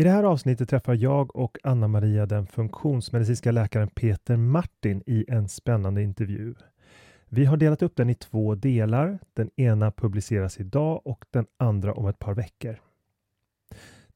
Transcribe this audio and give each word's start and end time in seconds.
I 0.00 0.02
det 0.02 0.10
här 0.10 0.24
avsnittet 0.24 0.68
träffar 0.68 0.94
jag 0.94 1.36
och 1.36 1.58
Anna-Maria 1.62 2.26
den 2.26 2.46
funktionsmedicinska 2.46 3.52
läkaren 3.52 3.88
Peter 3.88 4.36
Martin 4.36 5.02
i 5.06 5.24
en 5.28 5.48
spännande 5.48 6.02
intervju. 6.02 6.54
Vi 7.28 7.44
har 7.44 7.56
delat 7.56 7.82
upp 7.82 7.96
den 7.96 8.10
i 8.10 8.14
två 8.14 8.54
delar. 8.54 9.18
Den 9.34 9.50
ena 9.56 9.90
publiceras 9.90 10.60
idag 10.60 11.00
och 11.04 11.24
den 11.30 11.46
andra 11.56 11.94
om 11.94 12.06
ett 12.06 12.18
par 12.18 12.34
veckor. 12.34 12.80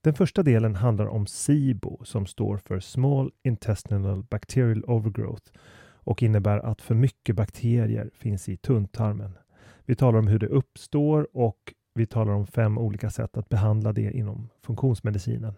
Den 0.01 0.15
första 0.15 0.43
delen 0.43 0.75
handlar 0.75 1.07
om 1.07 1.27
SIBO 1.27 2.05
som 2.05 2.27
står 2.27 2.57
för 2.57 2.81
Small 2.81 3.31
Intestinal 3.43 4.23
Bacterial 4.23 4.85
Overgrowth 4.85 5.53
och 5.93 6.23
innebär 6.23 6.59
att 6.59 6.83
för 6.83 6.95
mycket 6.95 7.37
bakterier 7.37 8.11
finns 8.15 8.49
i 8.49 8.57
tunntarmen. 8.57 9.39
Vi 9.85 9.95
talar 9.95 10.19
om 10.19 10.27
hur 10.27 10.39
det 10.39 10.49
uppstår 10.49 11.29
och 11.33 11.75
vi 11.95 12.07
talar 12.07 12.33
om 12.33 12.47
fem 12.47 12.79
olika 12.79 13.11
sätt 13.11 13.37
att 13.37 13.49
behandla 13.49 13.93
det 13.93 14.13
inom 14.13 14.49
funktionsmedicinen. 14.63 15.55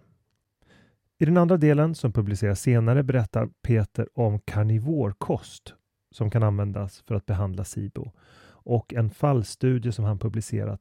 I 1.19 1.25
den 1.25 1.37
andra 1.37 1.57
delen 1.57 1.95
som 1.95 2.13
publiceras 2.13 2.61
senare 2.61 3.03
berättar 3.03 3.49
Peter 3.63 4.09
om 4.15 4.41
karnivorkost 4.41 5.75
som 6.11 6.31
kan 6.31 6.43
användas 6.43 7.03
för 7.07 7.15
att 7.15 7.27
behandla 7.27 7.65
SIBO 7.65 8.13
och 8.49 8.95
en 8.95 9.11
fallstudie 9.11 9.93
som 9.93 10.05
han 10.05 10.19
publicerat 10.19 10.81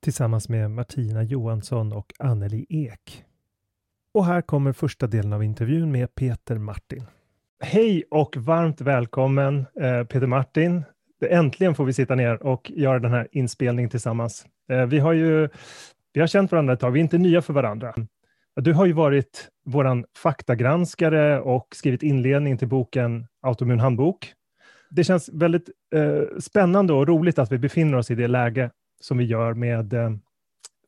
tillsammans 0.00 0.48
med 0.48 0.70
Martina 0.70 1.22
Johansson 1.22 1.92
och 1.92 2.12
Anneli 2.18 2.66
Ek. 2.68 3.24
Och 4.12 4.24
här 4.24 4.42
kommer 4.42 4.72
första 4.72 5.06
delen 5.06 5.32
av 5.32 5.44
intervjun 5.44 5.92
med 5.92 6.14
Peter 6.14 6.58
Martin. 6.58 7.04
Hej 7.60 8.04
och 8.10 8.36
varmt 8.36 8.80
välkommen 8.80 9.66
eh, 9.80 10.04
Peter 10.04 10.26
Martin. 10.26 10.84
Äntligen 11.30 11.74
får 11.74 11.84
vi 11.84 11.92
sitta 11.92 12.14
ner 12.14 12.42
och 12.42 12.70
göra 12.70 12.98
den 12.98 13.12
här 13.12 13.28
inspelningen 13.32 13.90
tillsammans. 13.90 14.46
Eh, 14.68 14.86
vi 14.86 14.98
har 14.98 15.12
ju 15.12 15.48
vi 16.12 16.20
har 16.20 16.26
känt 16.26 16.52
varandra 16.52 16.74
ett 16.74 16.80
tag, 16.80 16.90
vi 16.90 17.00
är 17.00 17.04
inte 17.04 17.18
nya 17.18 17.42
för 17.42 17.52
varandra. 17.52 17.94
Du 18.56 18.72
har 18.72 18.86
ju 18.86 18.92
varit 18.92 19.50
våran 19.64 20.04
faktagranskare 20.16 21.40
och 21.40 21.68
skrivit 21.74 22.02
inledning 22.02 22.58
till 22.58 22.68
boken 22.68 23.26
Autoimmun 23.42 23.80
handbok. 23.80 24.32
Det 24.90 25.04
känns 25.04 25.28
väldigt 25.32 25.70
eh, 25.94 26.38
spännande 26.38 26.92
och 26.92 27.08
roligt 27.08 27.38
att 27.38 27.52
vi 27.52 27.58
befinner 27.58 27.98
oss 27.98 28.10
i 28.10 28.14
det 28.14 28.28
läge 28.28 28.70
som 29.00 29.18
vi 29.18 29.24
gör 29.24 29.54
med 29.54 29.92
eh, 29.92 30.10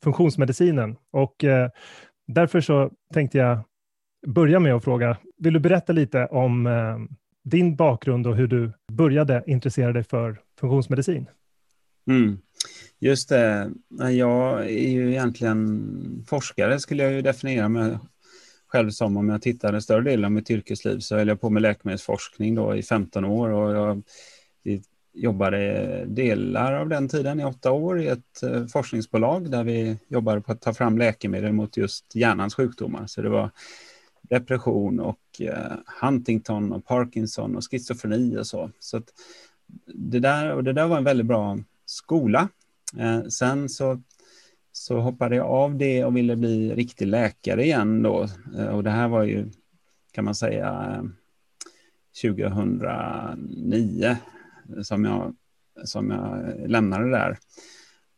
funktionsmedicinen. 0.03 0.97
Och 1.11 1.45
eh, 1.45 1.71
därför 2.27 2.61
så 2.61 2.91
tänkte 3.13 3.39
jag 3.39 3.59
börja 4.27 4.61
med 4.61 4.75
att 4.75 4.85
fråga, 4.85 5.17
vill 5.39 5.53
du 5.53 5.61
berätta 5.61 5.93
lite 5.93 6.27
om 6.27 6.67
eh, 6.67 6.99
din 7.45 7.77
bakgrund 7.77 8.27
och 8.27 8.37
hur 8.37 8.47
du 8.47 8.73
började 8.93 9.43
intressera 9.47 9.93
dig 9.93 10.05
för 10.05 10.41
funktionsmedicin? 10.61 11.27
Mm. 12.11 12.39
Just 12.99 13.29
det, 13.29 13.71
jag 14.11 14.65
är 14.65 14.91
ju 14.91 15.11
egentligen 15.11 16.25
forskare 16.29 16.81
skulle 16.81 17.03
jag 17.03 17.13
ju 17.13 17.23
definiera 17.23 17.69
mig 17.69 17.99
själv 18.67 18.91
som 18.91 19.17
om 19.17 19.29
jag 19.29 19.43
tittar 19.43 19.73
en 19.73 19.83
större 19.83 20.11
del 20.11 20.25
av 20.25 20.33
mitt 20.33 20.51
yrkesliv 20.51 20.99
så 20.99 21.17
höll 21.17 21.29
jag 21.29 21.41
på 21.41 21.51
med 21.51 21.63
läkemedelsforskning 21.63 22.55
då 22.55 22.77
i 22.77 22.83
15 22.83 23.25
år 23.25 23.51
och 23.51 23.77
jag 23.77 24.03
jobbade 25.17 26.05
delar 26.07 26.73
av 26.73 26.89
den 26.89 27.09
tiden 27.09 27.41
i 27.41 27.45
åtta 27.45 27.73
år 27.73 28.01
i 28.01 28.07
ett 28.07 28.43
eh, 28.43 28.67
forskningsbolag 28.67 29.51
där 29.51 29.65
vi 29.65 29.99
jobbade 30.09 30.41
på 30.41 30.53
att 30.53 30.61
ta 30.61 30.75
fram 30.75 30.99
läkemedel 30.99 31.53
mot 31.53 31.77
just 31.77 32.15
hjärnans 32.15 32.55
sjukdomar. 32.55 33.07
Så 33.07 33.23
det 33.23 33.29
var 33.29 33.51
depression 34.23 35.01
och 35.01 35.41
eh, 35.41 35.73
Huntington 36.01 36.73
och 36.73 36.85
Parkinson 36.85 37.57
och 37.57 37.71
schizofreni 37.71 38.39
och 38.39 38.47
så. 38.47 38.71
så 38.79 39.03
det, 39.95 40.19
där, 40.19 40.53
och 40.53 40.65
det 40.65 40.73
där 40.73 40.87
var 40.87 40.99
en 40.99 41.05
väldigt 41.05 41.27
bra 41.27 41.59
skola. 41.87 42.49
Eh, 42.99 43.23
sen 43.23 43.69
så, 43.69 44.03
så 44.87 45.01
hoppade 45.01 45.37
jag 45.37 45.47
av 45.47 45.77
det 45.77 46.05
och 46.05 46.17
ville 46.17 46.37
bli 46.37 46.75
riktig 46.75 47.07
läkare 47.07 47.65
igen 47.65 48.03
då. 48.03 48.29
Eh, 48.59 48.67
och 48.67 48.83
det 48.83 48.91
här 48.91 49.09
var 49.09 49.23
ju, 49.25 49.51
kan 50.13 50.25
man 50.25 50.35
säga, 50.35 51.05
2009 52.23 54.17
som 54.83 55.05
jag, 55.05 55.35
som 55.85 56.11
jag 56.11 56.55
lämnade 56.71 57.11
där. 57.11 57.39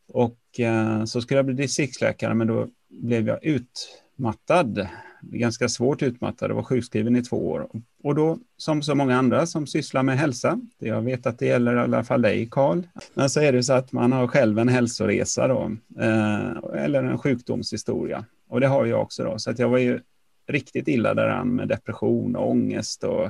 Och 0.09 0.61
eh, 0.61 1.05
så 1.05 1.21
skulle 1.21 1.39
jag 1.39 1.47
bli 1.47 1.55
distriktsläkare, 1.55 2.35
men 2.35 2.47
då 2.47 2.69
blev 2.89 3.29
jag 3.29 3.39
utmattad 3.45 4.89
ganska 5.21 5.69
svårt 5.69 6.03
utmattad 6.03 6.51
och 6.51 6.57
var 6.57 6.63
sjukskriven 6.63 7.17
i 7.17 7.23
två 7.23 7.49
år. 7.49 7.69
Och 8.03 8.15
då, 8.15 8.39
som 8.57 8.83
så 8.83 8.95
många 8.95 9.17
andra 9.17 9.47
som 9.47 9.67
sysslar 9.67 10.03
med 10.03 10.19
hälsa, 10.19 10.61
jag 10.79 11.03
vet 11.03 11.27
att 11.27 11.39
det 11.39 11.47
gäller 11.47 11.77
i 11.77 11.79
alla 11.79 12.05
fall 12.05 12.23
dig 12.23 12.49
Karl, 12.51 12.83
men 13.15 13.31
så 13.31 13.41
är 13.41 13.53
det 13.53 13.63
så 13.63 13.73
att 13.73 13.93
man 13.93 14.13
har 14.13 14.27
själv 14.27 14.59
en 14.59 14.69
hälsoresa 14.69 15.49
då, 15.49 15.77
eh, 16.01 16.83
eller 16.85 17.03
en 17.03 17.19
sjukdomshistoria. 17.19 18.25
Och 18.49 18.61
det 18.61 18.67
har 18.67 18.87
jag 18.87 19.03
också 19.03 19.25
då, 19.25 19.39
så 19.39 19.51
att 19.51 19.59
jag 19.59 19.69
var 19.69 19.79
ju 19.79 20.01
riktigt 20.49 20.89
illa 20.89 21.15
däran 21.15 21.49
med 21.49 21.69
depression 21.69 22.37
och 22.37 22.51
ångest 22.51 23.05
och 23.05 23.25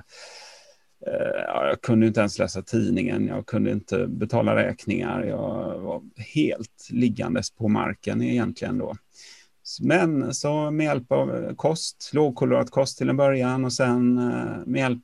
eh, 1.07 1.43
jag 1.47 1.81
kunde 1.83 2.07
inte 2.07 2.21
ens 2.21 2.39
läsa 2.39 2.63
tidningen, 2.63 3.27
jag 3.27 3.47
kunde 3.47 3.71
inte 3.71 4.07
betala 4.07 4.57
räkningar, 4.57 5.25
jag 5.25 5.79
var 5.79 6.03
helt 6.35 6.89
liggandes 6.91 7.51
på 7.51 7.69
marken 7.69 8.23
egentligen 8.23 8.79
då. 8.79 8.97
Men 9.81 10.35
så 10.35 10.71
med 10.71 10.85
hjälp 10.85 11.13
av 11.13 11.37
eh, 11.37 11.55
kost, 11.55 12.11
lågkolorat 12.13 12.71
kost 12.71 12.99
till 12.99 13.09
en 13.09 13.17
början 13.17 13.65
och 13.65 13.73
sen 13.73 14.19
eh, 14.19 14.67
med 14.67 14.81
hjälp 14.81 15.03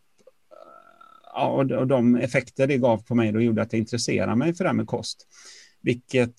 eh, 0.50 0.56
ja, 1.34 1.46
och 1.48 1.86
de 1.86 2.16
effekter 2.16 2.66
det 2.66 2.78
gav 2.78 3.02
på 3.02 3.14
mig 3.14 3.32
då 3.32 3.40
gjorde 3.40 3.62
att 3.62 3.72
jag 3.72 3.80
intresserade 3.80 4.36
mig 4.36 4.54
för 4.54 4.64
det 4.64 4.68
här 4.68 4.74
med 4.74 4.86
kost. 4.86 5.26
Vilket 5.82 6.34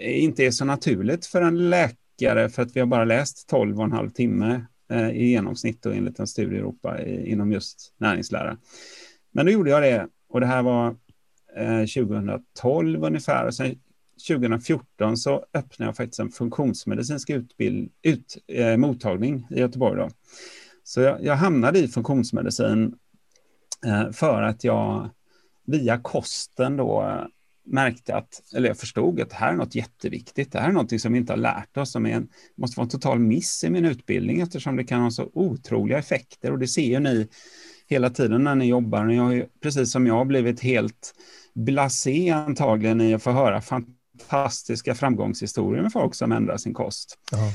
inte 0.00 0.44
är 0.44 0.50
så 0.50 0.64
naturligt 0.64 1.26
för 1.26 1.42
en 1.42 1.70
läkare 1.70 2.48
för 2.48 2.62
att 2.62 2.76
vi 2.76 2.80
har 2.80 2.86
bara 2.86 3.04
läst 3.04 3.48
12 3.48 3.78
och 3.78 3.84
en 3.84 3.92
halv 3.92 4.10
timme 4.10 4.66
i 5.12 5.26
genomsnitt 5.30 5.86
och 5.86 5.94
enligt 5.94 6.18
en 6.18 6.26
studie 6.26 6.54
i 6.54 6.58
Europa 6.58 7.04
inom 7.06 7.52
just 7.52 7.94
näringslära. 7.98 8.58
Men 9.32 9.46
då 9.46 9.52
gjorde 9.52 9.70
jag 9.70 9.82
det 9.82 10.08
och 10.28 10.40
det 10.40 10.46
här 10.46 10.62
var 10.62 10.96
2012 11.86 13.04
ungefär 13.04 13.46
och 13.46 13.54
sen 13.54 13.78
2014 14.26 15.16
så 15.16 15.44
öppnade 15.54 15.88
jag 15.88 15.96
faktiskt 15.96 16.20
en 16.20 16.30
funktionsmedicinsk 16.30 17.30
utbild, 17.30 17.90
ut, 18.02 18.36
eh, 18.46 18.76
mottagning 18.76 19.46
i 19.50 19.60
Göteborg. 19.60 20.00
Då. 20.00 20.10
Så 20.84 21.00
jag, 21.00 21.24
jag 21.24 21.36
hamnade 21.36 21.78
i 21.78 21.88
funktionsmedicin 21.88 22.94
eh, 23.86 24.10
för 24.10 24.42
att 24.42 24.64
jag 24.64 25.10
via 25.66 25.98
kosten 25.98 26.76
då 26.76 27.02
eh, 27.02 27.26
märkte 27.70 28.16
att, 28.16 28.42
eller 28.54 28.68
jag 28.68 28.78
förstod 28.78 29.20
att 29.20 29.30
det 29.30 29.36
här 29.36 29.52
är 29.52 29.56
något 29.56 29.74
jätteviktigt. 29.74 30.52
Det 30.52 30.60
här 30.60 30.68
är 30.68 30.72
något 30.72 31.00
som 31.00 31.12
vi 31.12 31.18
inte 31.18 31.32
har 31.32 31.38
lärt 31.38 31.76
oss, 31.76 31.92
som 31.92 32.06
är 32.06 32.10
en, 32.10 32.28
måste 32.56 32.78
vara 32.78 32.84
en 32.84 32.90
total 32.90 33.18
miss 33.18 33.64
i 33.64 33.70
min 33.70 33.84
utbildning 33.84 34.40
eftersom 34.40 34.76
det 34.76 34.84
kan 34.84 35.02
ha 35.02 35.10
så 35.10 35.30
otroliga 35.32 35.98
effekter 35.98 36.52
och 36.52 36.58
det 36.58 36.68
ser 36.68 36.82
ju 36.82 37.00
ni 37.00 37.28
hela 37.86 38.10
tiden 38.10 38.44
när 38.44 38.54
ni 38.54 38.66
jobbar. 38.66 39.04
Ni 39.04 39.16
har 39.16 39.32
ju, 39.32 39.46
precis 39.62 39.92
som 39.92 40.06
jag 40.06 40.26
blivit 40.26 40.60
helt 40.60 41.14
blasé 41.54 42.30
antagligen 42.30 43.00
i 43.00 43.14
att 43.14 43.22
få 43.22 43.30
höra 43.30 43.60
fantastiska 44.22 44.94
framgångshistorier 44.94 45.82
med 45.82 45.92
folk 45.92 46.14
som 46.14 46.32
ändrar 46.32 46.56
sin 46.56 46.74
kost. 46.74 47.18
Ja, 47.32 47.52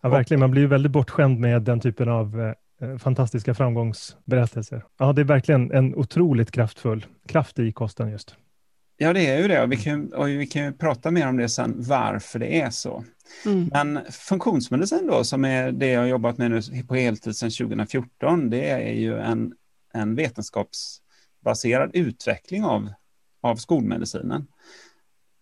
ja 0.00 0.08
verkligen. 0.08 0.40
Man 0.40 0.50
blir 0.50 0.66
väldigt 0.66 0.92
bortskämd 0.92 1.40
med 1.40 1.62
den 1.62 1.80
typen 1.80 2.08
av 2.08 2.54
eh, 2.80 2.98
fantastiska 2.98 3.54
framgångsberättelser. 3.54 4.84
Ja, 4.98 5.12
det 5.12 5.22
är 5.22 5.24
verkligen 5.24 5.72
en 5.72 5.94
otroligt 5.94 6.50
kraftfull 6.50 7.06
kraft 7.28 7.58
i 7.58 7.72
kosten 7.72 8.10
just. 8.10 8.36
Ja, 8.96 9.12
det 9.12 9.26
är 9.26 9.42
ju 9.42 9.48
det. 9.48 9.62
Och 9.62 9.72
vi 9.72 9.76
kan, 9.76 10.12
och 10.12 10.28
vi 10.28 10.46
kan 10.46 10.64
ju 10.64 10.72
prata 10.72 11.10
mer 11.10 11.28
om 11.28 11.36
det 11.36 11.48
sen, 11.48 11.74
varför 11.78 12.38
det 12.38 12.60
är 12.60 12.70
så. 12.70 13.04
Mm. 13.46 13.70
Men 13.72 14.00
funktionsmedicin 14.10 15.06
då, 15.06 15.24
som 15.24 15.44
är 15.44 15.72
det 15.72 15.86
jag 15.86 16.00
har 16.00 16.06
jobbat 16.06 16.38
med 16.38 16.50
nu 16.50 16.82
på 16.88 16.94
heltid 16.94 17.36
sedan 17.36 17.50
2014, 17.50 18.50
det 18.50 18.70
är 18.70 18.92
ju 18.92 19.18
en, 19.18 19.52
en 19.92 20.14
vetenskapsbaserad 20.14 21.90
utveckling 21.94 22.64
av, 22.64 22.88
av 23.40 23.56
skolmedicinen. 23.56 24.46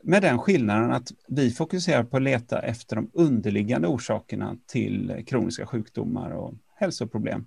Med 0.06 0.22
den 0.22 0.38
skillnaden 0.38 0.90
att 0.90 1.12
vi 1.28 1.50
fokuserar 1.50 2.04
på 2.04 2.16
att 2.16 2.22
leta 2.22 2.62
efter 2.62 2.96
de 2.96 3.10
underliggande 3.14 3.88
orsakerna 3.88 4.56
till 4.66 5.24
kroniska 5.26 5.66
sjukdomar 5.66 6.30
och 6.30 6.54
hälsoproblem. 6.76 7.46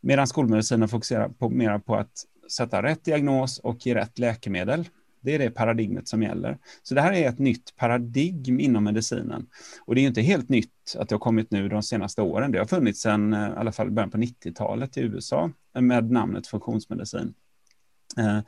Medan 0.00 0.26
skolmedicinen 0.26 0.88
fokuserar 0.88 1.28
på, 1.28 1.48
mer 1.48 1.78
på 1.78 1.96
att 1.96 2.12
sätta 2.50 2.82
rätt 2.82 3.04
diagnos 3.04 3.58
och 3.58 3.86
ge 3.86 3.94
rätt 3.94 4.18
läkemedel. 4.18 4.88
Det 5.20 5.34
är 5.34 5.38
det 5.38 5.50
paradigmet 5.50 6.08
som 6.08 6.22
gäller. 6.22 6.58
Så 6.82 6.94
det 6.94 7.00
här 7.00 7.12
är 7.12 7.28
ett 7.28 7.38
nytt 7.38 7.76
paradigm 7.76 8.60
inom 8.60 8.84
medicinen. 8.84 9.46
Och 9.80 9.94
det 9.94 10.00
är 10.00 10.06
inte 10.06 10.22
helt 10.22 10.48
nytt 10.48 10.96
att 10.98 11.08
det 11.08 11.14
har 11.14 11.20
kommit 11.20 11.50
nu 11.50 11.68
de 11.68 11.82
senaste 11.82 12.22
åren. 12.22 12.52
Det 12.52 12.58
har 12.58 12.66
funnits 12.66 13.00
sedan 13.00 13.32
eh, 13.32 13.48
i 13.48 13.52
alla 13.56 13.72
fall 13.72 13.90
början 13.90 14.10
på 14.10 14.18
90-talet 14.18 14.96
i 14.96 15.00
USA 15.00 15.50
med 15.74 16.10
namnet 16.10 16.46
funktionsmedicin. 16.46 17.34
Eh, 18.18 18.38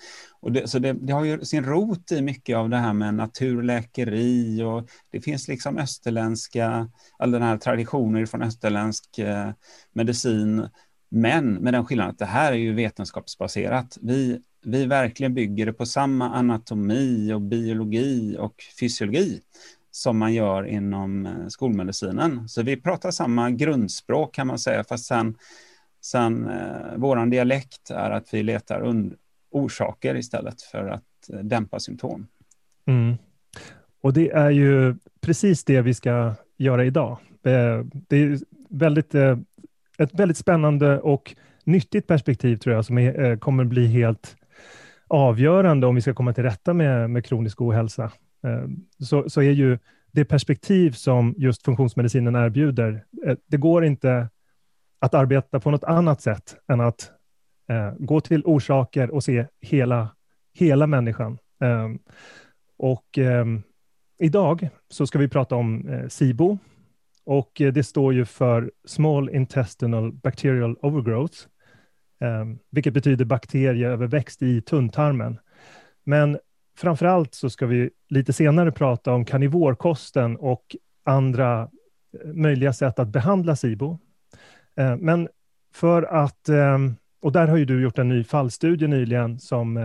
och 0.41 0.53
det, 0.53 0.69
så 0.69 0.79
det, 0.79 0.93
det, 0.93 1.13
har 1.13 1.25
ju 1.25 1.45
sin 1.45 1.65
rot 1.65 2.13
i 2.13 2.23
mycket 2.23 2.57
av 2.57 2.71
det 2.71 2.77
här 2.77 2.93
med 2.93 3.15
naturläkeri 3.15 4.63
och 4.63 4.89
det 5.11 5.21
finns 5.21 5.49
liksom 5.49 5.79
österländska, 5.79 6.91
all 7.19 7.31
den 7.31 7.43
här 7.43 7.57
traditioner 7.57 8.27
från 8.27 8.43
österländsk 8.43 9.19
eh, 9.19 9.51
medicin. 9.93 10.69
Men 11.09 11.55
med 11.55 11.75
den 11.75 11.85
skillnaden 11.85 12.11
att 12.11 12.19
det 12.19 12.25
här 12.25 12.53
är 12.53 12.57
ju 12.57 12.73
vetenskapsbaserat. 12.73 13.99
Vi, 14.01 14.41
vi 14.65 14.87
verkligen 14.87 15.35
bygger 15.35 15.67
det 15.67 15.73
på 15.73 15.87
samma 15.87 16.31
anatomi 16.31 17.33
och 17.33 17.41
biologi 17.41 18.37
och 18.39 18.55
fysiologi 18.81 19.41
som 19.95 20.19
man 20.19 20.35
gör 20.35 20.67
inom 20.67 21.27
eh, 21.27 21.47
skolmedicinen. 21.49 22.49
Så 22.49 22.63
vi 22.63 22.77
pratar 22.77 23.11
samma 23.11 23.51
grundspråk 23.51 24.35
kan 24.35 24.47
man 24.47 24.59
säga, 24.59 24.85
fast 24.85 25.07
sen, 25.07 25.37
sen 26.01 26.49
eh, 26.49 26.97
vår 26.97 27.27
dialekt 27.27 27.91
är 27.91 28.11
att 28.11 28.35
vi 28.35 28.43
letar 28.43 28.81
orsaker 29.55 30.17
istället 30.17 30.63
för 30.63 30.89
att 30.89 31.03
dämpa 31.43 31.81
symptom. 31.81 32.27
Mm. 32.87 33.15
Och 34.01 34.13
det 34.13 34.31
är 34.31 34.51
ju 34.51 34.95
precis 35.21 35.65
det 35.65 35.81
vi 35.81 35.95
ska 35.95 36.35
göra 36.57 36.85
idag. 36.85 37.19
Eh, 37.45 37.85
det 38.09 38.17
är 38.17 38.39
väldigt, 38.69 39.15
eh, 39.15 39.39
ett 39.99 40.15
väldigt 40.15 40.37
spännande 40.37 41.01
och 41.01 41.37
nyttigt 41.65 42.07
perspektiv 42.07 42.57
tror 42.57 42.75
jag 42.75 42.85
som 42.85 42.99
är, 42.99 43.25
eh, 43.25 43.39
kommer 43.39 43.65
bli 43.65 43.87
helt 43.87 44.37
avgörande 45.09 45.87
om 45.87 45.95
vi 45.95 46.01
ska 46.01 46.15
komma 46.15 46.33
till 46.33 46.45
rätta 46.45 46.75
med, 46.75 47.11
med 47.11 47.25
kronisk 47.25 47.61
ohälsa. 47.61 48.13
Så, 48.99 49.31
så 49.31 49.43
är 49.43 49.51
ju 49.51 49.79
det 50.13 50.25
perspektiv 50.25 50.91
som 50.91 51.35
just 51.39 51.65
funktionsmedicinen 51.65 52.35
erbjuder, 52.35 53.05
det 53.47 53.57
går 53.57 53.85
inte 53.85 54.29
att 54.99 55.15
arbeta 55.15 55.61
på 55.61 55.71
något 55.71 55.85
annat 55.85 56.21
sätt 56.21 56.57
än 56.69 56.81
att 56.81 57.11
Eh, 57.69 57.93
gå 57.99 58.21
till 58.21 58.43
orsaker 58.45 59.11
och 59.11 59.25
se 59.25 59.47
hela, 59.61 60.09
hela 60.55 60.87
människan. 60.87 61.39
Eh, 61.63 61.89
och 62.77 63.19
eh, 63.19 63.45
idag 64.19 64.69
så 64.89 65.07
ska 65.07 65.19
vi 65.19 65.29
prata 65.29 65.57
om 65.57 65.89
eh, 65.89 66.09
SIBO 66.09 66.59
och 67.25 67.61
eh, 67.61 67.73
det 67.73 67.85
står 67.85 68.15
ju 68.15 68.25
för 68.25 68.73
Small 68.85 69.31
Intestinal 69.31 70.13
Bacterial 70.13 70.77
Overgrowth, 70.83 71.39
ehm, 72.21 72.59
vilket 72.71 72.95
betyder 72.95 73.25
bakterieöverväxt 73.25 74.43
i 74.43 74.61
tunntarmen. 74.61 75.39
Men 76.05 76.39
framför 76.77 77.07
allt 77.07 77.35
så 77.35 77.51
ska 77.51 77.67
vi 77.67 77.91
lite 78.09 78.33
senare 78.33 78.73
prata 78.73 79.13
om 79.13 79.25
karnivorkosten 79.25 80.37
och 80.37 80.77
andra 81.05 81.63
eh, 81.63 82.33
möjliga 82.33 82.73
sätt 82.73 82.99
att 82.99 83.09
behandla 83.09 83.57
SIBO. 83.57 83.99
Ehm, 84.77 84.99
men 84.99 85.29
för 85.75 86.03
att 86.03 86.49
ehm, 86.49 86.97
och 87.25 87.33
där 87.33 87.49
har 87.49 87.57
ju 87.57 87.65
du 87.65 87.83
gjort 87.83 87.99
en 87.99 88.09
ny 88.09 88.25
fallstudie 88.25 88.87
nyligen 88.87 89.39
som 89.39 89.77
eh, 89.77 89.83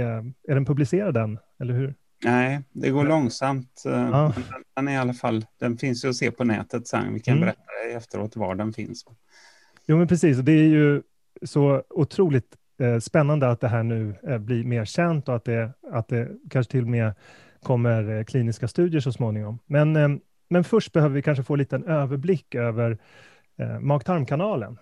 är, 0.00 0.32
är 0.48 0.54
den 0.54 0.64
publicerad 0.64 1.16
än, 1.16 1.38
eller 1.60 1.74
hur? 1.74 1.94
Nej, 2.24 2.62
det 2.72 2.90
går 2.90 3.04
långsamt. 3.04 3.82
Eh, 3.86 3.92
ja. 3.92 4.32
Den, 4.74 4.88
är 4.88 4.92
i 4.92 4.96
alla 4.96 5.14
fall, 5.14 5.46
den 5.58 5.78
finns 5.78 6.04
ju 6.04 6.08
att 6.08 6.16
se 6.16 6.30
på 6.30 6.44
nätet 6.44 6.86
sen. 6.86 7.14
Vi 7.14 7.20
kan 7.20 7.36
mm. 7.36 7.40
berätta 7.40 7.96
efteråt 7.96 8.36
var 8.36 8.54
den 8.54 8.72
finns. 8.72 9.04
Jo, 9.86 9.96
men 9.98 10.08
precis. 10.08 10.38
Det 10.38 10.52
är 10.52 10.68
ju 10.68 11.02
så 11.42 11.82
otroligt 11.90 12.56
eh, 12.78 12.98
spännande 12.98 13.50
att 13.50 13.60
det 13.60 13.68
här 13.68 13.82
nu 13.82 14.14
blir 14.38 14.64
mer 14.64 14.84
känt 14.84 15.28
och 15.28 15.36
att 15.36 15.44
det, 15.44 15.72
att 15.92 16.08
det 16.08 16.28
kanske 16.50 16.72
till 16.72 16.82
och 16.82 16.90
med 16.90 17.14
kommer 17.62 18.24
kliniska 18.24 18.68
studier 18.68 19.00
så 19.00 19.12
småningom. 19.12 19.58
Men, 19.66 20.20
men 20.48 20.64
först 20.64 20.92
behöver 20.92 21.14
vi 21.14 21.22
kanske 21.22 21.44
få 21.44 21.54
en 21.54 21.58
liten 21.58 21.84
överblick 21.84 22.54
över 22.54 22.98
mag-tarmkanalen, 23.80 24.78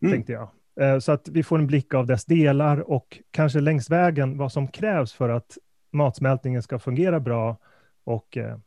mm. 0.00 0.12
tänkte 0.12 0.32
jag. 0.32 0.48
Eh, 0.80 0.98
så 0.98 1.12
att 1.12 1.28
vi 1.28 1.42
får 1.42 1.58
en 1.58 1.66
blick 1.66 1.94
av 1.94 2.06
dess 2.06 2.24
delar 2.24 2.90
och 2.90 3.18
kanske 3.30 3.60
längs 3.60 3.90
vägen 3.90 4.38
vad 4.38 4.52
som 4.52 4.68
krävs 4.68 5.12
för 5.12 5.28
att 5.28 5.58
matsmältningen 5.90 6.62
ska 6.62 6.78
fungera 6.78 7.20
bra 7.20 7.56
och, 8.04 8.36
eh, 8.36 8.58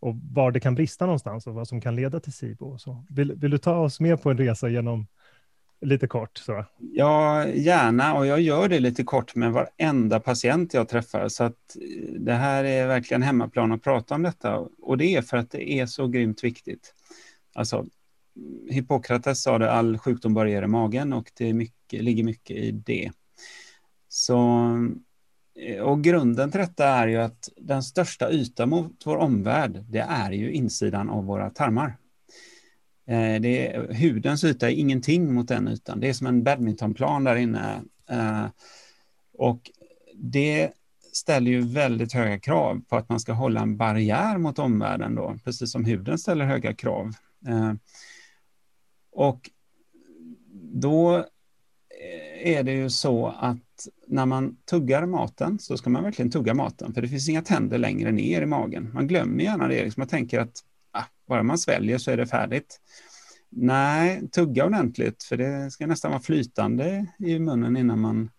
och 0.00 0.14
var 0.32 0.50
det 0.50 0.60
kan 0.60 0.74
brista 0.74 1.06
någonstans 1.06 1.46
och 1.46 1.54
vad 1.54 1.68
som 1.68 1.80
kan 1.80 1.96
leda 1.96 2.20
till 2.20 2.32
SIBO. 2.32 2.78
Så 2.78 3.04
vill, 3.08 3.32
vill 3.32 3.50
du 3.50 3.58
ta 3.58 3.76
oss 3.76 4.00
med 4.00 4.22
på 4.22 4.30
en 4.30 4.38
resa 4.38 4.68
genom 4.68 5.06
lite 5.80 6.06
kort? 6.06 6.38
Så? 6.38 6.64
Ja, 6.78 7.46
gärna 7.48 8.14
och 8.14 8.26
jag 8.26 8.40
gör 8.40 8.68
det 8.68 8.80
lite 8.80 9.04
kort 9.04 9.34
med 9.34 9.52
varenda 9.52 10.20
patient 10.20 10.74
jag 10.74 10.88
träffar 10.88 11.28
så 11.28 11.44
att 11.44 11.76
eh, 11.80 12.12
det 12.20 12.34
här 12.34 12.64
är 12.64 12.86
verkligen 12.86 13.22
hemmaplan 13.22 13.72
att 13.72 13.82
prata 13.82 14.14
om 14.14 14.22
detta 14.22 14.58
och 14.82 14.98
det 14.98 15.16
är 15.16 15.22
för 15.22 15.36
att 15.36 15.50
det 15.50 15.72
är 15.72 15.86
så 15.86 16.08
grymt 16.08 16.44
viktigt. 16.44 16.94
Alltså, 17.54 17.86
Hippokrates 18.70 19.42
sa 19.42 19.58
det, 19.58 19.72
all 19.72 19.98
sjukdom 19.98 20.34
börjar 20.34 20.62
i 20.62 20.66
magen 20.66 21.12
och 21.12 21.32
det 21.36 21.52
mycket, 21.52 22.02
ligger 22.02 22.24
mycket 22.24 22.56
i 22.56 22.70
det. 22.70 23.10
Så, 24.08 24.38
eh, 25.60 25.80
och 25.80 26.04
grunden 26.04 26.50
till 26.50 26.60
detta 26.60 26.86
är 26.86 27.08
ju 27.08 27.16
att 27.16 27.48
den 27.56 27.82
största 27.82 28.30
ytan 28.30 28.68
mot 28.68 29.02
vår 29.04 29.16
omvärld, 29.16 29.84
det 29.88 30.06
är 30.08 30.32
ju 30.32 30.52
insidan 30.52 31.10
av 31.10 31.24
våra 31.24 31.50
tarmar. 31.50 31.96
Eh, 33.06 33.40
det 33.40 33.74
är, 33.74 33.94
hudens 33.94 34.44
yta 34.44 34.70
är 34.70 34.74
ingenting 34.74 35.34
mot 35.34 35.48
den 35.48 35.68
ytan. 35.68 36.00
Det 36.00 36.08
är 36.08 36.12
som 36.12 36.26
en 36.26 36.44
badmintonplan 36.44 37.24
där 37.24 37.36
inne. 37.36 37.82
Eh, 38.10 38.46
och 39.38 39.70
det 40.14 40.70
ställer 41.12 41.50
ju 41.50 41.60
väldigt 41.60 42.12
höga 42.12 42.38
krav 42.38 42.82
på 42.88 42.96
att 42.96 43.08
man 43.08 43.20
ska 43.20 43.32
hålla 43.32 43.60
en 43.60 43.76
barriär 43.76 44.38
mot 44.38 44.58
omvärlden 44.58 45.14
då, 45.14 45.36
precis 45.44 45.72
som 45.72 45.84
huden 45.84 46.18
ställer 46.18 46.44
höga 46.44 46.74
krav. 46.74 47.12
Och 49.16 49.50
då 50.72 51.16
eh, 51.16 52.56
är 52.56 52.62
det 52.62 52.72
ju 52.72 52.90
så 52.90 53.26
att 53.26 53.88
när 54.06 54.26
man 54.26 54.56
tuggar 54.70 55.06
maten 55.06 55.58
så 55.58 55.76
ska 55.76 55.90
man 55.90 56.02
verkligen 56.02 56.30
tugga 56.30 56.54
maten, 56.54 56.94
för 56.94 57.02
det 57.02 57.08
finns 57.08 57.28
inga 57.28 57.42
tänder 57.42 57.78
längre 57.78 58.12
ner 58.12 58.42
i 58.42 58.46
magen. 58.46 58.90
Man 58.94 59.06
glömmer 59.06 59.44
gärna 59.44 59.68
det, 59.68 59.84
liksom 59.84 60.00
man 60.00 60.08
tänker 60.08 60.40
att 60.40 60.58
ah, 60.90 61.04
bara 61.28 61.42
man 61.42 61.58
sväljer 61.58 61.98
så 61.98 62.10
är 62.10 62.16
det 62.16 62.26
färdigt. 62.26 62.80
Nej, 63.50 64.28
tugga 64.28 64.66
ordentligt, 64.66 65.22
för 65.22 65.36
det 65.36 65.70
ska 65.70 65.86
nästan 65.86 66.10
vara 66.10 66.22
flytande 66.22 67.06
i 67.18 67.38
munnen 67.38 67.76
innan 67.76 68.00
man, 68.00 68.30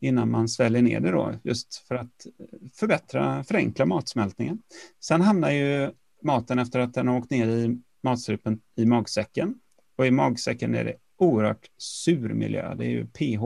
innan 0.00 0.30
man 0.30 0.48
sväljer 0.48 0.82
ner 0.82 1.00
det 1.00 1.10
då, 1.10 1.34
just 1.44 1.74
för 1.88 1.94
att 1.94 2.26
förbättra, 2.74 3.44
förenkla 3.44 3.86
matsmältningen. 3.86 4.58
Sen 5.00 5.20
hamnar 5.20 5.50
ju 5.50 5.90
maten 6.22 6.58
efter 6.58 6.80
att 6.80 6.94
den 6.94 7.08
har 7.08 7.18
åkt 7.18 7.30
ner 7.30 7.48
i 7.48 7.80
matstrupen 8.02 8.60
i 8.76 8.86
magsäcken. 8.86 9.54
Och 9.96 10.06
i 10.06 10.10
magsäcken 10.10 10.74
är 10.74 10.84
det 10.84 10.94
oerhört 11.16 11.70
sur 11.76 12.28
miljö. 12.28 12.74
Det 12.74 12.84
är 12.84 12.88
ju 12.88 13.06
pH 13.06 13.42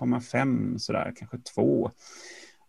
1,5 0.00 0.78
sådär, 0.78 1.12
kanske 1.16 1.38
2. 1.38 1.90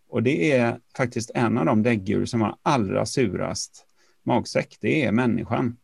Och 0.09 0.23
det 0.23 0.51
är 0.51 0.79
faktiskt 0.97 1.31
en 1.35 1.57
av 1.57 1.65
de 1.65 1.83
däggdjur 1.83 2.25
som 2.25 2.41
har 2.41 2.57
allra 2.62 3.05
surast 3.05 3.85
magsäck. 4.23 4.77
Det 4.81 5.05
är 5.05 5.12
människan. 5.12 5.77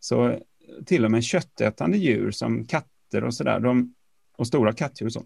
Så 0.00 0.38
till 0.86 1.04
och 1.04 1.10
med 1.10 1.24
köttätande 1.24 1.98
djur 1.98 2.30
som 2.30 2.64
katter 2.66 3.24
och 3.24 3.34
sådär, 3.34 3.62
och 4.36 4.46
stora 4.46 4.72
kattdjur 4.72 5.06
och 5.06 5.12
så, 5.12 5.24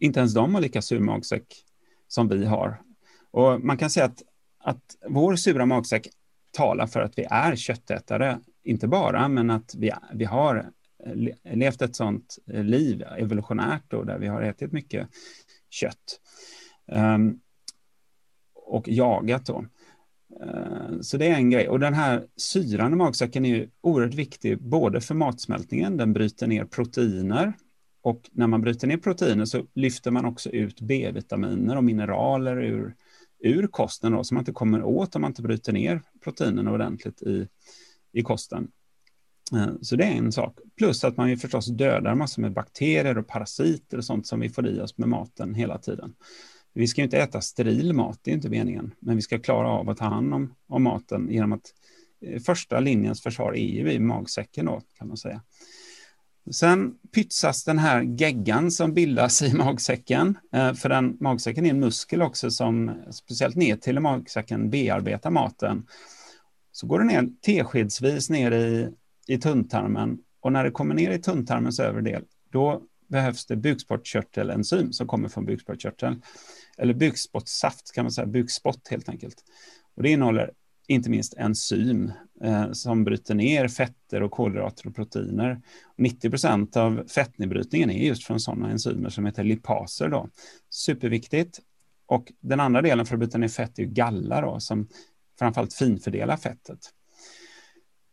inte 0.00 0.20
ens 0.20 0.34
de 0.34 0.54
har 0.54 0.60
lika 0.60 0.82
sur 0.82 1.00
magsäck 1.00 1.64
som 2.08 2.28
vi 2.28 2.44
har. 2.44 2.82
Och 3.30 3.60
man 3.60 3.76
kan 3.76 3.90
säga 3.90 4.06
att, 4.06 4.22
att 4.58 4.96
vår 5.08 5.36
sura 5.36 5.66
magsäck 5.66 6.08
talar 6.52 6.86
för 6.86 7.00
att 7.00 7.18
vi 7.18 7.26
är 7.30 7.56
köttätare, 7.56 8.40
inte 8.66 8.88
bara, 8.88 9.28
men 9.28 9.50
att 9.50 9.74
vi, 9.74 9.92
vi 10.14 10.24
har 10.24 10.70
eh, 11.06 11.56
levt 11.56 11.82
ett 11.82 11.96
sånt 11.96 12.38
eh, 12.52 12.64
liv 12.64 13.02
evolutionärt 13.18 13.84
då, 13.88 14.02
där 14.02 14.18
vi 14.18 14.26
har 14.26 14.42
ätit 14.42 14.72
mycket 14.72 15.08
kött. 15.70 16.20
Um, 16.92 17.40
och 18.54 18.88
jagat 18.88 19.46
då. 19.46 19.66
Uh, 20.44 21.00
så 21.00 21.16
det 21.16 21.28
är 21.28 21.34
en 21.34 21.50
grej. 21.50 21.68
Och 21.68 21.80
den 21.80 21.94
här 21.94 22.26
syran 22.36 22.92
i 22.92 22.96
magsäcken 22.96 23.44
är 23.44 23.48
ju 23.48 23.68
oerhört 23.80 24.14
viktig 24.14 24.62
både 24.62 25.00
för 25.00 25.14
matsmältningen, 25.14 25.96
den 25.96 26.12
bryter 26.12 26.46
ner 26.46 26.64
proteiner 26.64 27.52
och 28.06 28.30
när 28.32 28.46
man 28.46 28.60
bryter 28.60 28.86
ner 28.86 28.96
proteiner 28.96 29.44
så 29.44 29.66
lyfter 29.74 30.10
man 30.10 30.24
också 30.24 30.50
ut 30.50 30.80
B-vitaminer 30.80 31.76
och 31.76 31.84
mineraler 31.84 32.56
ur, 32.56 32.94
ur 33.38 33.66
kosten 33.66 34.12
då, 34.12 34.24
som 34.24 34.34
man 34.34 34.40
inte 34.42 34.52
kommer 34.52 34.82
åt 34.82 35.16
om 35.16 35.22
man 35.22 35.30
inte 35.30 35.42
bryter 35.42 35.72
ner 35.72 36.02
proteinerna 36.24 36.72
ordentligt 36.72 37.22
i, 37.22 37.48
i 38.16 38.22
kosten. 38.22 38.68
Eh, 39.52 39.72
så 39.82 39.96
det 39.96 40.04
är 40.04 40.12
en 40.12 40.32
sak. 40.32 40.58
Plus 40.76 41.04
att 41.04 41.16
man 41.16 41.30
ju 41.30 41.36
förstås 41.36 41.66
dödar 41.66 42.14
massor 42.14 42.42
med 42.42 42.52
bakterier 42.52 43.18
och 43.18 43.26
parasiter 43.26 43.98
och 43.98 44.04
sånt 44.04 44.26
som 44.26 44.40
vi 44.40 44.48
får 44.48 44.66
i 44.68 44.80
oss 44.80 44.98
med 44.98 45.08
maten 45.08 45.54
hela 45.54 45.78
tiden. 45.78 46.14
Vi 46.74 46.86
ska 46.86 47.00
ju 47.00 47.04
inte 47.04 47.18
äta 47.18 47.40
steril 47.40 47.92
mat, 47.92 48.20
det 48.22 48.30
är 48.30 48.34
inte 48.34 48.48
meningen, 48.48 48.94
men 49.00 49.16
vi 49.16 49.22
ska 49.22 49.38
klara 49.38 49.68
av 49.68 49.90
att 49.90 49.96
ta 49.96 50.04
hand 50.04 50.34
om, 50.34 50.54
om 50.68 50.82
maten 50.82 51.28
genom 51.30 51.52
att 51.52 51.74
eh, 52.20 52.40
första 52.40 52.80
linjens 52.80 53.22
försvar 53.22 53.52
är 53.52 53.66
ju 53.66 53.92
i 53.92 53.98
magsäcken 53.98 54.66
då, 54.66 54.80
kan 54.98 55.08
man 55.08 55.16
säga. 55.16 55.42
Sen 56.50 56.94
pytsas 57.14 57.64
den 57.64 57.78
här 57.78 58.02
geggan 58.02 58.70
som 58.70 58.94
bildas 58.94 59.42
i 59.42 59.54
magsäcken, 59.54 60.38
eh, 60.52 60.74
för 60.74 60.88
den 60.88 61.16
magsäcken 61.20 61.66
är 61.66 61.70
en 61.70 61.80
muskel 61.80 62.22
också 62.22 62.50
som 62.50 62.90
speciellt 63.10 63.56
ner 63.56 63.76
till 63.76 64.00
magsäcken 64.00 64.70
bearbetar 64.70 65.30
maten. 65.30 65.86
Så 66.76 66.86
går 66.86 66.98
det 66.98 67.04
ner 67.04 67.28
teskedsvis 67.42 68.30
ner 68.30 68.52
i 68.52 68.88
i 69.26 69.38
tunntarmen 69.38 70.18
och 70.40 70.52
när 70.52 70.64
det 70.64 70.70
kommer 70.70 70.94
ner 70.94 71.10
i 71.10 71.18
tunntarmens 71.18 71.80
övre 71.80 72.00
del, 72.00 72.24
då 72.52 72.82
behövs 73.08 73.46
det 73.46 73.56
bukspottkörtelenzym 73.56 74.92
som 74.92 75.06
kommer 75.06 75.28
från 75.28 75.44
bukspottkörteln. 75.44 76.22
Eller 76.78 76.94
bukspottsaft, 76.94 77.92
kan 77.92 78.04
man 78.04 78.12
säga, 78.12 78.26
bukspott 78.26 78.88
helt 78.90 79.08
enkelt. 79.08 79.44
Och 79.96 80.02
det 80.02 80.10
innehåller 80.10 80.50
inte 80.88 81.10
minst 81.10 81.34
enzym 81.34 82.12
eh, 82.42 82.72
som 82.72 83.04
bryter 83.04 83.34
ner 83.34 83.68
fetter 83.68 84.22
och 84.22 84.30
kolhydrater 84.30 84.86
och 84.86 84.94
proteiner. 84.94 85.60
90 85.98 86.30
procent 86.30 86.76
av 86.76 87.04
fettnedbrytningen 87.08 87.90
är 87.90 88.06
just 88.06 88.24
från 88.24 88.40
sådana 88.40 88.70
enzymer 88.70 89.08
som 89.08 89.26
heter 89.26 89.44
lipaser. 89.44 90.08
Då. 90.08 90.28
Superviktigt. 90.70 91.60
Och 92.06 92.32
den 92.40 92.60
andra 92.60 92.82
delen 92.82 93.06
för 93.06 93.14
att 93.14 93.20
bryta 93.20 93.38
ner 93.38 93.48
fett 93.48 93.78
är 93.78 93.84
galla 93.84 94.40
då, 94.40 94.60
som 94.60 94.88
framförallt 95.38 95.74
finfördela 95.74 96.36
fettet. 96.36 96.78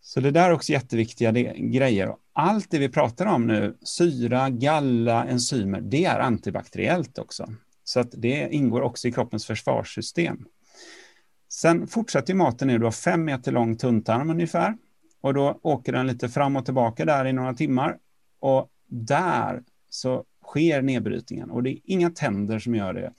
Så 0.01 0.19
det 0.19 0.31
där 0.31 0.49
är 0.49 0.53
också 0.53 0.71
jätteviktiga 0.71 1.31
grejer. 1.55 2.15
Allt 2.33 2.71
det 2.71 2.79
vi 2.79 2.89
pratar 2.89 3.25
om 3.25 3.47
nu, 3.47 3.77
syra, 3.81 4.49
galla, 4.49 5.25
enzymer, 5.25 5.81
det 5.81 6.05
är 6.05 6.19
antibakteriellt 6.19 7.17
också. 7.17 7.53
Så 7.83 7.99
att 7.99 8.11
det 8.11 8.53
ingår 8.53 8.81
också 8.81 9.07
i 9.07 9.11
kroppens 9.11 9.45
försvarssystem. 9.45 10.45
Sen 11.49 11.87
fortsätter 11.87 12.33
maten 12.33 12.67
nu, 12.67 12.77
du 12.77 12.85
har 12.85 12.91
fem 12.91 13.25
meter 13.25 13.51
lång 13.51 13.77
tunntarm 13.77 14.29
ungefär. 14.29 14.77
Och 15.21 15.33
då 15.33 15.59
åker 15.63 15.91
den 15.91 16.07
lite 16.07 16.29
fram 16.29 16.55
och 16.55 16.65
tillbaka 16.65 17.05
där 17.05 17.25
i 17.25 17.33
några 17.33 17.53
timmar. 17.53 17.97
Och 18.39 18.69
där 18.87 19.63
så 19.89 20.23
sker 20.45 20.81
nedbrytningen 20.81 21.51
och 21.51 21.63
det 21.63 21.69
är 21.69 21.79
inga 21.83 22.09
tänder 22.09 22.59
som 22.59 22.75
gör 22.75 22.93
det. 22.93 23.13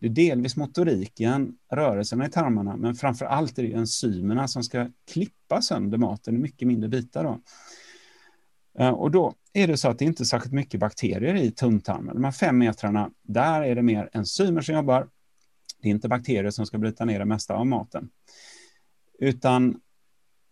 Det 0.00 0.06
är 0.06 0.10
delvis 0.10 0.56
motoriken, 0.56 1.56
rörelserna 1.72 2.26
i 2.26 2.30
tarmarna, 2.30 2.76
men 2.76 2.94
framför 2.94 3.26
allt 3.26 3.58
är 3.58 3.62
det 3.62 3.72
enzymerna 3.72 4.48
som 4.48 4.62
ska 4.62 4.88
klippa 5.12 5.62
sönder 5.62 5.98
maten 5.98 6.34
i 6.34 6.38
mycket 6.38 6.68
mindre 6.68 6.88
bitar. 6.88 7.24
Då. 7.24 7.40
Eh, 8.78 8.90
och 8.90 9.10
då 9.10 9.34
är 9.52 9.66
det 9.66 9.76
så 9.76 9.88
att 9.88 9.98
det 9.98 10.04
inte 10.04 10.22
är 10.22 10.24
särskilt 10.24 10.54
mycket 10.54 10.80
bakterier 10.80 11.34
i 11.34 11.50
tunntarmen. 11.50 12.14
De 12.14 12.24
här 12.24 12.32
fem 12.32 12.58
metrarna, 12.58 13.10
där 13.22 13.62
är 13.62 13.74
det 13.74 13.82
mer 13.82 14.10
enzymer 14.12 14.60
som 14.60 14.74
jobbar. 14.74 15.08
Det 15.82 15.88
är 15.88 15.90
inte 15.90 16.08
bakterier 16.08 16.50
som 16.50 16.66
ska 16.66 16.78
bryta 16.78 17.04
ner 17.04 17.18
det 17.18 17.24
mesta 17.24 17.54
av 17.54 17.66
maten. 17.66 18.08
Utan, 19.18 19.80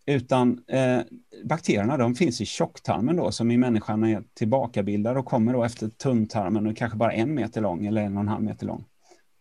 utan 0.07 0.65
eh, 0.69 1.01
bakterierna 1.45 1.97
de 1.97 2.15
finns 2.15 2.41
i 2.41 2.47
tjocktarmen 2.47 3.17
då, 3.17 3.33
som 3.33 3.51
i 3.51 3.57
människan 3.57 4.05
är 4.05 4.23
tillbakabildad 4.35 5.17
och 5.17 5.27
kommer 5.27 5.53
då 5.53 5.65
efter 5.65 5.89
tunntarmen 5.89 6.67
och 6.67 6.77
kanske 6.77 6.99
bara 6.99 7.13
en 7.13 7.35
meter 7.35 7.61
lång 7.61 7.87
eller 7.87 8.03
en 8.03 8.17
och 8.17 8.21
en 8.21 8.29
halv 8.29 8.43
meter 8.43 8.67
lång. 8.67 8.85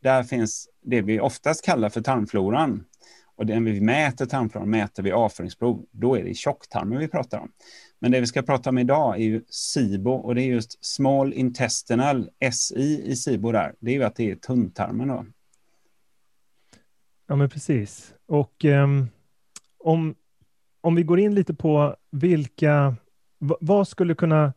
Där 0.08 0.24
finns 0.24 0.70
det 0.82 1.02
vi 1.02 1.20
oftast 1.20 1.66
kallar 1.66 1.90
för 1.90 2.02
tarmfloran. 2.02 2.86
Och 3.36 3.46
den 3.46 3.66
vi 3.66 3.82
mäter 3.82 4.26
tarmfloran 4.26 4.70
mäter 4.70 5.04
vi 5.04 5.12
avföringsprov. 5.12 5.86
Då 5.92 6.18
är 6.18 6.24
det 6.24 6.34
tjocktarmen 6.34 7.00
vi 7.00 7.08
pratar 7.08 7.40
om. 7.40 7.52
Men 8.00 8.12
det 8.12 8.20
vi 8.20 8.28
ska 8.28 8.42
prata 8.42 8.70
om 8.70 8.78
idag 8.78 9.16
är 9.16 9.24
ju 9.24 9.44
SIBO 9.50 10.12
och 10.12 10.36
det 10.36 10.42
är 10.42 10.46
just 10.46 10.86
small 10.86 11.34
intestinal, 11.34 12.30
SI 12.52 13.04
i 13.06 13.16
SIBO 13.16 13.52
där. 13.52 13.74
Det 13.80 13.92
är 13.92 13.96
ju 13.96 14.04
att 14.04 14.16
det 14.16 14.32
är 14.32 14.36
tunntarmen 14.36 15.08
då. 15.08 15.26
Ja, 17.28 17.36
men 17.36 17.50
precis. 17.50 18.14
Och 18.26 18.66
um, 18.66 19.10
om, 19.78 20.16
om 20.82 20.96
vi 20.96 21.04
går 21.04 21.20
in 21.20 21.36
lite 21.36 21.54
på 21.54 21.96
vilka, 22.12 22.96
vad 23.40 23.88
skulle 23.88 24.16
kunna 24.16 24.54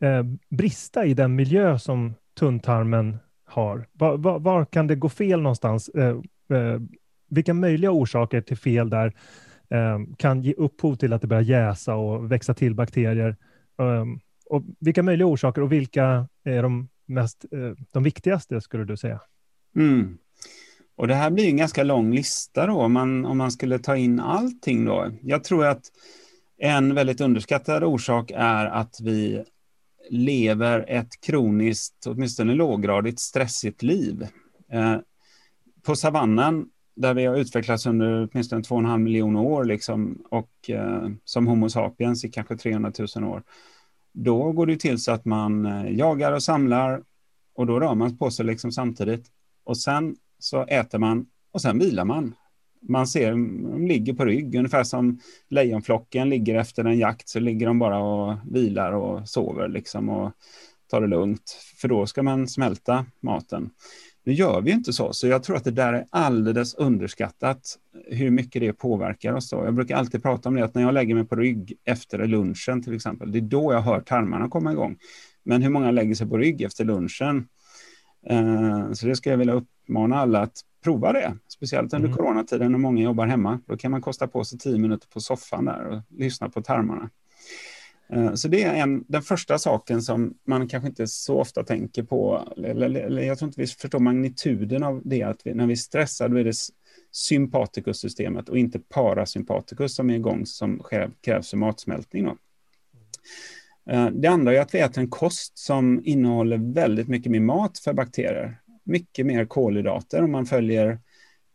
eh, 0.00 0.22
brista 0.48 1.04
i 1.04 1.14
den 1.14 1.34
miljö 1.34 1.78
som 1.78 2.14
tunntarmen 2.38 3.18
har? 3.52 3.86
Var, 3.92 4.16
var, 4.16 4.38
var 4.38 4.64
kan 4.64 4.86
det 4.86 4.94
gå 4.94 5.08
fel 5.08 5.40
någonstans? 5.40 5.88
Eh, 5.88 6.16
eh, 6.58 6.80
vilka 7.30 7.54
möjliga 7.54 7.90
orsaker 7.90 8.40
till 8.40 8.56
fel 8.56 8.90
där 8.90 9.12
eh, 9.70 9.98
kan 10.18 10.42
ge 10.42 10.52
upphov 10.52 10.94
till 10.94 11.12
att 11.12 11.20
det 11.20 11.26
börjar 11.26 11.42
jäsa 11.42 11.94
och 11.94 12.32
växa 12.32 12.54
till 12.54 12.74
bakterier? 12.74 13.36
Eh, 13.78 14.04
och 14.46 14.62
vilka 14.80 15.02
möjliga 15.02 15.26
orsaker 15.26 15.62
och 15.62 15.72
vilka 15.72 16.28
är 16.44 16.62
de, 16.62 16.88
mest, 17.06 17.44
eh, 17.52 17.72
de 17.92 18.02
viktigaste 18.02 18.60
skulle 18.60 18.84
du 18.84 18.96
säga? 18.96 19.20
Mm. 19.76 20.18
Och 20.96 21.08
det 21.08 21.14
här 21.14 21.30
blir 21.30 21.48
en 21.48 21.56
ganska 21.56 21.84
lång 21.84 22.14
lista 22.14 22.66
då, 22.66 22.72
om 22.72 22.92
man, 22.92 23.24
om 23.24 23.38
man 23.38 23.52
skulle 23.52 23.78
ta 23.78 23.96
in 23.96 24.20
allting 24.20 24.84
då. 24.84 25.10
Jag 25.22 25.44
tror 25.44 25.66
att 25.66 25.82
en 26.58 26.94
väldigt 26.94 27.20
underskattad 27.20 27.84
orsak 27.84 28.30
är 28.34 28.66
att 28.66 29.00
vi 29.02 29.44
lever 30.12 30.84
ett 30.88 31.20
kroniskt, 31.20 32.06
åtminstone 32.06 32.54
låggradigt 32.54 33.20
stressigt 33.20 33.82
liv. 33.82 34.26
Eh, 34.72 34.96
på 35.82 35.96
savannen, 35.96 36.66
där 36.94 37.14
vi 37.14 37.24
har 37.24 37.36
utvecklats 37.36 37.86
under 37.86 38.28
åtminstone 38.32 38.62
2,5 38.62 38.98
miljoner 38.98 39.40
år, 39.40 39.64
liksom, 39.64 40.24
och 40.30 40.70
eh, 40.70 41.08
som 41.24 41.46
Homo 41.46 41.68
sapiens 41.68 42.24
i 42.24 42.28
kanske 42.28 42.56
300 42.56 42.92
000 43.16 43.24
år, 43.24 43.42
då 44.12 44.52
går 44.52 44.66
det 44.66 44.76
till 44.76 44.98
så 44.98 45.12
att 45.12 45.24
man 45.24 45.66
eh, 45.66 45.90
jagar 45.90 46.32
och 46.32 46.42
samlar 46.42 47.02
och 47.54 47.66
då 47.66 47.80
rör 47.80 47.94
man 47.94 48.18
på 48.18 48.30
sig 48.30 48.46
liksom 48.46 48.72
samtidigt. 48.72 49.26
Och 49.64 49.78
sen 49.78 50.16
så 50.38 50.64
äter 50.64 50.98
man 50.98 51.26
och 51.52 51.62
sen 51.62 51.78
vilar 51.78 52.04
man 52.04 52.34
man 52.88 53.06
ser 53.06 53.30
de 53.30 53.86
ligger 53.86 54.12
på 54.12 54.24
rygg, 54.24 54.54
ungefär 54.54 54.84
som 54.84 55.18
lejonflocken 55.48 56.28
ligger 56.28 56.54
efter 56.54 56.84
en 56.84 56.98
jakt, 56.98 57.28
så 57.28 57.40
ligger 57.40 57.66
de 57.66 57.78
bara 57.78 57.98
och 57.98 58.36
vilar 58.50 58.92
och 58.92 59.28
sover 59.28 59.68
liksom 59.68 60.08
och 60.08 60.32
tar 60.90 61.00
det 61.00 61.06
lugnt, 61.06 61.58
för 61.80 61.88
då 61.88 62.06
ska 62.06 62.22
man 62.22 62.48
smälta 62.48 63.06
maten. 63.20 63.70
Nu 64.24 64.32
gör 64.32 64.60
vi 64.60 64.70
inte 64.70 64.92
så, 64.92 65.12
så 65.12 65.26
jag 65.26 65.42
tror 65.42 65.56
att 65.56 65.64
det 65.64 65.70
där 65.70 65.92
är 65.92 66.06
alldeles 66.10 66.74
underskattat 66.74 67.78
hur 68.06 68.30
mycket 68.30 68.62
det 68.62 68.72
påverkar 68.72 69.32
oss. 69.32 69.50
Då. 69.50 69.64
Jag 69.64 69.74
brukar 69.74 69.96
alltid 69.96 70.22
prata 70.22 70.48
om 70.48 70.54
det, 70.54 70.64
att 70.64 70.74
när 70.74 70.82
jag 70.82 70.94
lägger 70.94 71.14
mig 71.14 71.24
på 71.24 71.36
rygg 71.36 71.78
efter 71.84 72.26
lunchen 72.26 72.82
till 72.82 72.94
exempel, 72.94 73.32
det 73.32 73.38
är 73.38 73.42
då 73.42 73.72
jag 73.72 73.80
hör 73.80 74.00
tarmarna 74.00 74.48
komma 74.48 74.72
igång. 74.72 74.96
Men 75.42 75.62
hur 75.62 75.70
många 75.70 75.90
lägger 75.90 76.14
sig 76.14 76.28
på 76.28 76.38
rygg 76.38 76.62
efter 76.62 76.84
lunchen? 76.84 77.48
Eh, 78.26 78.92
så 78.92 79.06
det 79.06 79.16
ska 79.16 79.30
jag 79.30 79.36
vilja 79.36 79.54
uppmana 79.54 80.16
alla 80.16 80.40
att 80.40 80.60
prova 80.84 81.12
det, 81.12 81.36
speciellt 81.48 81.94
under 81.94 82.08
mm. 82.08 82.16
coronatiden 82.16 82.72
när 82.72 82.78
många 82.78 83.02
jobbar 83.02 83.26
hemma. 83.26 83.60
Då 83.66 83.76
kan 83.76 83.90
man 83.90 84.00
kosta 84.00 84.26
på 84.26 84.44
sig 84.44 84.58
tio 84.58 84.78
minuter 84.78 85.08
på 85.08 85.20
soffan 85.20 85.64
där 85.64 85.86
och 85.86 86.02
lyssna 86.18 86.48
på 86.48 86.62
tarmarna. 86.62 87.10
Eh, 88.12 88.34
så 88.34 88.48
det 88.48 88.62
är 88.62 88.74
en, 88.74 89.04
den 89.08 89.22
första 89.22 89.58
saken 89.58 90.02
som 90.02 90.34
man 90.46 90.68
kanske 90.68 90.88
inte 90.88 91.06
så 91.06 91.40
ofta 91.40 91.64
tänker 91.64 92.02
på, 92.02 92.48
eller, 92.56 92.96
eller 92.96 93.22
jag 93.22 93.38
tror 93.38 93.48
inte 93.48 93.60
vi 93.60 93.66
förstår 93.66 93.98
magnituden 93.98 94.82
av 94.82 95.02
det, 95.04 95.22
att 95.22 95.40
vi, 95.44 95.54
när 95.54 95.66
vi 95.66 95.76
stressar 95.76 96.28
då 96.28 96.36
är 96.36 96.44
det 96.44 96.56
sympatikussystemet 97.12 98.48
och 98.48 98.58
inte 98.58 98.78
parasympatikus 98.78 99.94
som 99.94 100.10
är 100.10 100.14
igång 100.14 100.46
som 100.46 100.82
krävs 101.22 101.50
för 101.50 101.56
matsmältning. 101.56 102.24
Då. 102.24 102.36
Eh, 103.90 104.06
det 104.06 104.28
andra 104.28 104.54
är 104.54 104.60
att 104.60 104.74
vi 104.74 104.78
äter 104.78 105.02
en 105.02 105.10
kost 105.10 105.58
som 105.58 106.00
innehåller 106.04 106.74
väldigt 106.74 107.08
mycket 107.08 107.32
mer 107.32 107.40
mat 107.40 107.78
för 107.78 107.92
bakterier. 107.92 108.61
Mycket 108.84 109.26
mer 109.26 109.44
kolhydrater 109.44 110.22
om 110.22 110.32
man 110.32 110.46
följer 110.46 110.98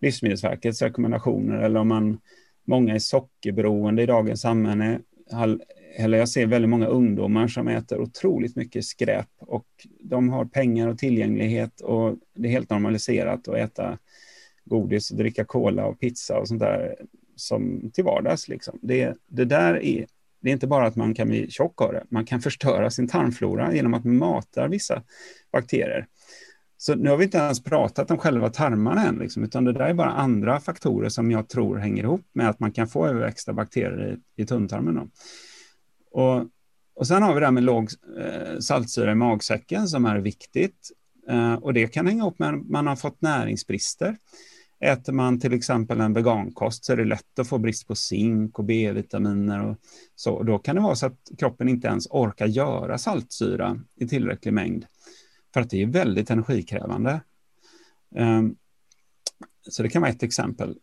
Livsmedelsverkets 0.01 0.81
rekommendationer 0.81 1.57
eller 1.57 1.79
om 1.79 1.88
man, 1.88 2.19
många 2.65 2.96
är 2.96 3.00
sockerberoende 3.00 4.03
i 4.03 4.05
dagens 4.05 4.41
samhälle. 4.41 5.00
Eller 5.98 6.17
jag 6.17 6.29
ser 6.29 6.46
väldigt 6.46 6.69
många 6.69 6.88
ungdomar 6.88 7.48
som 7.48 7.67
äter 7.67 8.00
otroligt 8.00 8.55
mycket 8.55 8.86
skräp 8.86 9.29
och 9.39 9.67
de 10.00 10.29
har 10.29 10.46
pengar 10.46 10.88
och 10.88 10.98
tillgänglighet 10.98 11.81
och 11.81 12.15
det 12.36 12.48
är 12.48 12.51
helt 12.51 12.69
normaliserat 12.69 13.48
att 13.48 13.55
äta 13.55 13.98
godis 14.65 15.12
och 15.12 15.17
dricka 15.17 15.46
cola 15.46 15.86
och 15.86 16.00
pizza 16.00 16.39
och 16.39 16.48
sånt 16.48 16.60
där 16.60 16.96
som 17.36 17.91
till 17.93 18.03
vardags. 18.03 18.48
Liksom. 18.48 18.79
Det, 18.81 19.17
det 19.27 19.46
där 19.46 19.84
är 19.84 20.05
det 20.39 20.50
är 20.50 20.53
inte 20.53 20.67
bara 20.67 20.88
att 20.88 20.96
man 20.96 21.13
kan 21.13 21.27
bli 21.27 21.51
tjock 21.51 21.81
av 21.81 21.93
det, 21.93 22.03
man 22.10 22.25
kan 22.25 22.41
förstöra 22.41 22.89
sin 22.89 23.07
tarmflora 23.07 23.74
genom 23.74 23.93
att 23.93 24.05
mata 24.05 24.67
vissa 24.67 25.03
bakterier. 25.51 26.07
Så 26.77 26.96
nu 26.96 27.10
har 27.10 27.17
vi 27.17 27.24
inte 27.24 27.38
ens 27.38 27.63
pratat 27.63 28.12
om 28.12 28.17
själva 28.17 28.50
tarmarna 28.50 29.05
än, 29.05 29.15
liksom, 29.15 29.43
utan 29.43 29.63
det 29.63 29.74
där 29.74 29.79
är 29.79 29.93
bara 29.93 30.12
andra 30.12 30.60
faktorer 30.60 31.10
som 31.10 31.31
jag 31.31 31.50
tror 31.50 31.77
hänger 31.77 32.03
ihop 32.03 32.25
med 32.34 32.50
att 32.50 32.60
man 32.60 32.72
kan 32.72 32.88
få 32.88 33.07
överväxta 33.07 33.53
bakterier 33.53 34.19
i, 34.38 34.41
i 34.41 34.46
tunntarmen. 34.46 35.12
Och, 36.12 36.46
och 36.96 37.07
sen 37.07 37.24
har 37.24 37.34
vi 37.34 37.39
det 37.39 37.46
här 37.46 37.51
med 37.51 37.63
låg 37.63 37.89
eh, 38.19 38.60
saltsyra 38.60 39.12
i 39.12 39.15
magsäcken 39.15 39.88
som 39.88 40.05
är 40.05 40.19
viktigt. 40.19 40.91
Eh, 41.29 41.53
och 41.53 41.74
det 41.74 41.88
kan 41.88 42.07
hänga 42.07 42.22
ihop 42.24 42.39
med 42.39 42.50
att 42.50 42.69
man 42.69 42.88
har 42.88 42.96
fått 42.96 43.22
näringsbrister. 43.22 44.17
Äter 44.79 45.13
man 45.13 45.39
till 45.39 45.53
exempel 45.53 46.01
en 46.01 46.13
vegankost 46.13 46.86
så 46.86 46.93
är 46.93 46.98
det 46.98 47.05
lätt 47.05 47.39
att 47.39 47.48
få 47.48 47.57
brist 47.57 47.88
på 47.88 47.96
zink 47.96 48.60
och 48.60 48.65
B-vitaminer 48.65 49.65
och 49.65 49.77
så. 50.15 50.43
Då 50.43 50.60
kan 50.60 50.75
det 50.75 50.81
vara 50.81 50.96
så 50.96 51.05
att 51.05 51.31
kroppen 51.38 51.69
inte 51.69 51.88
ens 51.88 52.07
orkar 52.10 52.46
göra 52.46 52.98
saltsyra 52.98 53.79
i 53.96 54.07
tillräcklig 54.07 54.53
mängd 54.53 54.86
för 55.54 55.62
att 55.62 55.70
det 55.70 55.82
är 55.82 55.86
väldigt 55.86 56.30
energikrävande. 56.30 57.22
Ehm, 58.16 58.56
så 59.70 59.84
det 59.84 59.89
kan 59.89 60.01
vara 60.01 60.12
ett 60.12 60.24
exempel. 60.24 60.77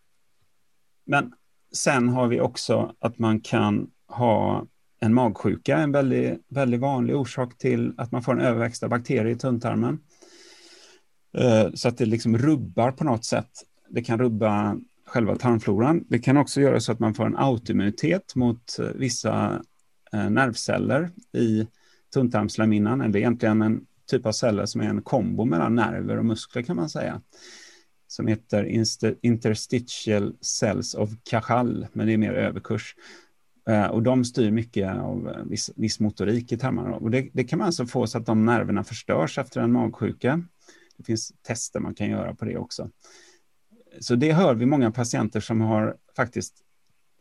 Men 1.07 1.33
sen 1.73 2.09
har 2.09 2.29
vi 2.29 2.41
också 2.41 2.95
att 2.99 3.19
man 3.19 3.41
kan 3.41 3.91
ha 4.07 4.67
en 5.01 5.15
magsjuka, 5.15 5.79
en 5.79 5.93
väldigt, 5.93 6.41
väldigt 6.49 6.81
vanlig 6.81 7.17
orsak 7.17 7.59
till 7.59 7.95
att 7.97 8.13
man 8.13 8.23
får 8.23 8.33
en 8.33 8.41
överväxt 8.41 8.83
av 8.83 8.91
bakterier 8.91 9.27
i 9.27 9.37
tunntarmen. 9.37 9.99
Ehm, 11.39 11.77
så 11.77 11.89
att 11.89 11.99
det 11.99 12.07
liksom 12.07 12.39
rubbar 12.39 12.93
på 12.93 13.05
något 13.05 13.25
sätt 13.25 13.51
det 13.89 14.03
kan 14.03 14.19
rubba 14.19 14.77
själva 15.07 15.37
tarmfloran. 15.37 16.05
Det 16.09 16.19
kan 16.19 16.37
också 16.37 16.61
göra 16.61 16.81
så 16.81 16.93
att 16.93 16.99
man 16.99 17.15
får 17.15 17.27
en 17.27 17.37
autoimmunitet 17.37 18.35
mot 18.35 18.79
eh, 18.79 18.87
vissa 18.87 19.63
eh, 20.13 20.31
nervceller 20.31 21.11
i 21.33 21.67
tunntarmslämhinnan. 22.15 23.01
eller 23.01 23.19
egentligen 23.19 23.63
en 23.63 23.87
typ 24.07 24.27
av 24.27 24.33
celler 24.33 24.67
som 24.67 24.81
är 24.81 24.89
en 24.89 25.03
kombo 25.03 25.45
mellan 25.45 25.75
nerver 25.75 26.19
och 26.19 26.25
muskler 26.25 26.63
kan 26.63 26.77
man 26.77 26.89
säga. 26.89 27.21
Som 28.07 28.27
heter 28.27 28.65
interstitial 29.23 30.37
cells 30.41 30.95
of 30.95 31.11
Cajal, 31.23 31.87
men 31.93 32.07
det 32.07 32.13
är 32.13 32.19
mer 32.19 32.33
överkurs. 32.33 32.95
Eh, 33.69 33.87
och 33.87 34.03
de 34.03 34.25
styr 34.25 34.51
mycket 34.51 34.97
av 34.97 35.29
eh, 35.29 35.45
viss, 35.45 35.71
viss 35.77 36.01
motorik 36.01 36.53
i 36.53 36.59
tarmarna. 36.59 36.97
Och 36.97 37.11
det, 37.11 37.31
det, 37.33 37.45
kan 37.45 37.59
man 37.59 37.67
alltså 37.67 37.87
få 37.87 38.07
så 38.07 38.19
att 38.19 38.27
de 38.27 38.45
nerverna 38.45 38.85
förstörs 38.85 39.39
efter 39.39 39.61
en 39.61 39.73
magsjuka. 39.73 40.45
Det 40.97 41.05
finns 41.05 41.33
tester 41.43 41.81
man 41.81 41.95
kan 41.95 42.11
göra 42.11 42.35
på 42.35 42.45
det 42.45 42.57
också 42.57 42.91
så 44.01 44.15
det 44.15 44.33
hör 44.33 44.55
vi 44.55 44.67
många 44.67 44.91
patienter 44.91 45.41
som 45.41 45.61
har 45.61 45.97
faktiskt 46.17 46.55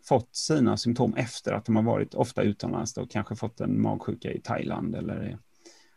fått 0.03 0.35
sina 0.35 0.77
symptom 0.77 1.13
efter 1.15 1.53
att 1.53 1.65
de 1.65 1.75
har 1.75 1.83
varit 1.83 2.13
ofta 2.13 2.41
utomlands 2.41 2.97
och 2.97 3.11
kanske 3.11 3.35
fått 3.35 3.61
en 3.61 3.81
magsjuka 3.81 4.31
i 4.31 4.39
Thailand 4.39 4.95
eller 4.95 5.39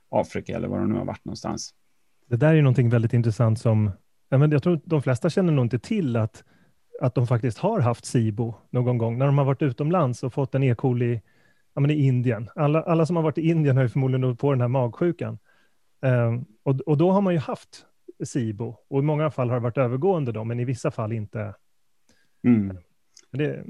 Afrika 0.09 0.57
eller 0.57 0.69
var 0.69 0.79
de 0.79 0.89
nu 0.89 0.99
har 0.99 1.05
varit 1.05 1.25
någonstans. 1.25 1.75
Det 2.27 2.37
där 2.37 2.55
är 2.55 2.63
någonting 2.63 2.89
väldigt 2.89 3.13
intressant 3.13 3.61
som 3.61 3.91
jag 4.29 4.63
tror 4.63 4.81
de 4.85 5.03
flesta 5.03 5.31
känner 5.31 5.53
nog 5.53 5.65
inte 5.65 5.79
till 5.79 6.17
att, 6.17 6.45
att 7.01 7.15
de 7.15 7.27
faktiskt 7.27 7.59
har 7.59 7.81
haft 7.81 8.05
SIBO 8.05 8.55
någon 8.71 8.99
gång 8.99 9.19
när 9.19 9.27
de 9.27 9.39
har 9.39 9.45
varit 9.45 9.63
utomlands 9.63 10.23
och 10.23 10.33
fått 10.33 10.55
en 10.55 10.63
E. 10.63 10.75
coli 10.75 11.21
ja, 11.75 11.81
men 11.81 11.91
i 11.91 12.07
Indien. 12.07 12.49
Alla, 12.55 12.83
alla 12.83 13.07
som 13.07 13.17
har 13.17 13.23
varit 13.23 13.39
i 13.39 13.49
Indien 13.49 13.77
har 13.77 13.83
ju 13.83 13.89
förmodligen 13.89 14.37
på 14.37 14.53
den 14.53 14.61
här 14.61 14.69
magsjukan. 14.69 15.39
Um, 16.01 16.45
och, 16.63 16.81
och 16.81 16.97
då 16.97 17.11
har 17.11 17.21
man 17.21 17.33
ju 17.33 17.39
haft 17.39 17.87
SIBO. 18.25 18.77
Och 18.89 18.99
i 18.99 19.03
många 19.03 19.31
fall 19.31 19.49
har 19.49 19.57
det 19.57 19.63
varit 19.63 19.79
övergående 19.79 20.33
då, 20.33 20.45
men 20.45 20.61
i 20.61 20.65
vissa 20.65 20.91
fall 20.91 21.13
inte. 21.13 21.55
Mm. 22.45 22.77
Det, 23.33 23.65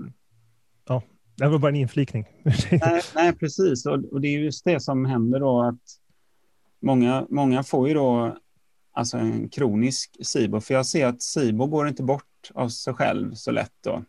ja, 0.88 1.03
det 1.37 1.49
var 1.49 1.59
bara 1.59 1.68
en 1.68 1.77
inflikning. 1.77 2.27
nej, 2.70 3.03
nej, 3.14 3.33
precis. 3.37 3.87
Och, 3.87 4.05
och, 4.12 4.20
det 4.20 4.29
är 4.29 4.38
just 4.38 4.64
det 4.64 4.81
som 4.81 5.05
händer 5.05 5.40
då 5.40 5.62
att 5.62 5.81
många, 6.82 7.26
många 7.30 7.62
får 7.62 7.88
ju 7.88 7.94
då 7.94 8.36
alltså 8.92 9.16
en 9.16 9.48
kronisk 9.48 10.16
SIBO. 10.22 10.60
För 10.60 10.74
jag 10.74 10.86
ser 10.86 11.06
att 11.06 11.22
SIBO 11.22 11.66
går 11.66 11.88
inte 11.88 12.02
bort 12.02 12.50
av 12.54 12.68
sig 12.68 12.94
själv 12.94 13.34
så 13.34 13.50
lätt 13.50 13.74
då. 13.84 14.02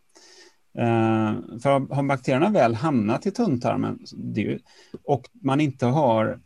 Eh, 0.78 1.58
för 1.62 1.94
har 1.94 2.02
bakterierna 2.02 2.50
väl 2.50 2.74
hamnat 2.74 3.26
i 3.26 3.30
tunntarmen 3.30 3.98
ju, 4.34 4.58
och 5.04 5.24
man 5.32 5.60
inte 5.60 5.86
har 5.86 6.40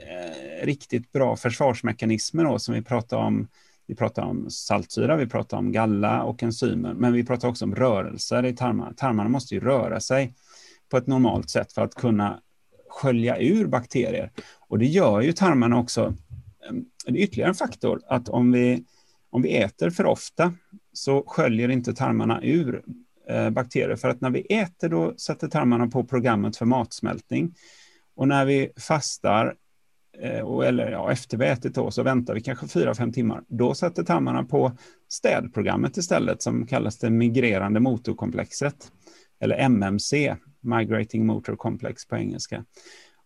eh, 0.00 0.66
riktigt 0.66 1.12
bra 1.12 1.36
försvarsmekanismer 1.36 2.44
då, 2.44 2.58
som 2.58 2.74
vi 2.74 2.82
pratar 2.82 3.16
om. 3.16 3.48
Vi 3.86 3.94
pratar 3.94 4.22
om 4.22 4.50
saltsyra, 4.50 5.16
vi 5.16 5.26
pratar 5.26 5.56
om 5.56 5.72
galla 5.72 6.22
och 6.22 6.42
enzymer, 6.42 6.94
men 6.94 7.12
vi 7.12 7.24
pratar 7.24 7.48
också 7.48 7.64
om 7.64 7.74
rörelser 7.74 8.44
i 8.44 8.56
tarmarna. 8.56 8.92
Tarmarna 8.96 9.28
måste 9.28 9.54
ju 9.54 9.60
röra 9.60 10.00
sig 10.00 10.34
på 10.90 10.96
ett 10.96 11.06
normalt 11.06 11.50
sätt 11.50 11.72
för 11.72 11.82
att 11.82 11.94
kunna 11.94 12.40
skölja 12.88 13.38
ur 13.38 13.66
bakterier. 13.66 14.30
Och 14.74 14.78
det 14.78 14.86
gör 14.86 15.20
ju 15.20 15.32
tarmarna 15.32 15.78
också. 15.78 16.14
Ehm, 16.68 16.84
det 17.06 17.18
är 17.18 17.22
ytterligare 17.22 17.48
en 17.48 17.54
faktor 17.54 18.00
att 18.06 18.28
om 18.28 18.52
vi, 18.52 18.84
om 19.30 19.42
vi 19.42 19.56
äter 19.56 19.90
för 19.90 20.06
ofta 20.06 20.54
så 20.92 21.24
sköljer 21.26 21.68
inte 21.68 21.94
tarmarna 21.94 22.42
ur 22.42 22.82
eh, 23.28 23.50
bakterier. 23.50 23.96
För 23.96 24.08
att 24.08 24.20
när 24.20 24.30
vi 24.30 24.40
äter 24.40 24.88
då 24.88 25.14
sätter 25.16 25.48
tarmarna 25.48 25.86
på 25.86 26.04
programmet 26.04 26.56
för 26.56 26.66
matsmältning. 26.66 27.54
Och 28.14 28.28
när 28.28 28.44
vi 28.44 28.70
fastar 28.76 29.54
Eh, 30.18 30.40
och, 30.40 30.66
eller 30.66 30.90
ja, 30.90 31.12
efter 31.12 31.36
vi 31.38 31.46
ätit 31.46 31.74
då 31.74 31.90
så 31.90 32.02
väntar 32.02 32.34
vi 32.34 32.40
kanske 32.40 32.68
fyra 32.68 32.94
fem 32.94 33.12
timmar. 33.12 33.42
Då 33.48 33.74
sätter 33.74 34.02
tarmarna 34.02 34.44
på 34.44 34.72
städprogrammet 35.08 35.96
istället 35.96 36.42
som 36.42 36.66
kallas 36.66 36.98
det 36.98 37.10
migrerande 37.10 37.80
motorkomplexet. 37.80 38.92
Eller 39.40 39.56
MMC, 39.58 40.36
Migrating 40.60 41.26
Motor 41.26 41.56
Complex 41.56 42.06
på 42.06 42.16
engelska. 42.16 42.64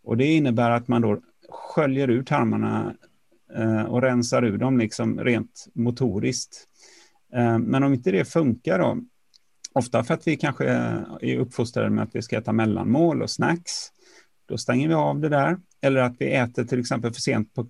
Och 0.09 0.17
det 0.17 0.25
innebär 0.25 0.71
att 0.71 0.89
man 0.89 1.03
då 1.03 1.21
sköljer 1.49 2.11
ur 2.11 2.23
tarmarna 2.23 2.95
eh, 3.57 3.83
och 3.83 4.03
rensar 4.03 4.45
ur 4.45 4.59
dem 4.59 4.79
liksom 4.79 5.21
rent 5.21 5.67
motoriskt. 5.75 6.67
Eh, 7.35 7.59
men 7.59 7.83
om 7.83 7.95
inte 7.95 8.11
det 8.11 8.25
funkar 8.25 8.79
då, 8.79 8.99
ofta 9.73 10.05
för 10.05 10.15
att 10.15 10.27
vi 10.27 10.37
kanske 10.37 10.65
är 11.21 11.37
uppfostrade 11.39 11.91
med 11.91 12.05
att 12.05 12.15
vi 12.15 12.23
ska 12.23 12.39
äta 12.39 12.53
mellanmål 12.53 13.23
och 13.23 13.31
snacks, 13.31 13.73
då 14.49 14.59
stänger 14.59 14.89
vi 14.89 14.95
av 14.95 15.21
det 15.21 15.29
där 15.29 15.59
eller 15.81 16.01
att 16.01 16.17
vi 16.19 16.33
äter 16.33 16.65
till 16.65 16.81
exempel 16.81 17.13
för 17.13 17.21
sent 17.21 17.55
på, 17.55 17.67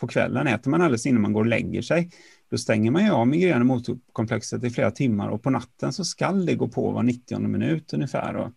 på 0.00 0.06
kvällen, 0.06 0.46
äter 0.46 0.70
man 0.70 0.82
alldeles 0.82 1.06
innan 1.06 1.22
man 1.22 1.32
går 1.32 1.40
och 1.40 1.46
lägger 1.46 1.82
sig, 1.82 2.10
då 2.50 2.58
stänger 2.58 2.90
man 2.90 3.04
ju 3.04 3.10
av 3.10 3.26
migrän 3.26 3.60
och 3.60 3.66
motorkomplexet 3.66 4.64
i 4.64 4.70
flera 4.70 4.90
timmar 4.90 5.28
och 5.28 5.42
på 5.42 5.50
natten 5.50 5.92
så 5.92 6.04
skall 6.04 6.46
det 6.46 6.54
gå 6.54 6.68
på 6.68 6.90
var 6.90 7.02
90 7.02 7.38
minut 7.38 7.92
ungefär. 7.92 8.36
Och 8.36 8.52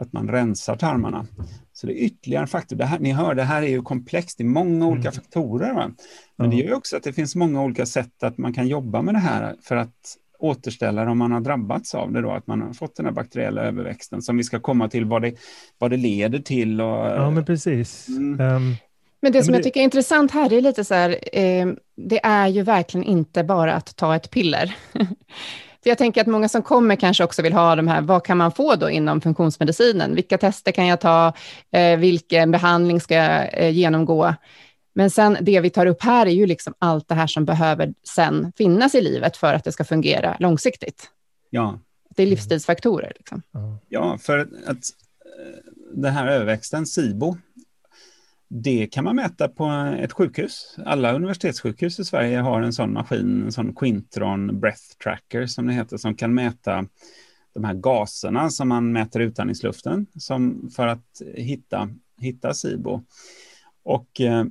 att 0.00 0.12
man 0.12 0.28
rensar 0.28 0.76
tarmarna. 0.76 1.26
Så 1.80 1.86
det 1.86 1.92
är 1.92 2.04
ytterligare 2.04 2.42
en 2.42 2.48
faktor. 2.48 2.76
Det 2.76 2.84
här, 2.84 2.98
ni 2.98 3.12
hör, 3.12 3.34
det 3.34 3.42
här 3.42 3.62
är 3.62 3.66
ju 3.66 3.82
komplext, 3.82 4.38
det 4.38 4.44
är 4.44 4.48
många 4.48 4.86
olika 4.86 5.08
mm. 5.08 5.12
faktorer. 5.12 5.74
Va? 5.74 5.90
Men 6.36 6.50
ja. 6.50 6.56
det 6.56 6.62
gör 6.62 6.74
också 6.74 6.96
att 6.96 7.02
det 7.02 7.12
finns 7.12 7.36
många 7.36 7.62
olika 7.62 7.86
sätt 7.86 8.22
att 8.22 8.38
man 8.38 8.52
kan 8.52 8.68
jobba 8.68 9.02
med 9.02 9.14
det 9.14 9.18
här 9.18 9.54
för 9.62 9.76
att 9.76 10.16
återställa 10.38 11.04
det 11.04 11.10
om 11.10 11.18
man 11.18 11.32
har 11.32 11.40
drabbats 11.40 11.94
av 11.94 12.12
det 12.12 12.22
då, 12.22 12.30
att 12.30 12.46
man 12.46 12.60
har 12.60 12.72
fått 12.72 12.96
den 12.96 13.06
här 13.06 13.12
bakteriella 13.12 13.62
överväxten 13.62 14.22
som 14.22 14.36
vi 14.36 14.44
ska 14.44 14.60
komma 14.60 14.88
till 14.88 15.04
vad 15.04 15.22
det, 15.22 15.34
vad 15.78 15.90
det 15.90 15.96
leder 15.96 16.38
till. 16.38 16.80
Och, 16.80 17.06
ja, 17.06 17.30
men 17.30 17.44
precis. 17.44 18.08
Mm. 18.08 18.40
Um, 18.56 18.76
Men 19.20 19.32
det 19.32 19.42
som 19.42 19.54
jag 19.54 19.62
tycker 19.62 19.80
är 19.80 19.84
intressant 19.84 20.30
här, 20.30 20.48
det 20.48 20.56
är 20.56 20.60
lite 20.60 20.84
så 20.84 20.94
här, 20.94 21.18
eh, 21.32 21.66
det 21.96 22.20
är 22.24 22.48
ju 22.48 22.62
verkligen 22.62 23.04
inte 23.04 23.44
bara 23.44 23.74
att 23.74 23.96
ta 23.96 24.16
ett 24.16 24.30
piller. 24.30 24.76
För 25.82 25.90
jag 25.90 25.98
tänker 25.98 26.20
att 26.20 26.26
många 26.26 26.48
som 26.48 26.62
kommer 26.62 26.96
kanske 26.96 27.24
också 27.24 27.42
vill 27.42 27.52
ha 27.52 27.76
de 27.76 27.88
här, 27.88 28.00
vad 28.00 28.24
kan 28.24 28.38
man 28.38 28.52
få 28.52 28.74
då 28.74 28.90
inom 28.90 29.20
funktionsmedicinen? 29.20 30.14
Vilka 30.14 30.38
tester 30.38 30.72
kan 30.72 30.86
jag 30.86 31.00
ta? 31.00 31.32
Eh, 31.72 31.98
vilken 31.98 32.50
behandling 32.50 33.00
ska 33.00 33.14
jag 33.14 33.58
eh, 33.58 33.70
genomgå? 33.70 34.34
Men 34.94 35.10
sen 35.10 35.36
det 35.40 35.60
vi 35.60 35.70
tar 35.70 35.86
upp 35.86 36.02
här 36.02 36.26
är 36.26 36.30
ju 36.30 36.46
liksom 36.46 36.74
allt 36.78 37.08
det 37.08 37.14
här 37.14 37.26
som 37.26 37.44
behöver 37.44 37.94
sen 38.08 38.52
finnas 38.56 38.94
i 38.94 39.00
livet 39.00 39.36
för 39.36 39.54
att 39.54 39.64
det 39.64 39.72
ska 39.72 39.84
fungera 39.84 40.36
långsiktigt. 40.38 41.10
Ja. 41.50 41.78
Det 42.16 42.22
är 42.22 42.26
livsstilsfaktorer. 42.26 43.12
Liksom. 43.16 43.42
Ja, 43.88 44.18
för 44.18 44.38
att 44.38 44.68
eh, 44.68 44.76
den 45.94 46.12
här 46.12 46.26
överväxten, 46.26 46.86
SIBO, 46.86 47.36
det 48.52 48.86
kan 48.86 49.04
man 49.04 49.16
mäta 49.16 49.48
på 49.48 49.94
ett 49.98 50.12
sjukhus. 50.12 50.76
Alla 50.84 51.12
universitetssjukhus 51.12 52.00
i 52.00 52.04
Sverige 52.04 52.38
har 52.38 52.62
en 52.62 52.72
sån 52.72 52.92
maskin, 52.92 53.42
en 53.44 53.52
sån 53.52 53.74
Quintron 53.74 54.60
Breath 54.60 54.82
Tracker 55.02 55.46
som 55.46 55.66
det 55.66 55.72
heter, 55.72 55.96
som 55.96 56.14
kan 56.14 56.34
mäta 56.34 56.86
de 57.54 57.64
här 57.64 57.74
gaserna 57.74 58.50
som 58.50 58.68
man 58.68 58.92
mäter 58.92 59.20
utandningsluften 59.20 60.06
som 60.18 60.70
för 60.76 60.86
att 60.86 61.22
hitta, 61.34 61.90
hitta 62.20 62.54
SIBO. 62.54 63.02
Och 63.82 64.20
eh, 64.20 64.44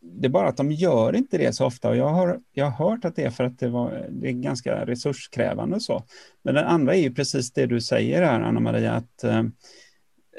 det 0.00 0.26
är 0.26 0.30
bara 0.30 0.48
att 0.48 0.56
de 0.56 0.72
gör 0.72 1.16
inte 1.16 1.38
det 1.38 1.52
så 1.52 1.66
ofta 1.66 1.88
och 1.88 1.96
jag 1.96 2.08
har, 2.08 2.40
jag 2.52 2.70
har 2.70 2.88
hört 2.88 3.04
att 3.04 3.16
det 3.16 3.24
är 3.24 3.30
för 3.30 3.44
att 3.44 3.58
det, 3.58 3.68
var, 3.68 4.06
det 4.10 4.28
är 4.28 4.32
ganska 4.32 4.86
resurskrävande 4.86 5.76
och 5.76 5.82
så. 5.82 6.04
Men 6.42 6.54
den 6.54 6.66
andra 6.66 6.94
är 6.94 7.00
ju 7.00 7.14
precis 7.14 7.52
det 7.52 7.66
du 7.66 7.80
säger 7.80 8.22
här, 8.22 8.40
Anna 8.40 8.60
Maria, 8.60 8.92
att 8.92 9.24
Eh, 9.24 9.42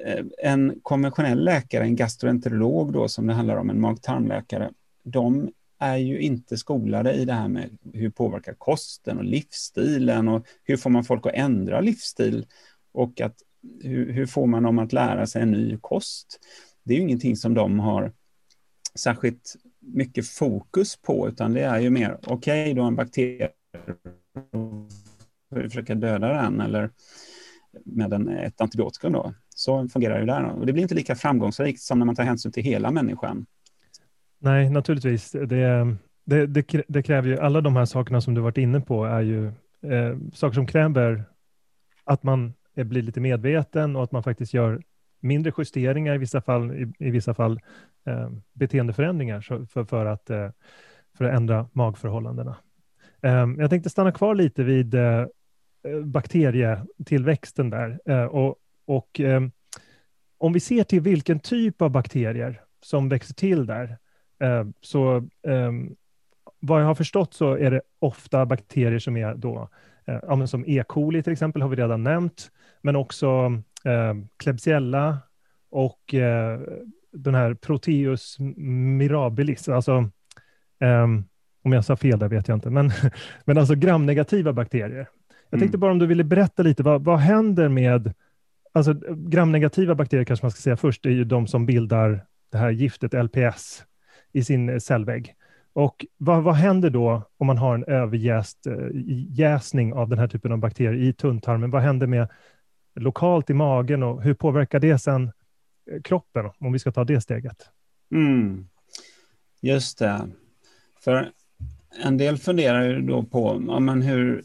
Eh, 0.05 0.25
en 0.37 0.79
konventionell 0.83 1.43
läkare, 1.43 1.83
en 1.83 1.95
gastroenterolog 1.95 2.93
då 2.93 3.07
som 3.07 3.27
det 3.27 3.33
handlar 3.33 3.57
om, 3.57 3.69
en 3.69 3.81
mag-tarmläkare, 3.81 4.71
de 5.03 5.51
är 5.79 5.97
ju 5.97 6.19
inte 6.19 6.57
skolade 6.57 7.13
i 7.13 7.25
det 7.25 7.33
här 7.33 7.47
med 7.47 7.77
hur 7.93 8.09
påverkar 8.09 8.53
kosten 8.53 9.17
och 9.17 9.23
livsstilen 9.23 10.27
och 10.27 10.45
hur 10.63 10.77
får 10.77 10.89
man 10.89 11.03
folk 11.03 11.25
att 11.25 11.33
ändra 11.33 11.81
livsstil 11.81 12.45
och 12.91 13.21
att 13.21 13.35
hur, 13.81 14.11
hur 14.11 14.25
får 14.25 14.47
man 14.47 14.63
dem 14.63 14.79
att 14.79 14.93
lära 14.93 15.27
sig 15.27 15.41
en 15.41 15.51
ny 15.51 15.77
kost? 15.77 16.39
Det 16.83 16.93
är 16.93 16.97
ju 16.97 17.03
ingenting 17.03 17.35
som 17.35 17.53
de 17.53 17.79
har 17.79 18.13
särskilt 18.95 19.55
mycket 19.79 20.27
fokus 20.27 20.95
på, 20.95 21.27
utan 21.27 21.53
det 21.53 21.61
är 21.61 21.79
ju 21.79 21.89
mer, 21.89 22.17
okej, 22.27 22.71
okay, 22.71 22.81
har 22.81 22.87
en 22.87 22.95
bakterie, 22.95 23.49
försöka 25.69 25.95
döda 25.95 26.27
den 26.27 26.61
eller 26.61 26.89
med 27.85 28.13
en, 28.13 28.29
ett 28.29 28.61
antibiotikum 28.61 29.13
då. 29.13 29.33
Så 29.61 29.87
fungerar 29.87 30.19
det 30.19 30.25
där. 30.25 30.43
Och 30.43 30.65
det 30.65 30.73
blir 30.73 30.83
inte 30.83 30.95
lika 30.95 31.15
framgångsrikt 31.15 31.81
som 31.81 31.99
när 31.99 32.05
man 32.05 32.15
tar 32.15 32.23
hänsyn 32.23 32.51
till 32.51 32.63
hela 32.63 32.91
människan. 32.91 33.45
Nej, 34.39 34.69
naturligtvis. 34.69 35.31
Det, 35.31 35.45
det, 36.25 36.45
det, 36.45 36.83
det 36.87 37.03
kräver 37.03 37.29
ju, 37.29 37.39
alla 37.39 37.61
de 37.61 37.75
här 37.75 37.85
sakerna 37.85 38.21
som 38.21 38.33
du 38.33 38.41
varit 38.41 38.57
inne 38.57 38.81
på 38.81 39.05
är 39.05 39.21
ju 39.21 39.47
eh, 39.81 40.17
saker 40.33 40.53
som 40.53 40.67
kräver 40.67 41.23
att 42.03 42.23
man 42.23 42.53
blir 42.75 43.01
lite 43.01 43.19
medveten 43.19 43.95
och 43.95 44.03
att 44.03 44.11
man 44.11 44.23
faktiskt 44.23 44.53
gör 44.53 44.81
mindre 45.19 45.53
justeringar 45.57 46.15
i 46.15 46.17
vissa 46.17 46.41
fall, 46.41 46.71
i, 46.71 46.93
i 47.07 47.11
vissa 47.11 47.33
fall 47.33 47.59
eh, 48.05 48.29
beteendeförändringar 48.53 49.41
för, 49.41 49.85
för, 49.85 50.05
att, 50.05 50.29
eh, 50.29 50.49
för 51.17 51.25
att 51.25 51.35
ändra 51.35 51.69
magförhållandena. 51.73 52.55
Eh, 53.21 53.47
jag 53.57 53.69
tänkte 53.69 53.89
stanna 53.89 54.11
kvar 54.11 54.35
lite 54.35 54.63
vid 54.63 54.93
eh, 54.93 55.25
bakterietillväxten 56.03 57.69
där 57.69 57.99
eh, 58.05 58.25
och 58.25 58.55
och 58.91 59.19
eh, 59.19 59.41
om 60.37 60.53
vi 60.53 60.59
ser 60.59 60.83
till 60.83 61.01
vilken 61.01 61.39
typ 61.39 61.81
av 61.81 61.89
bakterier 61.89 62.61
som 62.81 63.09
växer 63.09 63.33
till 63.33 63.65
där, 63.65 63.97
eh, 64.39 64.65
så 64.81 65.17
eh, 65.47 65.71
vad 66.59 66.81
jag 66.81 66.85
har 66.85 66.95
förstått 66.95 67.33
så 67.33 67.53
är 67.53 67.71
det 67.71 67.81
ofta 67.99 68.45
bakterier 68.45 68.99
som 68.99 69.17
är 69.17 69.35
då, 69.35 69.69
eh, 70.05 70.19
ja, 70.21 70.47
som 70.47 70.63
E. 70.67 70.83
coli 70.87 71.23
till 71.23 71.33
exempel 71.33 71.61
har 71.61 71.69
vi 71.69 71.75
redan 71.75 72.03
nämnt, 72.03 72.51
men 72.81 72.95
också 72.95 73.27
eh, 73.85 74.13
Klebsiella 74.37 75.17
och 75.69 76.13
eh, 76.13 76.59
den 77.11 77.35
här 77.35 77.53
Proteus 77.53 78.39
mirabilis, 78.99 79.69
alltså 79.69 80.09
ehm, 80.79 81.23
om 81.63 81.71
jag 81.71 81.85
sa 81.85 81.95
fel 81.95 82.19
där 82.19 82.29
vet 82.29 82.47
jag 82.47 82.57
inte, 82.57 82.69
men, 82.69 82.91
men 83.45 83.57
alltså 83.57 83.75
gramnegativa 83.75 84.53
bakterier. 84.53 85.09
Jag 85.49 85.59
tänkte 85.59 85.75
mm. 85.75 85.79
bara 85.79 85.91
om 85.91 85.99
du 85.99 86.05
ville 86.05 86.23
berätta 86.23 86.63
lite, 86.63 86.83
vad, 86.83 87.03
vad 87.03 87.19
händer 87.19 87.69
med 87.69 88.13
alltså 88.71 88.93
gramnegativa 89.15 89.95
bakterier 89.95 90.25
kanske 90.25 90.45
man 90.45 90.51
ska 90.51 90.61
säga 90.61 90.77
först, 90.77 91.05
är 91.05 91.09
ju 91.09 91.23
de 91.23 91.47
som 91.47 91.65
bildar 91.65 92.25
det 92.51 92.57
här 92.57 92.71
giftet 92.71 93.13
LPS 93.13 93.83
i 94.31 94.43
sin 94.43 94.69
eh, 94.69 94.77
cellvägg. 94.77 95.35
Och 95.73 96.05
vad, 96.17 96.43
vad 96.43 96.55
händer 96.55 96.89
då 96.89 97.29
om 97.37 97.47
man 97.47 97.57
har 97.57 97.75
en 97.75 97.83
överjäst 97.83 98.67
äh, 98.67 98.73
jäsning 99.29 99.93
av 99.93 100.09
den 100.09 100.19
här 100.19 100.27
typen 100.27 100.51
av 100.51 100.57
bakterier 100.57 100.93
i 100.93 101.13
tunntarmen? 101.13 101.71
Vad 101.71 101.81
händer 101.81 102.07
med 102.07 102.27
lokalt 102.95 103.49
i 103.49 103.53
magen 103.53 104.03
och 104.03 104.23
hur 104.23 104.33
påverkar 104.33 104.79
det 104.79 104.99
sen 104.99 105.31
eh, 105.91 106.01
kroppen, 106.01 106.49
om 106.57 106.73
vi 106.73 106.79
ska 106.79 106.91
ta 106.91 107.03
det 107.03 107.21
steget? 107.21 107.69
Mm. 108.11 108.67
Just 109.61 109.99
det. 109.99 110.27
För 111.03 111.31
en 112.03 112.17
del 112.17 112.37
funderar 112.37 112.83
ju 112.83 113.01
då 113.01 113.23
på 113.23 113.63
ja, 113.67 113.79
men 113.79 114.01
hur, 114.01 114.43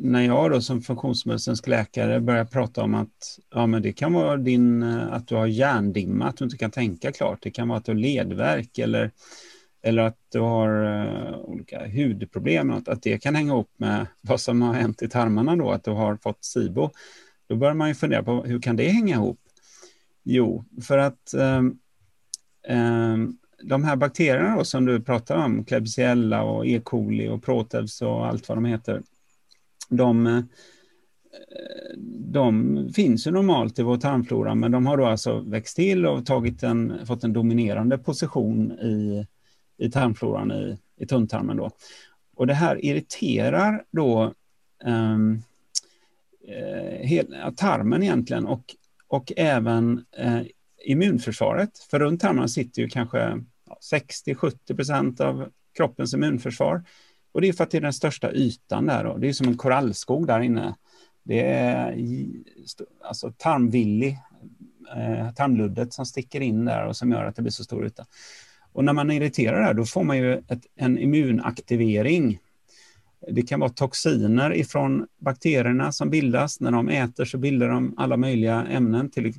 när 0.00 0.22
jag 0.22 0.50
då 0.50 0.60
som 0.60 0.82
funktionsmedicinsk 0.82 1.66
läkare 1.66 2.20
börjar 2.20 2.44
prata 2.44 2.82
om 2.82 2.94
att 2.94 3.38
ja, 3.54 3.66
men 3.66 3.82
det 3.82 3.92
kan 3.92 4.12
vara 4.12 4.36
din, 4.36 4.82
eh, 4.82 5.12
att 5.12 5.28
du 5.28 5.34
har 5.34 5.46
hjärndimma, 5.46 6.28
att 6.28 6.36
du 6.36 6.44
inte 6.44 6.56
kan 6.56 6.70
tänka 6.70 7.12
klart. 7.12 7.38
Det 7.42 7.50
kan 7.50 7.68
vara 7.68 7.78
att 7.78 7.84
du 7.84 7.92
har 7.92 7.98
ledvärk 7.98 8.78
eller, 8.78 9.10
eller 9.82 10.02
att 10.02 10.18
du 10.32 10.40
har 10.40 10.84
uh, 10.84 11.36
olika 11.36 11.86
hudproblem, 11.86 12.70
att, 12.70 12.88
att 12.88 13.02
det 13.02 13.18
kan 13.18 13.34
hänga 13.34 13.52
ihop 13.52 13.70
med 13.76 14.06
vad 14.20 14.40
som 14.40 14.62
har 14.62 14.74
hänt 14.74 15.02
i 15.02 15.08
tarmarna 15.08 15.56
då, 15.56 15.70
att 15.70 15.84
du 15.84 15.90
har 15.90 16.16
fått 16.16 16.44
SIBO. 16.44 16.90
Då 17.48 17.56
börjar 17.56 17.74
man 17.74 17.88
ju 17.88 17.94
fundera 17.94 18.22
på 18.22 18.44
hur 18.44 18.60
kan 18.60 18.76
det 18.76 18.88
hänga 18.88 19.14
ihop? 19.14 19.40
Jo, 20.22 20.64
för 20.82 20.98
att 20.98 21.34
um, 21.36 21.78
um, 22.68 23.38
de 23.62 23.84
här 23.84 23.96
bakterierna 23.96 24.56
då, 24.56 24.64
som 24.64 24.84
du 24.84 25.00
pratar 25.00 25.36
om, 25.36 25.64
Klebsiella 25.64 26.42
och 26.42 26.66
E. 26.66 26.80
coli 26.84 27.28
och 27.28 27.42
Protevs 27.42 28.02
och 28.02 28.26
allt 28.26 28.48
vad 28.48 28.56
de 28.56 28.64
heter, 28.64 29.02
de, 29.88 30.26
eh, 30.26 30.42
de 32.18 32.92
finns 32.94 33.26
ju 33.26 33.30
normalt 33.30 33.78
i 33.78 33.82
vår 33.82 33.96
tarmflora, 33.96 34.54
men 34.54 34.72
de 34.72 34.86
har 34.86 34.96
då 34.96 35.06
alltså 35.06 35.40
växt 35.40 35.76
till 35.76 36.06
och 36.06 36.26
tagit 36.26 36.62
en, 36.62 37.06
fått 37.06 37.24
en 37.24 37.32
dominerande 37.32 37.98
position 37.98 38.72
i, 38.72 39.26
i 39.78 39.90
tarmfloran, 39.90 40.52
i, 40.52 40.78
i 40.96 41.06
tunntarmen. 41.06 41.56
Då. 41.56 41.70
Och 42.36 42.46
det 42.46 42.54
här 42.54 42.84
irriterar 42.84 43.84
då 43.90 44.34
um, 44.84 45.42
eh, 46.48 47.50
tarmen 47.56 48.02
egentligen 48.02 48.46
och, 48.46 48.74
och 49.08 49.32
även 49.36 50.04
eh, 50.18 50.42
immunförsvaret. 50.84 51.78
För 51.78 51.98
runt 51.98 52.20
tarmarna 52.20 52.48
sitter 52.48 52.82
ju 52.82 52.88
kanske 52.88 53.44
60-70 53.92 54.76
procent 54.76 55.20
av 55.20 55.48
kroppens 55.76 56.14
immunförsvar. 56.14 56.82
Och 57.34 57.40
det 57.40 57.48
är 57.48 57.52
för 57.52 57.64
att 57.64 57.70
det 57.70 57.76
är 57.78 57.80
den 57.80 57.92
största 57.92 58.32
ytan 58.32 58.86
där. 58.86 59.06
Och 59.06 59.20
det 59.20 59.28
är 59.28 59.32
som 59.32 59.48
en 59.48 59.56
korallskog 59.56 60.26
där 60.26 60.40
inne. 60.40 60.74
Det 61.22 61.40
är 61.40 61.98
alltså 63.04 63.32
tarmvillig, 63.36 64.18
eh, 64.96 65.30
tarmluddet 65.30 65.92
som 65.92 66.06
sticker 66.06 66.40
in 66.40 66.64
där 66.64 66.86
och 66.86 66.96
som 66.96 67.10
gör 67.10 67.24
att 67.24 67.36
det 67.36 67.42
blir 67.42 67.52
så 67.52 67.64
stor 67.64 67.86
yta. 67.86 68.06
Och 68.72 68.84
när 68.84 68.92
man 68.92 69.10
irriterar 69.10 69.66
där, 69.66 69.74
då 69.74 69.84
får 69.84 70.04
man 70.04 70.18
ju 70.18 70.32
ett, 70.32 70.66
en 70.76 70.98
immunaktivering. 70.98 72.38
Det 73.28 73.42
kan 73.42 73.60
vara 73.60 73.70
toxiner 73.70 74.54
ifrån 74.54 75.06
bakterierna 75.18 75.92
som 75.92 76.10
bildas. 76.10 76.60
När 76.60 76.70
de 76.70 76.88
äter 76.88 77.24
så 77.24 77.38
bildar 77.38 77.68
de 77.68 77.94
alla 77.96 78.16
möjliga 78.16 78.66
ämnen. 78.66 79.10
Till, 79.10 79.32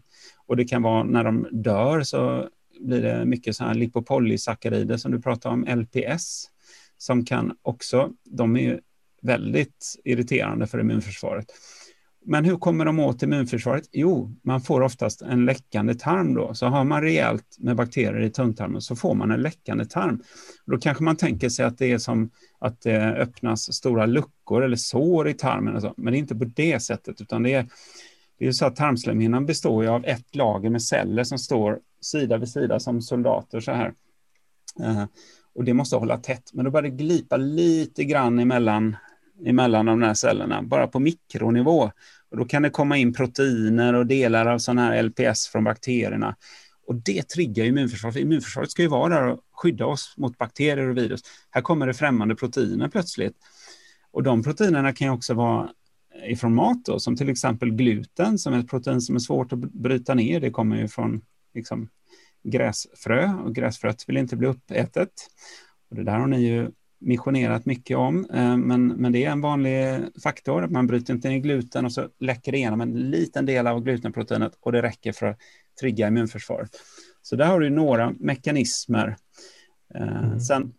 och 0.45 0.57
det 0.57 0.65
kan 0.65 0.81
vara 0.81 1.03
när 1.03 1.23
de 1.23 1.47
dör 1.51 2.03
så 2.03 2.49
blir 2.79 3.01
det 3.01 3.25
mycket 3.25 3.55
så 3.55 3.63
här 3.63 3.73
lipopolysackarider 3.73 4.97
som 4.97 5.11
du 5.11 5.21
pratar 5.21 5.49
om, 5.49 5.65
LPS, 5.65 6.49
som 6.97 7.25
kan 7.25 7.57
också, 7.61 8.11
de 8.23 8.55
är 8.55 8.61
ju 8.61 8.79
väldigt 9.21 10.01
irriterande 10.03 10.67
för 10.67 10.79
immunförsvaret. 10.79 11.45
Men 12.27 12.45
hur 12.45 12.57
kommer 12.57 12.85
de 12.85 12.99
åt 12.99 13.23
immunförsvaret? 13.23 13.89
Jo, 13.91 14.35
man 14.41 14.61
får 14.61 14.81
oftast 14.81 15.21
en 15.21 15.45
läckande 15.45 15.95
tarm 15.95 16.33
då. 16.33 16.53
Så 16.53 16.65
har 16.65 16.83
man 16.83 17.01
rejält 17.01 17.57
med 17.59 17.75
bakterier 17.75 18.21
i 18.21 18.29
tunntarmen 18.29 18.81
så 18.81 18.95
får 18.95 19.13
man 19.13 19.31
en 19.31 19.41
läckande 19.41 19.85
tarm. 19.85 20.23
Då 20.65 20.77
kanske 20.77 21.03
man 21.03 21.15
tänker 21.15 21.49
sig 21.49 21.65
att 21.65 21.77
det 21.77 21.91
är 21.91 21.97
som 21.97 22.29
att 22.59 22.81
det 22.81 23.13
öppnas 23.13 23.73
stora 23.73 24.05
luckor 24.05 24.63
eller 24.63 24.75
sår 24.75 25.27
i 25.29 25.33
tarmen. 25.33 25.75
Och 25.75 25.81
så. 25.81 25.93
Men 25.97 26.13
det 26.13 26.17
är 26.17 26.19
inte 26.19 26.35
på 26.35 26.45
det 26.45 26.79
sättet, 26.79 27.21
utan 27.21 27.43
det 27.43 27.53
är, 27.53 27.65
det 28.39 28.47
är 28.47 28.51
så 28.51 28.65
att 28.65 28.75
tarmslemhinnan 28.75 29.45
består 29.45 29.85
av 29.85 30.05
ett 30.05 30.35
lager 30.35 30.69
med 30.69 30.81
celler 30.81 31.23
som 31.23 31.37
står 31.37 31.79
sida 32.01 32.37
vid 32.37 32.49
sida 32.49 32.79
som 32.79 33.01
soldater 33.01 33.59
så 33.59 33.71
här. 33.71 33.93
Eh, 34.79 35.05
och 35.55 35.63
det 35.63 35.73
måste 35.73 35.95
hålla 35.95 36.17
tätt, 36.17 36.53
men 36.53 36.65
då 36.65 36.71
börjar 36.71 36.89
det 36.89 36.97
glipa 36.97 37.37
lite 37.37 38.03
grann 38.03 38.39
emellan, 38.39 38.95
emellan 39.45 39.85
de 39.85 40.01
här 40.01 40.13
cellerna, 40.13 40.61
bara 40.61 40.87
på 40.87 40.99
mikronivå. 40.99 41.91
Och 42.31 42.37
då 42.37 42.45
kan 42.45 42.61
det 42.61 42.69
komma 42.69 42.97
in 42.97 43.13
proteiner 43.13 43.93
och 43.93 44.05
delar 44.05 44.45
av 44.45 44.59
sådana 44.59 44.85
här 44.85 45.03
LPS 45.03 45.47
från 45.47 45.63
bakterierna. 45.63 46.35
Och 46.87 46.95
det 46.95 47.29
triggar 47.29 47.65
immunförsvaret. 47.65 48.15
Immunförsvaret 48.15 48.71
ska 48.71 48.81
ju 48.81 48.87
vara 48.87 49.15
där 49.15 49.27
och 49.27 49.39
skydda 49.51 49.85
oss 49.85 50.13
mot 50.17 50.37
bakterier 50.37 50.89
och 50.89 50.97
virus. 50.97 51.21
Här 51.49 51.61
kommer 51.61 51.87
det 51.87 51.93
främmande 51.93 52.35
proteiner 52.35 52.87
plötsligt. 52.87 53.35
Och 54.11 54.23
de 54.23 54.43
proteinerna 54.43 54.93
kan 54.93 55.07
ju 55.07 55.13
också 55.13 55.33
vara 55.33 55.69
ifrån 56.27 56.55
mat, 56.55 56.85
då, 56.85 56.99
som 56.99 57.15
till 57.15 57.29
exempel 57.29 57.71
gluten, 57.71 58.37
som 58.37 58.53
är 58.53 58.59
ett 58.59 58.69
protein 58.69 59.01
som 59.01 59.15
är 59.15 59.19
svårt 59.19 59.53
att 59.53 59.59
bryta 59.59 60.13
ner. 60.13 60.39
Det 60.39 60.49
kommer 60.49 60.77
ju 60.77 60.87
från 60.87 61.21
liksom, 61.53 61.89
gräsfrö 62.45 63.33
och 63.33 63.55
gräsfröet 63.55 64.09
vill 64.09 64.17
inte 64.17 64.35
bli 64.35 64.47
uppätet. 64.47 65.09
Och 65.89 65.95
det 65.95 66.03
där 66.03 66.19
har 66.19 66.27
ni 66.27 66.47
ju 66.47 66.71
missionerat 66.99 67.65
mycket 67.65 67.97
om, 67.97 68.25
eh, 68.33 68.57
men, 68.57 68.87
men 68.87 69.11
det 69.11 69.25
är 69.25 69.31
en 69.31 69.41
vanlig 69.41 69.99
faktor. 70.23 70.67
Man 70.67 70.87
bryter 70.87 71.13
inte 71.13 71.29
ner 71.29 71.37
gluten 71.37 71.85
och 71.85 71.91
så 71.91 72.09
läcker 72.19 72.51
det 72.51 72.57
igenom 72.57 72.81
en 72.81 73.09
liten 73.09 73.45
del 73.45 73.67
av 73.67 73.83
glutenproteinet 73.83 74.57
och 74.59 74.71
det 74.71 74.81
räcker 74.81 75.11
för 75.11 75.25
att 75.25 75.37
trigga 75.79 76.07
immunförsvaret. 76.07 76.69
Så 77.21 77.35
där 77.35 77.45
har 77.45 77.59
du 77.59 77.69
några 77.69 78.13
mekanismer. 78.19 79.15
Eh, 79.95 80.25
mm. 80.25 80.39
Sen, 80.39 80.73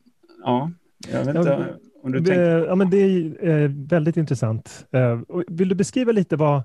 ja, 0.45 0.71
jag 1.13 1.25
vet 1.25 1.37
inte 1.37 1.75
om 2.03 2.13
du 2.13 2.19
tänker... 2.19 2.67
Ja, 2.67 2.75
men 2.75 2.91
det 2.91 2.97
är 2.97 3.49
eh, 3.49 3.71
väldigt 3.71 4.17
intressant. 4.17 4.87
Vill 5.49 5.69
du 5.69 5.75
beskriva 5.75 6.13
lite 6.13 6.37
vad, 6.37 6.63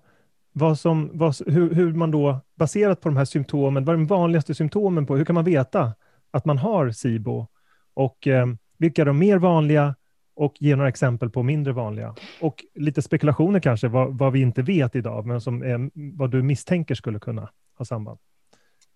vad 0.54 0.80
som, 0.80 1.10
vad, 1.14 1.36
hur, 1.48 1.74
hur 1.74 1.94
man 1.94 2.12
då, 2.12 2.40
baserat 2.56 3.02
på 3.02 3.10
de 3.10 3.18
här 3.18 3.26
symptomen, 3.26 3.86
vad 3.86 3.94
är 3.94 3.98
de 3.98 4.08
vanligaste 4.08 4.56
symptomen 4.56 5.06
på? 5.06 5.16
Hur 5.16 5.26
kan 5.26 5.36
man 5.36 5.44
veta 5.44 5.94
att 6.32 6.46
man 6.46 6.58
har 6.58 6.92
SIBO? 6.92 7.48
Och 7.94 8.28
eh, 8.28 8.48
vilka 8.78 9.02
är 9.02 9.06
de 9.06 9.20
mer 9.20 9.38
vanliga 9.38 9.96
och 10.36 10.54
ge 10.60 10.76
några 10.76 10.90
exempel 10.90 11.30
på 11.30 11.44
mindre 11.44 11.74
vanliga. 11.74 12.16
Och 12.42 12.66
lite 12.76 13.02
spekulationer 13.02 13.60
kanske, 13.60 13.88
vad, 13.88 14.18
vad 14.18 14.34
vi 14.34 14.42
inte 14.42 14.62
vet 14.62 14.96
idag, 14.96 15.26
men 15.26 15.42
som 15.42 15.64
är, 15.64 15.90
vad 16.18 16.32
du 16.32 16.44
misstänker 16.44 16.96
skulle 16.96 17.20
kunna 17.20 17.50
ha 17.78 17.86
samband. 17.86 18.20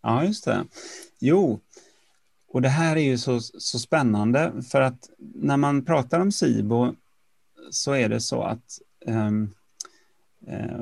Ja, 0.02 0.24
just 0.24 0.46
det. 0.46 0.66
Jo, 1.20 1.60
och 2.48 2.62
det 2.62 2.70
här 2.70 2.96
är 2.96 3.02
ju 3.02 3.18
så, 3.18 3.40
så 3.40 3.80
spännande, 3.80 4.52
för 4.72 4.82
att 4.82 5.10
när 5.18 5.58
man 5.58 5.86
pratar 5.86 6.20
om 6.20 6.32
SIBO 6.32 6.96
så 7.72 7.94
är 7.94 8.10
det 8.10 8.22
så 8.22 8.42
att 8.42 8.80
um, 9.06 9.54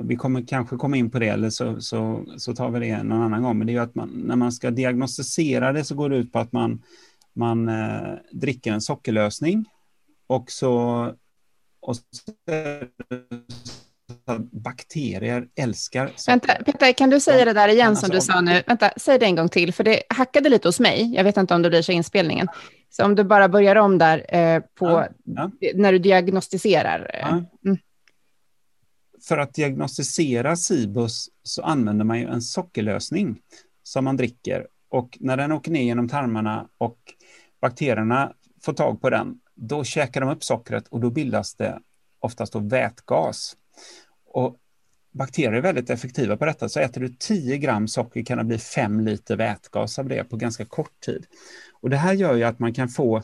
vi 0.01 0.15
kommer 0.15 0.47
kanske 0.47 0.75
komma 0.75 0.97
in 0.97 1.11
på 1.11 1.19
det, 1.19 1.27
eller 1.27 1.49
så, 1.49 1.81
så, 1.81 2.25
så 2.37 2.55
tar 2.55 2.69
vi 2.69 2.79
det 2.79 3.03
någon 3.03 3.21
annan 3.21 3.43
gång, 3.43 3.57
men 3.57 3.67
det 3.67 3.73
är 3.73 3.75
ju 3.75 3.81
att 3.81 3.95
man, 3.95 4.09
när 4.09 4.35
man 4.35 4.51
ska 4.51 4.71
diagnostisera 4.71 5.71
det 5.71 5.83
så 5.83 5.95
går 5.95 6.09
det 6.09 6.15
ut 6.15 6.31
på 6.31 6.39
att 6.39 6.51
man 6.51 6.81
man 7.35 7.69
eh, 7.69 8.13
dricker 8.31 8.71
en 8.71 8.81
sockerlösning 8.81 9.65
och 10.27 10.51
så, 10.51 11.05
och 11.81 11.95
så 11.95 12.01
bakterier 14.51 15.47
älskar 15.55 16.07
socker. 16.15 16.31
Vänta, 16.31 16.63
Peter, 16.63 16.93
kan 16.93 17.09
du 17.09 17.19
säga 17.19 17.45
det 17.45 17.53
där 17.53 17.67
igen 17.67 17.95
som 17.95 18.09
du 18.09 18.21
sa 18.21 18.41
nu? 18.41 18.63
Vänta, 18.67 18.91
säg 18.97 19.19
det 19.19 19.25
en 19.25 19.35
gång 19.35 19.49
till, 19.49 19.73
för 19.73 19.83
det 19.83 20.03
hackade 20.09 20.49
lite 20.49 20.67
hos 20.67 20.79
mig. 20.79 21.13
Jag 21.15 21.23
vet 21.23 21.37
inte 21.37 21.55
om 21.55 21.61
det 21.61 21.69
blir 21.69 21.81
så 21.81 21.91
inspelningen. 21.91 22.47
Så 22.89 23.05
om 23.05 23.15
du 23.15 23.23
bara 23.23 23.49
börjar 23.49 23.75
om 23.75 23.97
där 23.97 24.35
eh, 24.35 24.59
på 24.59 24.87
ja, 24.87 25.07
ja. 25.23 25.51
när 25.75 25.91
du 25.91 25.99
diagnostiserar. 25.99 27.11
Eh, 27.13 27.19
ja. 27.21 27.43
Mm. 27.65 27.77
För 29.27 29.37
att 29.37 29.53
diagnostisera 29.53 30.55
SIBUS 30.55 31.29
så 31.43 31.61
använder 31.61 32.05
man 32.05 32.19
ju 32.19 32.27
en 32.27 32.41
sockerlösning 32.41 33.39
som 33.83 34.03
man 34.05 34.17
dricker 34.17 34.67
och 34.89 35.17
när 35.19 35.37
den 35.37 35.51
åker 35.51 35.71
ner 35.71 35.83
genom 35.83 36.09
tarmarna 36.09 36.67
och 36.77 36.97
bakterierna 37.61 38.33
får 38.61 38.73
tag 38.73 39.01
på 39.01 39.09
den, 39.09 39.39
då 39.55 39.83
käkar 39.83 40.21
de 40.21 40.29
upp 40.29 40.43
sockret 40.43 40.87
och 40.87 40.99
då 40.99 41.09
bildas 41.09 41.55
det 41.55 41.79
oftast 42.19 42.53
då 42.53 42.59
vätgas. 42.59 43.55
Och 44.25 44.57
bakterier 45.11 45.53
är 45.53 45.61
väldigt 45.61 45.89
effektiva 45.89 46.37
på 46.37 46.45
detta, 46.45 46.69
så 46.69 46.79
äter 46.79 47.01
du 47.01 47.09
10 47.19 47.57
gram 47.57 47.87
socker 47.87 48.25
kan 48.25 48.37
det 48.37 48.43
bli 48.43 48.57
5 48.57 48.99
liter 48.99 49.35
vätgas 49.35 49.99
av 49.99 50.07
det 50.07 50.23
på 50.23 50.35
ganska 50.35 50.65
kort 50.65 50.99
tid. 50.99 51.25
Och 51.81 51.89
det 51.89 51.97
här 51.97 52.13
gör 52.13 52.35
ju 52.35 52.43
att 52.43 52.59
man 52.59 52.73
kan 52.73 52.89
få 52.89 53.23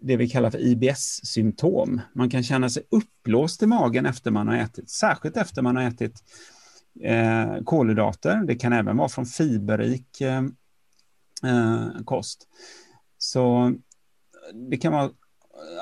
det 0.00 0.16
vi 0.16 0.28
kallar 0.28 0.50
för 0.50 0.58
IBS-symptom. 0.58 2.00
Man 2.14 2.30
kan 2.30 2.42
känna 2.42 2.68
sig 2.68 2.82
uppblåst 2.90 3.62
i 3.62 3.66
magen 3.66 4.06
efter 4.06 4.30
man 4.30 4.48
har 4.48 4.56
ätit, 4.56 4.90
särskilt 4.90 5.36
efter 5.36 5.62
man 5.62 5.76
har 5.76 5.82
ätit 5.82 6.22
eh, 7.02 7.62
kolhydrater. 7.64 8.42
Det 8.46 8.54
kan 8.54 8.72
även 8.72 8.96
vara 8.96 9.08
från 9.08 9.26
fiberrik 9.26 10.20
eh, 10.20 10.42
eh, 11.44 12.02
kost. 12.04 12.48
Så 13.18 13.72
det 14.70 14.76
kan 14.76 14.92
vara 14.92 15.10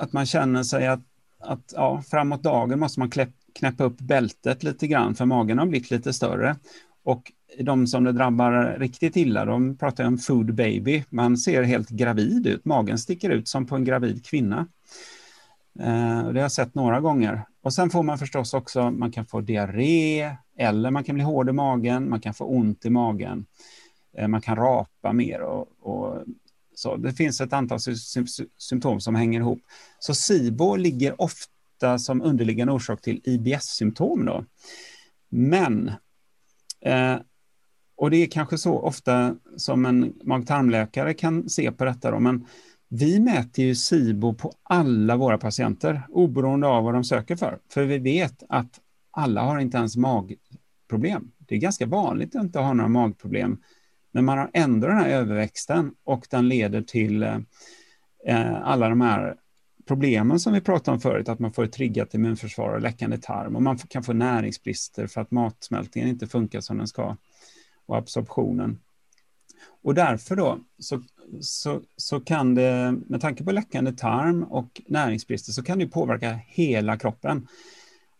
att 0.00 0.12
man 0.12 0.26
känner 0.26 0.62
sig 0.62 0.86
att, 0.86 1.02
att 1.38 1.72
ja, 1.76 2.02
framåt 2.10 2.42
dagen 2.42 2.78
måste 2.78 3.00
man 3.00 3.10
klä, 3.10 3.26
knäppa 3.54 3.84
upp 3.84 4.00
bältet 4.00 4.62
lite 4.62 4.86
grann 4.86 5.14
för 5.14 5.24
magen 5.24 5.58
har 5.58 5.66
blivit 5.66 5.90
lite 5.90 6.12
större. 6.12 6.56
Och 7.04 7.32
de 7.60 7.86
som 7.86 8.04
det 8.04 8.12
drabbar 8.12 8.76
riktigt 8.78 9.16
illa, 9.16 9.44
de 9.44 9.76
pratar 9.76 10.04
om 10.04 10.18
food 10.18 10.54
baby. 10.54 11.04
Man 11.10 11.38
ser 11.38 11.62
helt 11.62 11.88
gravid 11.88 12.46
ut, 12.46 12.64
magen 12.64 12.98
sticker 12.98 13.30
ut 13.30 13.48
som 13.48 13.66
på 13.66 13.76
en 13.76 13.84
gravid 13.84 14.26
kvinna. 14.26 14.66
Eh, 15.80 16.18
det 16.18 16.38
har 16.38 16.40
jag 16.40 16.52
sett 16.52 16.74
några 16.74 17.00
gånger. 17.00 17.42
Och 17.62 17.74
sen 17.74 17.90
får 17.90 18.02
man 18.02 18.18
förstås 18.18 18.54
också, 18.54 18.90
man 18.90 19.12
kan 19.12 19.26
få 19.26 19.40
diarré 19.40 20.36
eller 20.56 20.90
man 20.90 21.04
kan 21.04 21.14
bli 21.14 21.24
hård 21.24 21.48
i 21.48 21.52
magen, 21.52 22.10
man 22.10 22.20
kan 22.20 22.34
få 22.34 22.44
ont 22.44 22.84
i 22.84 22.90
magen. 22.90 23.46
Eh, 24.16 24.28
man 24.28 24.40
kan 24.40 24.56
rapa 24.56 25.12
mer 25.12 25.40
och, 25.40 25.68
och 25.80 26.24
så. 26.74 26.96
Det 26.96 27.12
finns 27.12 27.40
ett 27.40 27.52
antal 27.52 27.80
sy 27.80 27.94
symptom 28.58 29.00
som 29.00 29.14
hänger 29.14 29.40
ihop. 29.40 29.60
Så 29.98 30.14
SIBO 30.14 30.76
ligger 30.76 31.22
ofta 31.22 31.98
som 31.98 32.22
underliggande 32.22 32.72
orsak 32.72 33.02
till 33.02 33.20
IBS-symptom. 33.24 34.24
Då. 34.24 34.44
Men, 35.28 35.92
eh, 36.80 37.16
och 37.98 38.10
det 38.10 38.16
är 38.16 38.26
kanske 38.26 38.58
så 38.58 38.78
ofta 38.78 39.36
som 39.56 39.86
en 39.86 40.14
mag-tarmläkare 40.24 41.14
kan 41.14 41.48
se 41.48 41.72
på 41.72 41.84
detta, 41.84 42.10
då, 42.10 42.20
men 42.20 42.46
vi 42.88 43.20
mäter 43.20 43.64
ju 43.64 43.74
SIBO 43.74 44.34
på 44.34 44.52
alla 44.62 45.16
våra 45.16 45.38
patienter, 45.38 46.02
oberoende 46.08 46.66
av 46.66 46.84
vad 46.84 46.94
de 46.94 47.04
söker 47.04 47.36
för. 47.36 47.58
För 47.72 47.84
vi 47.84 47.98
vet 47.98 48.42
att 48.48 48.80
alla 49.10 49.42
har 49.42 49.58
inte 49.58 49.78
ens 49.78 49.96
magproblem. 49.96 51.30
Det 51.38 51.54
är 51.54 51.58
ganska 51.58 51.86
vanligt 51.86 52.36
att 52.36 52.42
inte 52.42 52.58
ha 52.58 52.72
några 52.72 52.88
magproblem 52.88 53.58
men 54.12 54.24
man 54.24 54.38
har 54.38 54.50
ändå 54.52 54.86
den 54.86 54.96
här 54.96 55.08
överväxten 55.08 55.94
och 56.04 56.26
den 56.30 56.48
leder 56.48 56.82
till 56.82 57.22
eh, 57.22 58.62
alla 58.62 58.88
de 58.88 59.00
här 59.00 59.36
problemen 59.88 60.40
som 60.40 60.52
vi 60.52 60.60
pratade 60.60 60.94
om 60.94 61.00
förut, 61.00 61.28
att 61.28 61.38
man 61.38 61.52
får 61.52 61.64
ett 61.64 61.72
triggat 61.72 62.14
immunförsvar 62.14 62.68
och 62.68 62.80
läckande 62.80 63.18
tarm 63.18 63.56
och 63.56 63.62
man 63.62 63.78
kan 63.78 64.02
få 64.02 64.12
näringsbrister 64.12 65.06
för 65.06 65.20
att 65.20 65.30
matsmältningen 65.30 66.10
inte 66.10 66.26
funkar 66.26 66.60
som 66.60 66.78
den 66.78 66.86
ska 66.86 67.16
och 67.88 67.96
absorptionen. 67.96 68.78
Och 69.82 69.94
därför 69.94 70.36
då 70.36 70.58
så, 70.78 71.02
så, 71.40 71.80
så 71.96 72.20
kan 72.20 72.54
det, 72.54 72.94
med 73.06 73.20
tanke 73.20 73.44
på 73.44 73.52
läckande 73.52 73.92
tarm 73.92 74.42
och 74.42 74.80
näringsbrister, 74.86 75.52
så 75.52 75.62
kan 75.62 75.78
det 75.78 75.86
påverka 75.86 76.40
hela 76.46 76.96
kroppen. 76.96 77.48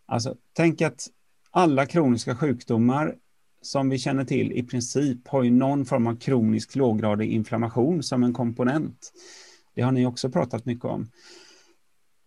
Alltså, 0.07 0.37
tänk 0.53 0.83
att 0.83 1.07
alla 1.51 1.87
kroniska 1.87 2.37
sjukdomar 2.37 3.15
som 3.63 3.89
vi 3.89 3.99
känner 3.99 4.25
till 4.25 4.53
i 4.53 4.63
princip 4.63 5.29
har 5.29 5.43
ju 5.43 5.51
någon 5.51 5.85
form 5.85 6.07
av 6.07 6.17
kronisk 6.17 6.77
låggradig 6.77 7.31
inflammation 7.33 8.03
som 8.03 8.23
en 8.23 8.33
komponent. 8.33 9.13
Det 9.75 9.83
har 9.83 9.93
ni 9.93 10.07
också 10.07 10.31
pratat 10.31 10.65
mycket 10.65 10.85
om. 10.85 11.11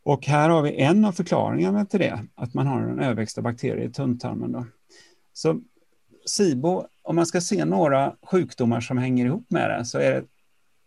Och 0.04 0.26
här 0.26 0.50
har 0.50 0.62
vi 0.62 0.76
en 0.76 1.06
av 1.06 1.12
förklaringarna 1.12 1.86
till 1.86 2.00
det, 2.00 2.26
att 2.36 2.54
man 2.54 2.68
har 2.68 2.82
en 2.82 3.00
överväxta 3.00 3.42
bakterier 3.42 3.88
i 3.88 3.92
tunntarmen. 3.92 4.52
Då. 4.52 4.66
Så 5.34 5.62
SIBO, 6.26 6.86
om 7.04 7.16
man 7.16 7.26
ska 7.26 7.42
se 7.42 7.66
några 7.66 8.16
sjukdomar 8.24 8.82
som 8.82 8.98
hänger 8.98 9.26
ihop 9.26 9.46
med 9.50 9.70
det, 9.70 9.86
så 9.86 10.00
är 10.00 10.12
det, 10.12 10.26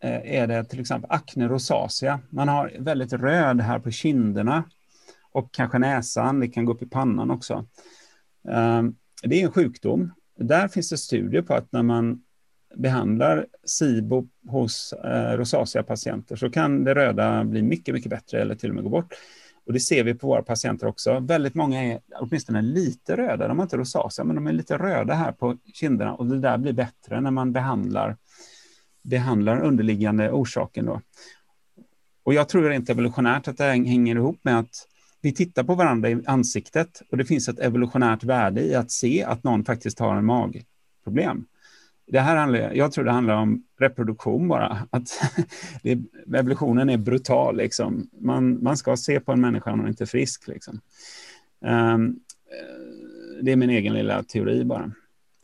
eh, 0.08 0.40
är 0.40 0.46
det 0.46 0.64
till 0.64 0.80
exempel 0.80 1.10
acne 1.10 1.48
rosacea. 1.48 2.20
Man 2.30 2.48
har 2.48 2.72
väldigt 2.78 3.12
röd 3.12 3.60
här 3.60 3.78
på 3.78 3.90
kinderna 3.90 4.64
och 5.32 5.52
kanske 5.52 5.78
näsan, 5.78 6.40
det 6.40 6.48
kan 6.48 6.64
gå 6.64 6.72
upp 6.72 6.82
i 6.82 6.86
pannan 6.86 7.30
också. 7.30 7.66
Ehm, 8.48 8.94
det 9.22 9.40
är 9.40 9.44
en 9.44 9.52
sjukdom 9.52 10.12
där 10.38 10.68
finns 10.68 10.90
det 10.90 10.98
studier 10.98 11.42
på 11.42 11.54
att 11.54 11.72
när 11.72 11.82
man 11.82 12.22
behandlar 12.76 13.46
SIBO 13.64 14.28
hos 14.46 14.92
eh, 14.92 15.36
rosacea-patienter 15.36 16.36
så 16.36 16.50
kan 16.50 16.84
det 16.84 16.94
röda 16.94 17.44
bli 17.44 17.62
mycket, 17.62 17.94
mycket 17.94 18.10
bättre 18.10 18.40
eller 18.40 18.54
till 18.54 18.68
och 18.68 18.74
med 18.74 18.84
gå 18.84 18.90
bort. 18.90 19.14
Och 19.66 19.72
det 19.72 19.80
ser 19.80 20.04
vi 20.04 20.14
på 20.14 20.26
våra 20.26 20.42
patienter 20.42 20.86
också. 20.86 21.20
Väldigt 21.20 21.54
många 21.54 21.84
är 21.84 22.00
åtminstone 22.20 22.62
lite 22.62 23.16
röda. 23.16 23.48
De 23.48 23.58
har 23.58 23.64
inte 23.64 23.76
rosacea, 23.76 24.24
men 24.24 24.36
de 24.36 24.46
är 24.46 24.52
lite 24.52 24.78
röda 24.78 25.14
här 25.14 25.32
på 25.32 25.56
kinderna 25.72 26.14
och 26.14 26.26
det 26.26 26.40
där 26.40 26.58
blir 26.58 26.72
bättre 26.72 27.20
när 27.20 27.30
man 27.30 27.52
behandlar, 27.52 28.16
behandlar 29.02 29.60
underliggande 29.60 30.30
orsaken. 30.30 30.86
Då. 30.86 31.00
Och 32.22 32.34
jag 32.34 32.48
tror 32.48 32.62
rent 32.62 32.90
evolutionärt 32.90 33.48
att 33.48 33.56
det 33.56 33.64
hänger 33.64 34.16
ihop 34.16 34.38
med 34.42 34.58
att 34.58 34.88
vi 35.20 35.32
tittar 35.32 35.64
på 35.64 35.74
varandra 35.74 36.10
i 36.10 36.22
ansiktet 36.26 37.02
och 37.10 37.16
det 37.16 37.24
finns 37.24 37.48
ett 37.48 37.58
evolutionärt 37.58 38.24
värde 38.24 38.60
i 38.60 38.74
att 38.74 38.90
se 38.90 39.24
att 39.24 39.44
någon 39.44 39.64
faktiskt 39.64 39.98
har 39.98 40.16
en 40.16 40.24
magproblem. 40.24 41.46
Det 42.06 42.20
här 42.20 42.36
handlar, 42.36 42.72
jag 42.72 42.92
tror 42.92 43.04
det 43.04 43.10
handlar 43.10 43.34
om 43.34 43.62
reproduktion 43.80 44.48
bara. 44.48 44.86
Att 44.90 45.20
det, 45.82 45.98
evolutionen 46.34 46.90
är 46.90 46.96
brutal. 46.96 47.56
Liksom. 47.56 48.08
Man, 48.20 48.62
man 48.62 48.76
ska 48.76 48.96
se 48.96 49.20
på 49.20 49.32
en 49.32 49.40
människa 49.40 49.72
om 49.72 49.80
hon 49.80 49.88
inte 49.88 50.04
är 50.04 50.06
frisk. 50.06 50.48
Liksom. 50.48 50.80
Um, 51.60 52.20
det 53.42 53.52
är 53.52 53.56
min 53.56 53.70
egen 53.70 53.94
lilla 53.94 54.22
teori 54.22 54.64
bara. 54.64 54.92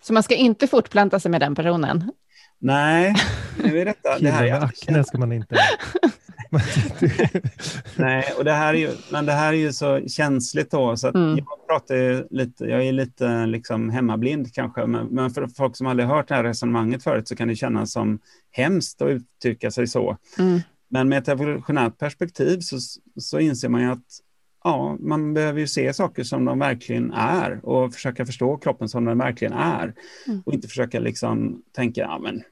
Så 0.02 0.12
man 0.12 0.22
ska 0.22 0.34
inte 0.34 0.66
fortplanta 0.66 1.20
sig 1.20 1.30
med 1.30 1.40
den 1.40 1.54
personen? 1.54 2.12
Nej, 2.58 3.14
nu 3.64 3.78
är 3.78 3.84
detta... 3.84 4.18
det 4.18 4.30
här 4.30 4.46
är 4.46 4.64
akne 4.64 5.04
ska 5.04 5.18
man 5.18 5.32
inte... 5.32 5.56
Nej, 7.96 8.24
och 8.38 8.44
det 8.44 8.52
här 8.52 8.74
är 8.74 8.78
ju, 8.78 8.90
men 9.12 9.26
det 9.26 9.32
här 9.32 9.52
är 9.52 9.56
ju 9.56 9.72
så 9.72 10.08
känsligt 10.08 10.70
då, 10.70 10.96
så 10.96 11.08
mm. 11.08 11.38
jag 11.38 11.66
pratar 11.68 12.34
lite, 12.34 12.64
jag 12.64 12.86
är 12.86 12.92
lite 12.92 13.46
liksom 13.46 13.90
hemmablind 13.90 14.54
kanske, 14.54 14.86
men, 14.86 15.06
men, 15.06 15.30
för 15.30 15.46
folk 15.46 15.76
som 15.76 15.86
aldrig 15.86 16.08
hört 16.08 16.28
det 16.28 16.34
här 16.34 16.44
resonemanget 16.44 17.02
förut 17.02 17.28
så 17.28 17.36
kan 17.36 17.48
det 17.48 17.56
kännas 17.56 17.92
som 17.92 18.18
hemskt 18.50 19.02
att 19.02 19.08
uttrycka 19.08 19.70
sig 19.70 19.86
så. 19.86 20.16
Mm. 20.38 20.60
Men 20.88 21.08
med 21.08 21.18
ett 21.18 21.28
evolutionärt 21.28 21.98
perspektiv 21.98 22.60
så, 22.60 22.78
så 23.20 23.38
inser 23.38 23.68
man 23.68 23.80
ju 23.80 23.90
att 23.90 24.20
ja, 24.64 24.96
man 25.00 25.34
behöver 25.34 25.60
ju 25.60 25.66
se 25.66 25.92
saker 25.92 26.22
som 26.24 26.44
de 26.44 26.58
verkligen 26.58 27.12
är 27.12 27.60
och 27.66 27.94
försöka 27.94 28.26
förstå 28.26 28.56
kroppen 28.56 28.88
som 28.88 29.04
den 29.04 29.18
verkligen 29.18 29.54
är. 29.54 29.94
Mm. 30.26 30.42
Och 30.46 30.54
inte 30.54 30.68
försöka 30.68 31.00
liksom 31.00 31.62
tänka, 31.72 32.00
ja 32.00 32.18
men 32.18 32.42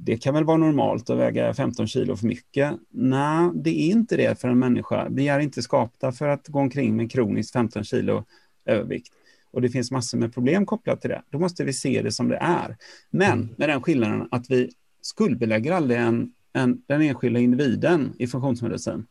det 0.00 0.16
kan 0.16 0.34
väl 0.34 0.44
vara 0.44 0.56
normalt 0.56 1.10
att 1.10 1.18
väga 1.18 1.54
15 1.54 1.86
kilo 1.86 2.16
för 2.16 2.26
mycket. 2.26 2.74
Nej, 2.90 3.50
det 3.54 3.70
är 3.70 3.90
inte 3.90 4.16
det 4.16 4.40
för 4.40 4.48
en 4.48 4.58
människa. 4.58 5.08
Vi 5.10 5.28
är 5.28 5.40
inte 5.40 5.62
skapta 5.62 6.12
för 6.12 6.28
att 6.28 6.48
gå 6.48 6.58
omkring 6.58 6.96
med 6.96 7.12
kroniskt 7.12 7.52
15 7.52 7.84
kilo 7.84 8.24
övervikt. 8.64 9.12
Och 9.50 9.62
det 9.62 9.68
finns 9.68 9.90
massor 9.90 10.18
med 10.18 10.34
problem 10.34 10.66
kopplat 10.66 11.00
till 11.00 11.10
det. 11.10 11.22
Då 11.30 11.38
måste 11.38 11.64
vi 11.64 11.72
se 11.72 12.02
det 12.02 12.12
som 12.12 12.28
det 12.28 12.36
är. 12.36 12.76
Men 13.10 13.32
mm. 13.32 13.54
med 13.56 13.68
den 13.68 13.82
skillnaden 13.82 14.28
att 14.30 14.50
vi 14.50 14.70
skuldbelägger 15.02 15.72
aldrig 15.72 16.00
en, 16.00 16.32
en, 16.52 16.82
den 16.86 17.02
enskilda 17.02 17.40
individen 17.40 18.12
i 18.18 18.26
funktionsmedicin. 18.26 19.06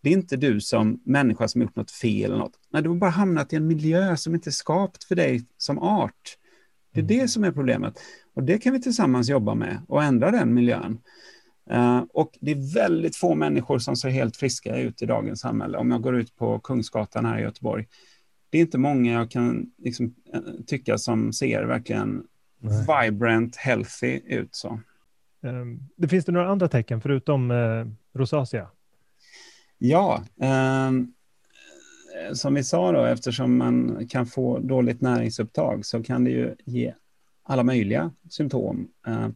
Det 0.00 0.08
är 0.08 0.12
inte 0.12 0.36
du 0.36 0.60
som 0.60 1.00
människa 1.04 1.48
som 1.48 1.62
gjort 1.62 1.76
något 1.76 1.90
fel 1.90 2.24
eller 2.24 2.38
något. 2.38 2.58
Nej, 2.70 2.82
du 2.82 2.88
har 2.88 2.96
bara 2.96 3.10
hamnat 3.10 3.52
i 3.52 3.56
en 3.56 3.66
miljö 3.66 4.16
som 4.16 4.34
inte 4.34 4.50
är 4.50 4.52
skapt 4.52 5.04
för 5.04 5.14
dig 5.14 5.44
som 5.58 5.78
art. 5.78 6.36
Det 6.92 7.00
är 7.00 7.04
mm. 7.04 7.18
det 7.18 7.28
som 7.28 7.44
är 7.44 7.52
problemet. 7.52 7.98
Och 8.36 8.44
det 8.44 8.58
kan 8.58 8.72
vi 8.72 8.80
tillsammans 8.80 9.28
jobba 9.28 9.54
med 9.54 9.80
och 9.88 10.02
ändra 10.02 10.30
den 10.30 10.54
miljön. 10.54 10.98
Uh, 11.72 12.04
och 12.12 12.38
det 12.40 12.50
är 12.50 12.74
väldigt 12.74 13.16
få 13.16 13.34
människor 13.34 13.78
som 13.78 13.96
ser 13.96 14.08
helt 14.08 14.36
friska 14.36 14.76
ut 14.76 15.02
i 15.02 15.06
dagens 15.06 15.40
samhälle. 15.40 15.78
Om 15.78 15.90
jag 15.90 16.02
går 16.02 16.16
ut 16.16 16.36
på 16.36 16.58
Kungsgatan 16.58 17.24
här 17.24 17.38
i 17.38 17.42
Göteborg. 17.42 17.86
Det 18.50 18.58
är 18.58 18.62
inte 18.62 18.78
många 18.78 19.12
jag 19.12 19.30
kan 19.30 19.70
liksom, 19.78 20.14
uh, 20.34 20.64
tycka 20.66 20.98
som 20.98 21.32
ser 21.32 21.64
verkligen 21.64 22.26
Nej. 22.58 23.10
vibrant, 23.10 23.56
healthy 23.56 24.20
ut. 24.26 24.54
Så. 24.54 24.80
Um, 25.40 25.88
det 25.96 26.08
finns 26.08 26.24
det 26.24 26.32
några 26.32 26.48
andra 26.48 26.68
tecken 26.68 27.00
förutom 27.00 27.50
uh, 27.50 27.86
rosacea? 28.14 28.68
Ja, 29.78 30.24
um, 30.88 31.12
som 32.32 32.54
vi 32.54 32.64
sa 32.64 32.92
då, 32.92 33.04
eftersom 33.04 33.56
man 33.56 34.06
kan 34.08 34.26
få 34.26 34.58
dåligt 34.58 35.00
näringsupptag 35.00 35.86
så 35.86 36.02
kan 36.02 36.24
det 36.24 36.30
ju 36.30 36.54
ge 36.64 36.94
alla 37.46 37.62
möjliga 37.62 38.12
symptom. 38.30 38.88
Eh, 39.06 39.28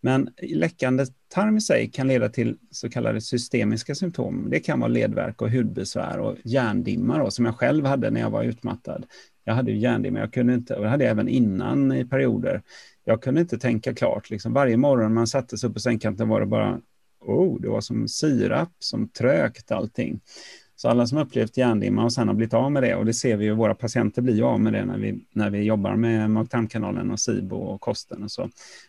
men 0.00 0.28
läckande 0.42 1.06
tarm 1.28 1.56
i 1.56 1.60
sig 1.60 1.90
kan 1.90 2.08
leda 2.08 2.28
till 2.28 2.56
så 2.70 2.90
kallade 2.90 3.20
systemiska 3.20 3.94
symptom. 3.94 4.46
Det 4.50 4.60
kan 4.60 4.80
vara 4.80 4.88
ledvärk 4.88 5.42
och 5.42 5.50
hudbesvär 5.50 6.18
och 6.18 6.36
hjärndimma 6.44 7.18
då, 7.18 7.30
som 7.30 7.44
jag 7.44 7.56
själv 7.56 7.86
hade 7.86 8.10
när 8.10 8.20
jag 8.20 8.30
var 8.30 8.42
utmattad. 8.42 9.06
Jag 9.44 9.54
hade 9.54 9.72
hjärndimma, 9.72 10.18
jag 10.18 10.32
kunde 10.32 10.54
inte, 10.54 10.74
och 10.74 10.82
det 10.82 10.88
hade 10.88 11.04
jag 11.04 11.10
även 11.10 11.28
innan 11.28 11.92
i 11.92 12.04
perioder. 12.04 12.62
Jag 13.04 13.22
kunde 13.22 13.40
inte 13.40 13.58
tänka 13.58 13.94
klart. 13.94 14.30
Liksom 14.30 14.52
varje 14.52 14.76
morgon 14.76 15.14
man 15.14 15.26
satte 15.26 15.58
sig 15.58 15.68
upp 15.68 15.74
på 15.74 15.80
sängkanten 15.80 16.28
var 16.28 16.40
det 16.40 16.46
bara, 16.46 16.80
oh, 17.20 17.60
det 17.60 17.68
var 17.68 17.80
som 17.80 18.08
sirap, 18.08 18.70
som 18.78 19.08
trögt 19.08 19.70
allting. 19.70 20.20
Så 20.76 20.88
alla 20.88 21.06
som 21.06 21.18
upplevt 21.18 21.56
hjärndimma 21.56 22.04
och 22.04 22.12
sen 22.12 22.28
har 22.28 22.34
blivit 22.34 22.54
av 22.54 22.72
med 22.72 22.82
det, 22.82 22.94
och 22.94 23.04
det 23.04 23.14
ser 23.14 23.36
vi 23.36 23.44
ju, 23.44 23.52
våra 23.52 23.74
patienter 23.74 24.22
blir 24.22 24.34
ju 24.34 24.42
av 24.42 24.60
med 24.60 24.72
det 24.72 24.84
när 24.84 24.98
vi, 24.98 25.24
när 25.32 25.50
vi 25.50 25.62
jobbar 25.62 25.96
med 25.96 26.30
mag-tarmkanalen 26.30 27.10
och 27.10 27.20
SIBO 27.20 27.56
och 27.56 27.80
kosten 27.80 28.22
och 28.22 28.30
så. 28.30 28.42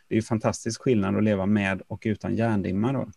Det 0.07 0.15
är 0.15 0.15
ju 0.15 0.21
fantastisk 0.21 0.81
skillnad 0.81 1.17
att 1.17 1.23
leva 1.23 1.45
med 1.45 1.81
och 1.87 2.01
utan 2.05 2.35
hjärndimma 2.35 2.93
då. 2.93 3.07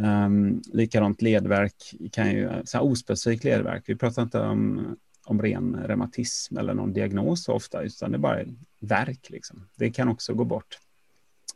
Um, 0.00 0.62
likadant 0.72 1.22
ledverk 1.22 1.94
kan 2.12 2.30
ju, 2.30 2.50
så 2.64 2.78
här 2.78 2.84
ospecifik 2.84 3.44
ledverk, 3.44 3.82
vi 3.86 3.96
pratar 3.96 4.22
inte 4.22 4.40
om, 4.40 4.96
om 5.26 5.42
ren 5.42 5.76
reumatism 5.84 6.56
eller 6.56 6.74
någon 6.74 6.92
diagnos 6.92 7.44
så 7.44 7.52
ofta, 7.52 7.82
utan 7.82 8.10
det 8.10 8.16
är 8.16 8.20
bara 8.20 8.44
verk 8.80 9.30
liksom. 9.30 9.68
Det 9.76 9.90
kan 9.90 10.08
också 10.08 10.34
gå 10.34 10.44
bort. 10.44 10.78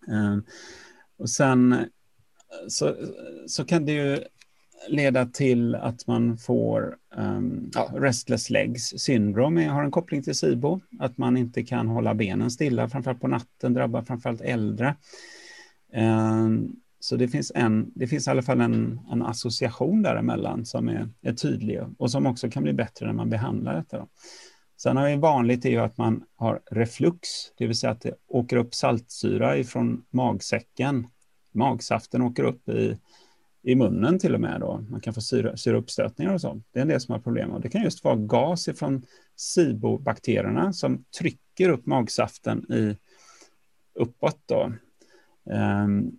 Um, 0.08 0.44
och 1.16 1.30
sen 1.30 1.76
så, 2.68 2.96
så 3.46 3.64
kan 3.64 3.86
det 3.86 3.92
ju 3.92 4.18
leda 4.88 5.26
till 5.26 5.74
att 5.74 6.06
man 6.06 6.36
får 6.36 6.96
um, 7.16 7.70
ja, 7.74 7.90
restless 7.94 8.50
legs 8.50 8.94
syndrom, 8.96 9.56
har 9.56 9.82
en 9.82 9.90
koppling 9.90 10.22
till 10.22 10.34
SIBO, 10.34 10.80
att 10.98 11.18
man 11.18 11.36
inte 11.36 11.62
kan 11.62 11.88
hålla 11.88 12.14
benen 12.14 12.50
stilla, 12.50 12.88
framförallt 12.88 13.20
på 13.20 13.28
natten, 13.28 13.74
drabbar 13.74 14.02
framförallt 14.02 14.40
äldre. 14.40 14.96
Um, 15.94 16.76
så 17.00 17.16
det 17.16 17.28
finns, 17.28 17.52
en, 17.54 17.92
det 17.94 18.06
finns 18.06 18.26
i 18.26 18.30
alla 18.30 18.42
fall 18.42 18.60
en, 18.60 19.00
en 19.12 19.22
association 19.22 20.02
däremellan 20.02 20.66
som 20.66 20.88
är, 20.88 21.08
är 21.22 21.32
tydlig 21.32 21.80
och 21.98 22.10
som 22.10 22.26
också 22.26 22.50
kan 22.50 22.62
bli 22.62 22.72
bättre 22.72 23.06
när 23.06 23.12
man 23.12 23.30
behandlar 23.30 23.74
detta. 23.74 23.98
Då. 23.98 24.08
Sen 24.82 24.96
har 24.96 25.08
vi 25.08 25.16
vanligt 25.16 25.64
är 25.64 25.70
ju 25.70 25.78
att 25.78 25.98
man 25.98 26.24
har 26.36 26.60
reflux, 26.70 27.28
det 27.58 27.66
vill 27.66 27.78
säga 27.78 27.90
att 27.90 28.00
det 28.00 28.14
åker 28.28 28.56
upp 28.56 28.74
saltsyra 28.74 29.56
ifrån 29.56 30.04
magsäcken. 30.10 31.06
Magsaften 31.52 32.22
åker 32.22 32.42
upp 32.42 32.68
i 32.68 32.98
i 33.62 33.74
munnen 33.74 34.18
till 34.18 34.34
och 34.34 34.40
med. 34.40 34.60
Då. 34.60 34.84
Man 34.88 35.00
kan 35.00 35.14
få 35.14 35.20
syra, 35.20 35.56
syrauppstötningar 35.56 36.34
och 36.34 36.40
så. 36.40 36.62
Det 36.72 36.78
är 36.78 36.82
en 36.82 36.88
del 36.88 37.00
som 37.00 37.12
har 37.12 37.20
problem. 37.20 37.50
Och 37.50 37.60
det 37.60 37.68
kan 37.68 37.82
just 37.82 38.04
vara 38.04 38.16
gas 38.16 38.68
från 38.76 39.02
SIBO-bakterierna 39.36 40.72
som 40.72 41.04
trycker 41.18 41.68
upp 41.68 41.86
magsaften 41.86 42.72
i, 42.72 42.96
uppåt. 43.94 44.38
Då. 44.46 44.72
Um, 45.44 46.16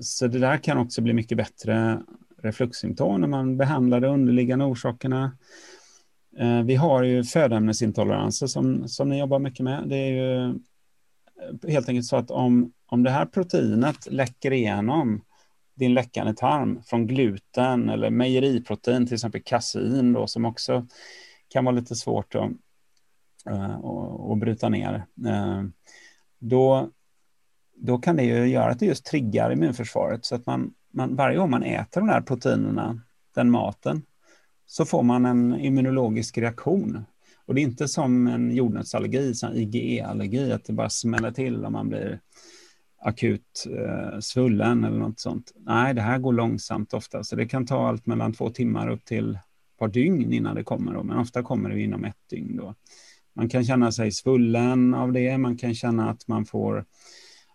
så 0.00 0.26
det 0.26 0.38
där 0.38 0.56
kan 0.56 0.78
också 0.78 1.02
bli 1.02 1.12
mycket 1.12 1.38
bättre 1.38 2.02
refluxsymptom 2.42 3.20
när 3.20 3.28
man 3.28 3.56
behandlar 3.56 4.00
de 4.00 4.08
underliggande 4.08 4.64
orsakerna. 4.64 5.36
Uh, 6.40 6.62
vi 6.62 6.74
har 6.74 7.02
ju 7.02 7.24
födoämnesintoleranser 7.24 8.46
som, 8.46 8.88
som 8.88 9.08
ni 9.08 9.18
jobbar 9.18 9.38
mycket 9.38 9.64
med. 9.64 9.88
Det 9.88 9.96
är 9.96 10.12
ju 10.12 10.44
eh, 10.44 11.70
helt 11.70 11.88
enkelt 11.88 12.06
så 12.06 12.16
att 12.16 12.30
om, 12.30 12.72
om 12.86 13.02
det 13.02 13.10
här 13.10 13.26
proteinet 13.26 14.12
läcker 14.12 14.52
igenom 14.52 15.22
din 15.80 15.94
läckande 15.94 16.34
tarm 16.34 16.82
från 16.86 17.06
gluten 17.06 17.88
eller 17.88 18.10
mejeriprotein, 18.10 19.06
till 19.06 19.14
exempel 19.14 19.42
kasein 19.42 20.12
då, 20.12 20.26
som 20.26 20.44
också 20.44 20.86
kan 21.48 21.64
vara 21.64 21.74
lite 21.74 21.94
svårt 21.94 22.34
att, 22.34 22.50
eh, 23.46 23.76
att, 24.30 24.38
bryta 24.38 24.68
ner. 24.68 25.06
Eh, 25.26 25.62
då, 26.38 26.90
då 27.74 27.98
kan 27.98 28.16
det 28.16 28.22
ju 28.22 28.46
göra 28.46 28.70
att 28.70 28.78
det 28.78 28.86
just 28.86 29.06
triggar 29.06 29.52
immunförsvaret 29.52 30.24
så 30.24 30.34
att 30.34 30.46
man, 30.46 30.74
man 30.92 31.16
varje 31.16 31.38
gång 31.38 31.50
man 31.50 31.62
äter 31.62 32.00
de 32.00 32.08
här 32.08 32.20
proteinerna, 32.20 33.00
den 33.34 33.50
maten, 33.50 34.02
så 34.66 34.84
får 34.84 35.02
man 35.02 35.26
en 35.26 35.60
immunologisk 35.60 36.38
reaktion. 36.38 37.04
Och 37.46 37.54
det 37.54 37.60
är 37.60 37.62
inte 37.62 37.88
som 37.88 38.26
en 38.26 38.50
jordnötsallergi, 38.50 39.32
IgE-allergi, 39.54 40.52
att 40.52 40.64
det 40.64 40.72
bara 40.72 40.90
smäller 40.90 41.30
till 41.30 41.64
om 41.64 41.72
man 41.72 41.88
blir 41.88 42.20
akut 43.00 43.66
eh, 43.70 44.18
svullen 44.20 44.84
eller 44.84 44.98
något 44.98 45.20
sånt. 45.20 45.52
Nej, 45.56 45.94
det 45.94 46.02
här 46.02 46.18
går 46.18 46.32
långsamt 46.32 46.94
ofta, 46.94 47.24
så 47.24 47.36
det 47.36 47.46
kan 47.46 47.66
ta 47.66 47.88
allt 47.88 48.06
mellan 48.06 48.32
två 48.32 48.50
timmar 48.50 48.88
upp 48.88 49.04
till 49.04 49.34
ett 49.34 49.78
par 49.78 49.88
dygn 49.88 50.32
innan 50.32 50.54
det 50.54 50.64
kommer, 50.64 50.94
då, 50.94 51.02
men 51.02 51.18
ofta 51.18 51.42
kommer 51.42 51.70
det 51.70 51.80
inom 51.80 52.04
ett 52.04 52.28
dygn. 52.30 52.56
Då. 52.56 52.74
Man 53.32 53.48
kan 53.48 53.64
känna 53.64 53.92
sig 53.92 54.12
svullen 54.12 54.94
av 54.94 55.12
det, 55.12 55.38
man 55.38 55.56
kan 55.56 55.74
känna 55.74 56.10
att 56.10 56.28
man 56.28 56.46
får 56.46 56.84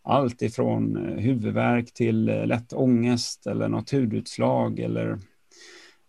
allt 0.05 0.41
ifrån 0.41 0.97
eh, 0.97 1.17
huvudvärk 1.17 1.93
till 1.93 2.29
eh, 2.29 2.45
lätt 2.45 2.73
ångest 2.73 3.47
eller 3.47 3.69
något 3.69 3.91
hudutslag 3.91 4.79
eller, 4.79 5.19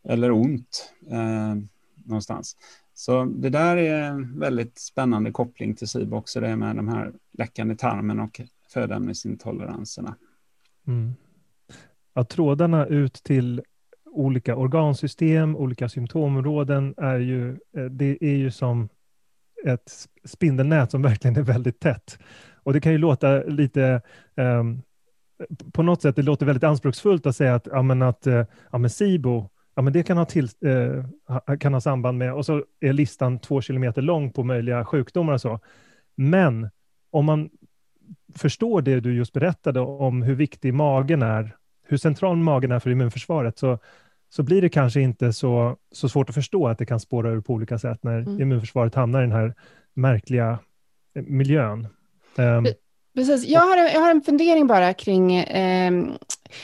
eller 0.08 0.30
ont 0.30 0.92
eh, 1.10 1.54
någonstans. 2.04 2.56
Så 2.94 3.24
det 3.24 3.50
där 3.50 3.76
är 3.76 4.02
en 4.02 4.38
väldigt 4.38 4.78
spännande 4.78 5.30
koppling 5.30 5.74
till 5.74 5.88
SIB 5.88 6.14
också, 6.14 6.40
det 6.40 6.56
med 6.56 6.76
de 6.76 6.88
här 6.88 7.12
läckande 7.38 7.76
tarmen 7.76 8.20
och 8.20 8.40
födoämnesintoleranserna. 8.68 10.16
Mm. 10.86 11.14
Ja, 12.14 12.24
trådarna 12.24 12.86
ut 12.86 13.14
till 13.14 13.62
olika 14.04 14.56
organsystem, 14.56 15.56
olika 15.56 15.88
symptomområden 15.88 16.94
är 16.96 17.18
ju, 17.18 17.50
eh, 17.50 17.84
det 17.84 18.18
är 18.20 18.36
ju 18.36 18.50
som 18.50 18.88
ett 19.66 20.08
spindelnät 20.24 20.90
som 20.90 21.02
verkligen 21.02 21.36
är 21.36 21.42
väldigt 21.42 21.80
tätt. 21.80 22.18
Och 22.62 22.72
det 22.72 22.80
kan 22.80 22.92
ju 22.92 22.98
låta 22.98 23.42
lite, 23.42 24.02
um, 24.34 24.82
på 25.72 25.82
något 25.82 26.02
sätt, 26.02 26.16
det 26.16 26.22
låter 26.22 26.46
väldigt 26.46 26.64
anspråksfullt 26.64 27.26
att 27.26 27.36
säga 27.36 27.54
att, 27.54 27.66
ja, 27.70 27.82
men 27.82 28.02
att 28.02 28.26
eh, 28.26 28.44
ja, 28.72 28.78
men 28.78 28.90
SIBO, 28.90 29.50
ja, 29.74 29.82
men 29.82 29.92
det 29.92 30.02
kan 30.02 30.16
ha, 30.16 30.24
till, 30.24 30.48
uh, 30.66 31.04
kan 31.60 31.74
ha 31.74 31.80
samband 31.80 32.18
med, 32.18 32.34
och 32.34 32.46
så 32.46 32.64
är 32.80 32.92
listan 32.92 33.38
två 33.38 33.60
kilometer 33.60 34.02
lång 34.02 34.32
på 34.32 34.44
möjliga 34.44 34.84
sjukdomar 34.84 35.32
och 35.32 35.40
så. 35.40 35.60
Men 36.16 36.70
om 37.10 37.24
man 37.24 37.50
förstår 38.34 38.82
det 38.82 39.00
du 39.00 39.14
just 39.14 39.32
berättade 39.32 39.80
om 39.80 40.22
hur 40.22 40.34
viktig 40.34 40.74
magen 40.74 41.22
är, 41.22 41.56
hur 41.88 41.96
central 41.96 42.36
magen 42.36 42.72
är 42.72 42.78
för 42.78 42.90
immunförsvaret, 42.90 43.58
så, 43.58 43.78
så 44.28 44.42
blir 44.42 44.62
det 44.62 44.68
kanske 44.68 45.00
inte 45.00 45.32
så, 45.32 45.76
så 45.92 46.08
svårt 46.08 46.28
att 46.28 46.34
förstå 46.34 46.68
att 46.68 46.78
det 46.78 46.86
kan 46.86 47.00
spåra 47.00 47.30
ur 47.30 47.40
på 47.40 47.52
olika 47.52 47.78
sätt 47.78 48.02
när 48.02 48.18
mm. 48.18 48.40
immunförsvaret 48.40 48.94
hamnar 48.94 49.20
i 49.20 49.22
den 49.22 49.32
här 49.32 49.54
märkliga 49.94 50.58
eh, 51.16 51.22
miljön. 51.22 51.88
Um, 52.36 52.66
Precis. 53.14 53.46
Jag 53.48 53.60
har, 53.60 53.76
jag 53.76 54.00
har 54.00 54.10
en 54.10 54.22
fundering 54.22 54.66
bara 54.66 54.94
kring 54.94 55.36
eh, 55.36 55.92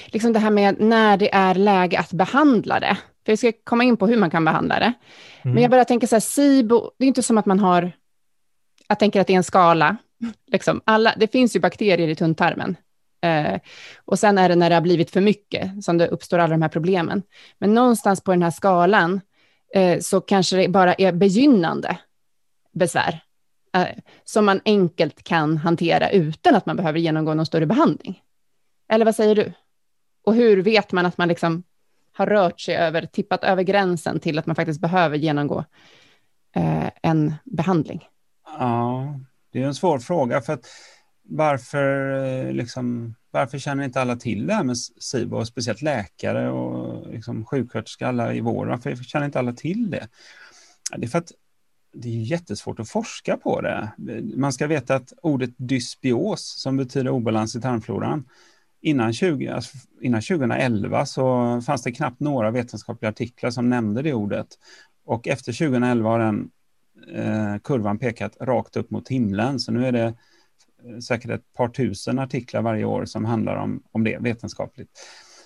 liksom 0.07 0.33
det 0.33 0.39
här 0.39 0.51
med 0.51 0.81
när 0.81 1.17
det 1.17 1.35
är 1.35 1.55
läge 1.55 1.99
att 1.99 2.13
behandla 2.13 2.81
det. 2.81 2.99
För 3.25 3.33
vi 3.33 3.37
ska 3.37 3.53
komma 3.65 3.85
in 3.85 3.97
på 3.97 4.07
hur 4.07 4.17
man 4.17 4.31
kan 4.31 4.45
behandla 4.45 4.79
det. 4.79 4.93
Mm. 5.43 5.55
Men 5.55 5.63
jag 5.63 5.71
bara 5.71 5.85
tänker 5.85 6.07
så 6.07 6.15
här, 6.15 6.21
SIBO, 6.21 6.91
det 6.99 7.05
är 7.05 7.09
inte 7.09 7.23
som 7.23 7.39
att 7.39 7.47
man 7.47 7.59
har, 7.59 7.93
jag 8.89 8.99
tänker 8.99 9.21
att 9.21 9.27
det 9.27 9.33
är 9.33 9.37
en 9.37 9.45
skala. 9.45 9.97
Liksom 10.47 10.81
alla, 10.85 11.15
det 11.17 11.33
finns 11.33 11.57
ju 11.57 11.61
bakterier 11.61 12.09
i 12.09 12.15
tunntarmen. 12.15 12.77
Eh, 13.23 13.61
och 14.05 14.19
sen 14.19 14.39
är 14.39 14.49
det 14.49 14.57
när 14.57 14.71
det 14.71 14.77
har 14.77 14.83
blivit 14.83 15.11
för 15.11 15.21
mycket 15.21 15.85
som 15.85 15.99
det 15.99 16.09
uppstår 16.09 16.39
alla 16.39 16.55
de 16.55 16.63
här 16.63 16.69
problemen. 16.69 17.23
Men 17.59 17.75
någonstans 17.75 18.21
på 18.21 18.31
den 18.31 18.43
här 18.43 18.51
skalan 18.51 19.21
eh, 19.75 20.01
så 20.01 20.21
kanske 20.21 20.57
det 20.57 20.69
bara 20.69 20.95
är 20.95 21.13
begynnande 21.13 21.99
besvär 22.73 23.23
eh, 23.77 23.99
som 24.25 24.45
man 24.45 24.61
enkelt 24.65 25.23
kan 25.23 25.57
hantera 25.57 26.11
utan 26.11 26.55
att 26.55 26.67
man 26.67 26.77
behöver 26.77 26.99
genomgå 26.99 27.35
någon 27.35 27.47
större 27.47 27.67
behandling. 27.67 28.23
Eller 28.89 29.05
vad 29.05 29.17
säger 29.17 29.35
du? 29.35 29.53
Och 30.25 30.35
hur 30.35 30.63
vet 30.63 30.93
man 30.93 31.07
att 31.07 31.19
man 31.19 31.29
liksom 31.29 31.63
har 32.13 32.27
rört 32.27 32.61
sig 32.61 32.77
över, 32.77 33.07
tippat 33.07 33.45
över 33.45 33.63
gränsen 33.63 34.21
till 34.21 34.39
att 34.39 34.47
man 34.47 34.57
faktiskt 34.57 34.81
behöver 34.81 35.17
genomgå 35.17 35.65
eh, 36.57 36.91
en 37.03 37.35
behandling? 37.45 38.09
Ja, 38.59 39.15
det 39.53 39.63
är 39.63 39.67
en 39.67 39.75
svår 39.75 39.99
fråga 39.99 40.41
för 40.41 40.53
att 40.53 40.67
varför, 41.23 42.13
eh, 42.25 42.53
liksom, 42.53 43.15
varför 43.31 43.59
känner 43.59 43.85
inte 43.85 44.01
alla 44.01 44.17
till 44.17 44.47
det 44.47 44.55
här 44.55 44.65
med 44.65 44.77
SIBO, 44.79 45.37
och 45.37 45.47
speciellt 45.47 45.83
läkare 45.83 46.51
och 46.51 47.13
liksom, 47.13 47.45
sjuksköterskor, 47.45 48.07
alla 48.07 48.35
i 48.35 48.41
vården, 48.41 48.81
varför 48.85 49.05
känner 49.05 49.27
inte 49.27 49.39
alla 49.39 49.53
till 49.53 49.91
det? 49.91 50.09
Det 50.97 51.07
är 51.07 51.09
för 51.09 51.19
att 51.19 51.33
det 51.95 52.09
är 52.09 52.23
jättesvårt 52.23 52.81
att 52.81 52.89
forska 52.89 53.37
på 53.37 53.61
det. 53.61 53.93
Man 54.37 54.53
ska 54.53 54.67
veta 54.67 54.95
att 54.95 55.13
ordet 55.23 55.51
dysbios, 55.57 56.61
som 56.63 56.77
betyder 56.77 57.11
obalans 57.11 57.57
i 57.57 57.61
tarmfloran, 57.61 58.29
innan, 58.81 59.13
20, 59.13 59.49
alltså 59.49 59.79
innan 60.01 60.23
2011 60.23 61.07
så 61.07 61.61
fanns 61.67 61.83
det 61.83 61.93
knappt 61.93 62.21
några 62.21 62.51
vetenskapliga 62.51 63.11
artiklar 63.11 63.51
som 63.51 63.69
nämnde 63.69 64.03
det 64.03 64.15
ordet. 64.15 64.47
Och 65.05 65.29
efter 65.29 65.53
2011 65.53 66.11
har 66.11 66.19
den 66.19 66.51
Eh, 67.15 67.59
kurvan 67.59 67.99
pekat 67.99 68.37
rakt 68.41 68.77
upp 68.77 68.91
mot 68.91 69.09
himlen, 69.09 69.61
så 69.61 69.73
nu 69.73 69.87
är 69.87 69.93
det 69.93 70.05
eh, 70.05 70.99
säkert 70.99 71.31
ett 71.31 71.53
par 71.53 71.69
tusen 71.69 72.19
artiklar 72.19 72.63
varje 72.63 72.85
år 72.85 73.05
som 73.05 73.25
handlar 73.25 73.57
om, 73.57 73.83
om 73.93 74.05
det 74.05 74.19
vetenskapligt. 74.19 74.91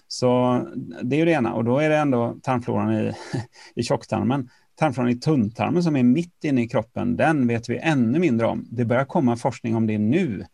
Så 0.08 0.60
det 1.02 1.16
är 1.16 1.18
ju 1.18 1.24
det 1.24 1.30
ena 1.30 1.54
och 1.54 1.64
då 1.64 1.78
är 1.78 1.90
det 1.90 1.96
ändå 1.96 2.36
tarmfloran 2.42 2.94
i, 2.94 3.12
i 3.74 3.82
tjocktarmen 3.82 4.48
tarmfloran 4.76 5.10
i 5.10 5.14
tunntarmen 5.14 5.82
som 5.82 5.96
är 5.96 6.02
mitt 6.02 6.44
inne 6.44 6.62
i 6.62 6.68
kroppen, 6.68 7.16
den 7.16 7.46
vet 7.46 7.68
vi 7.68 7.78
ännu 7.78 8.18
mindre 8.18 8.46
om. 8.46 8.66
Det 8.70 8.84
börjar 8.84 9.04
komma 9.04 9.36
forskning 9.36 9.76
om 9.76 9.86
det 9.86 9.98
nu. 9.98 10.46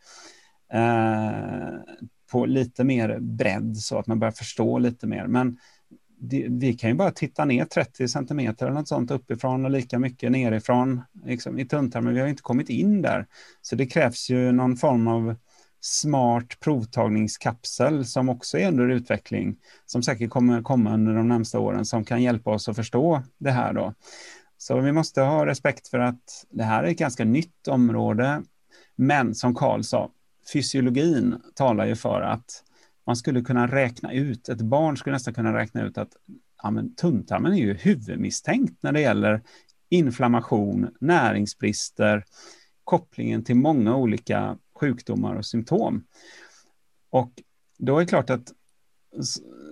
Eh, 0.73 1.73
på 2.33 2.47
lite 2.47 2.85
mer 2.85 3.19
bredd 3.21 3.77
så 3.77 3.99
att 3.99 4.07
man 4.07 4.19
börjar 4.19 4.33
förstå 4.33 4.79
lite 4.79 5.07
mer. 5.07 5.27
Men 5.27 5.59
det, 6.25 6.47
vi 6.49 6.73
kan 6.73 6.91
ju 6.91 6.97
bara 6.97 7.11
titta 7.11 7.45
ner 7.45 7.65
30 7.65 8.09
centimeter 8.09 8.67
eller 8.67 8.75
något 8.75 8.89
sånt 8.89 9.11
uppifrån 9.11 9.65
och 9.65 9.71
lika 9.71 9.99
mycket 9.99 10.33
nerifrån 10.33 11.03
liksom, 11.25 11.59
i 11.59 11.65
tunntarmen. 11.65 12.15
Vi 12.15 12.21
har 12.21 12.27
inte 12.27 12.43
kommit 12.43 12.69
in 12.69 13.03
där. 13.03 13.27
Så 13.63 13.77
det 13.77 13.87
krävs 13.87 14.31
ju 14.31 14.53
någon 14.53 14.77
form 14.77 15.09
av 15.09 15.35
smart 15.81 16.61
provtagningskapsel 16.61 18.05
som 18.05 18.29
också 18.29 18.59
är 18.59 18.69
under 18.69 18.89
utveckling, 18.89 19.57
som 19.87 20.03
säkert 20.03 20.31
kommer 20.31 20.63
komma 20.63 20.95
under 20.95 21.15
de 21.15 21.29
närmsta 21.29 21.59
åren, 21.59 21.85
som 21.85 22.05
kan 22.05 22.23
hjälpa 22.23 22.51
oss 22.51 22.69
att 22.69 22.77
förstå 22.77 23.23
det 23.39 23.51
här. 23.51 23.73
Då. 23.73 23.95
Så 24.59 24.81
vi 24.81 24.93
måste 24.93 25.21
ha 25.21 25.47
respekt 25.47 25.89
för 25.89 25.99
att 25.99 26.47
det 26.51 26.65
här 26.65 26.85
är 26.85 26.89
ett 26.89 26.99
ganska 26.99 27.25
nytt 27.25 27.69
område. 27.69 28.43
Men 28.97 29.35
som 29.35 29.55
Karl 29.55 29.83
sa, 29.83 30.11
fysiologin 30.53 31.37
talar 31.55 31.87
ju 31.87 31.97
för 31.97 32.21
att 32.21 32.65
man 33.07 33.17
skulle 33.17 33.41
kunna 33.41 33.67
räkna 33.67 34.13
ut, 34.13 34.49
ett 34.49 34.61
barn 34.61 34.97
skulle 34.97 35.17
nästan 35.17 35.35
kunna 35.35 35.57
räkna 35.57 35.83
ut 35.83 35.99
att 35.99 36.17
ja, 36.63 36.71
men 36.71 36.95
tunntarmen 36.95 37.53
är 37.53 37.57
ju 37.57 37.75
huvudmisstänkt 37.75 38.83
när 38.83 38.93
det 38.93 39.01
gäller 39.01 39.43
inflammation, 39.89 40.89
näringsbrister, 41.01 42.25
kopplingen 42.85 43.45
till 43.45 43.57
många 43.57 43.97
olika 43.97 44.59
sjukdomar 44.75 45.35
och 45.35 45.47
symptom. 45.47 46.05
Och 47.11 47.33
då 47.79 47.97
är 47.97 48.01
det 48.01 48.07
klart 48.07 48.31
att 48.31 48.53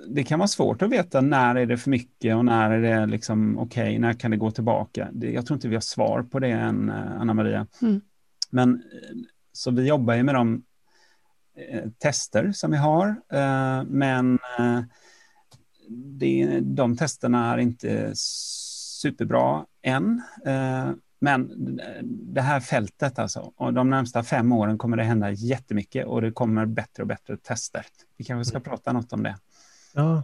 det 0.08 0.24
kan 0.24 0.38
vara 0.38 0.48
svårt 0.48 0.82
att 0.82 0.90
veta 0.90 1.20
när 1.20 1.54
är 1.54 1.66
det 1.66 1.76
för 1.76 1.90
mycket 1.90 2.36
och 2.36 2.44
när 2.44 2.70
är 2.70 2.80
det 2.80 3.06
liksom 3.06 3.58
okej, 3.58 3.82
okay, 3.82 3.98
när 3.98 4.12
kan 4.12 4.30
det 4.30 4.36
gå 4.36 4.50
tillbaka? 4.50 5.08
jag 5.12 5.46
tror 5.46 5.56
inte 5.56 5.68
vi 5.68 5.76
har 5.76 5.80
svar 5.80 6.22
på 6.22 6.38
det 6.38 6.50
än, 6.50 6.88
eh, 6.88 7.20
Anna-Maria. 7.20 7.66
Mm. 7.82 8.00
Men 8.50 8.74
eh, 8.74 9.16
så 9.52 9.70
vi 9.70 9.88
jobbar 9.88 10.14
ju 10.14 10.22
med 10.22 10.34
de 10.34 10.62
tester 11.98 12.52
som 12.52 12.70
vi 12.70 12.76
har, 12.76 13.16
men 13.84 14.38
det, 15.88 16.60
de 16.60 16.96
testerna 16.96 17.54
är 17.54 17.58
inte 17.58 18.10
superbra 18.14 19.64
än. 19.82 20.22
Men 21.20 21.50
det 22.02 22.40
här 22.40 22.60
fältet 22.60 23.18
alltså, 23.18 23.52
och 23.56 23.74
de 23.74 23.90
närmsta 23.90 24.22
fem 24.22 24.52
åren 24.52 24.78
kommer 24.78 24.96
det 24.96 25.02
hända 25.02 25.30
jättemycket 25.30 26.06
och 26.06 26.22
det 26.22 26.32
kommer 26.32 26.66
bättre 26.66 27.02
och 27.02 27.06
bättre 27.06 27.36
tester. 27.36 27.84
Vi 28.16 28.24
kanske 28.24 28.48
ska 28.48 28.56
mm. 28.56 28.64
prata 28.64 28.92
något 28.92 29.12
om 29.12 29.22
det. 29.22 29.36
Ja. 29.94 30.22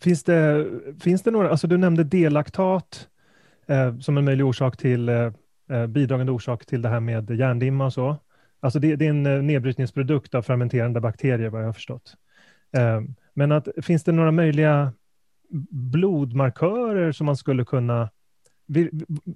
Finns 0.00 0.24
det, 0.24 0.66
finns 1.00 1.22
det 1.22 1.30
några, 1.30 1.50
alltså 1.50 1.66
du 1.66 1.76
nämnde 1.76 2.04
delaktat 2.04 3.08
eh, 3.66 3.98
som 3.98 4.18
en 4.18 4.24
möjlig 4.24 4.46
orsak 4.46 4.76
till, 4.76 5.08
eh, 5.08 5.32
eh, 5.70 5.86
bidragande 5.86 6.32
orsak 6.32 6.66
till 6.66 6.82
det 6.82 6.88
här 6.88 7.00
med 7.00 7.30
hjärndimma 7.30 7.86
och 7.86 7.92
så. 7.92 8.16
Alltså 8.64 8.78
det, 8.78 8.96
det 8.96 9.06
är 9.06 9.10
en 9.10 9.26
eh, 9.26 9.42
nedbrytningsprodukt 9.42 10.34
av 10.34 10.42
fermenterande 10.42 11.00
bakterier 11.00 11.48
vad 11.48 11.60
jag 11.60 11.66
har 11.66 11.72
förstått. 11.72 12.14
Ehm, 12.72 13.14
men 13.34 13.52
att, 13.52 13.68
finns 13.82 14.04
det 14.04 14.12
några 14.12 14.30
möjliga 14.30 14.92
blodmarkörer 15.70 17.12
som 17.12 17.26
man 17.26 17.36
skulle 17.36 17.64
kunna 17.64 18.10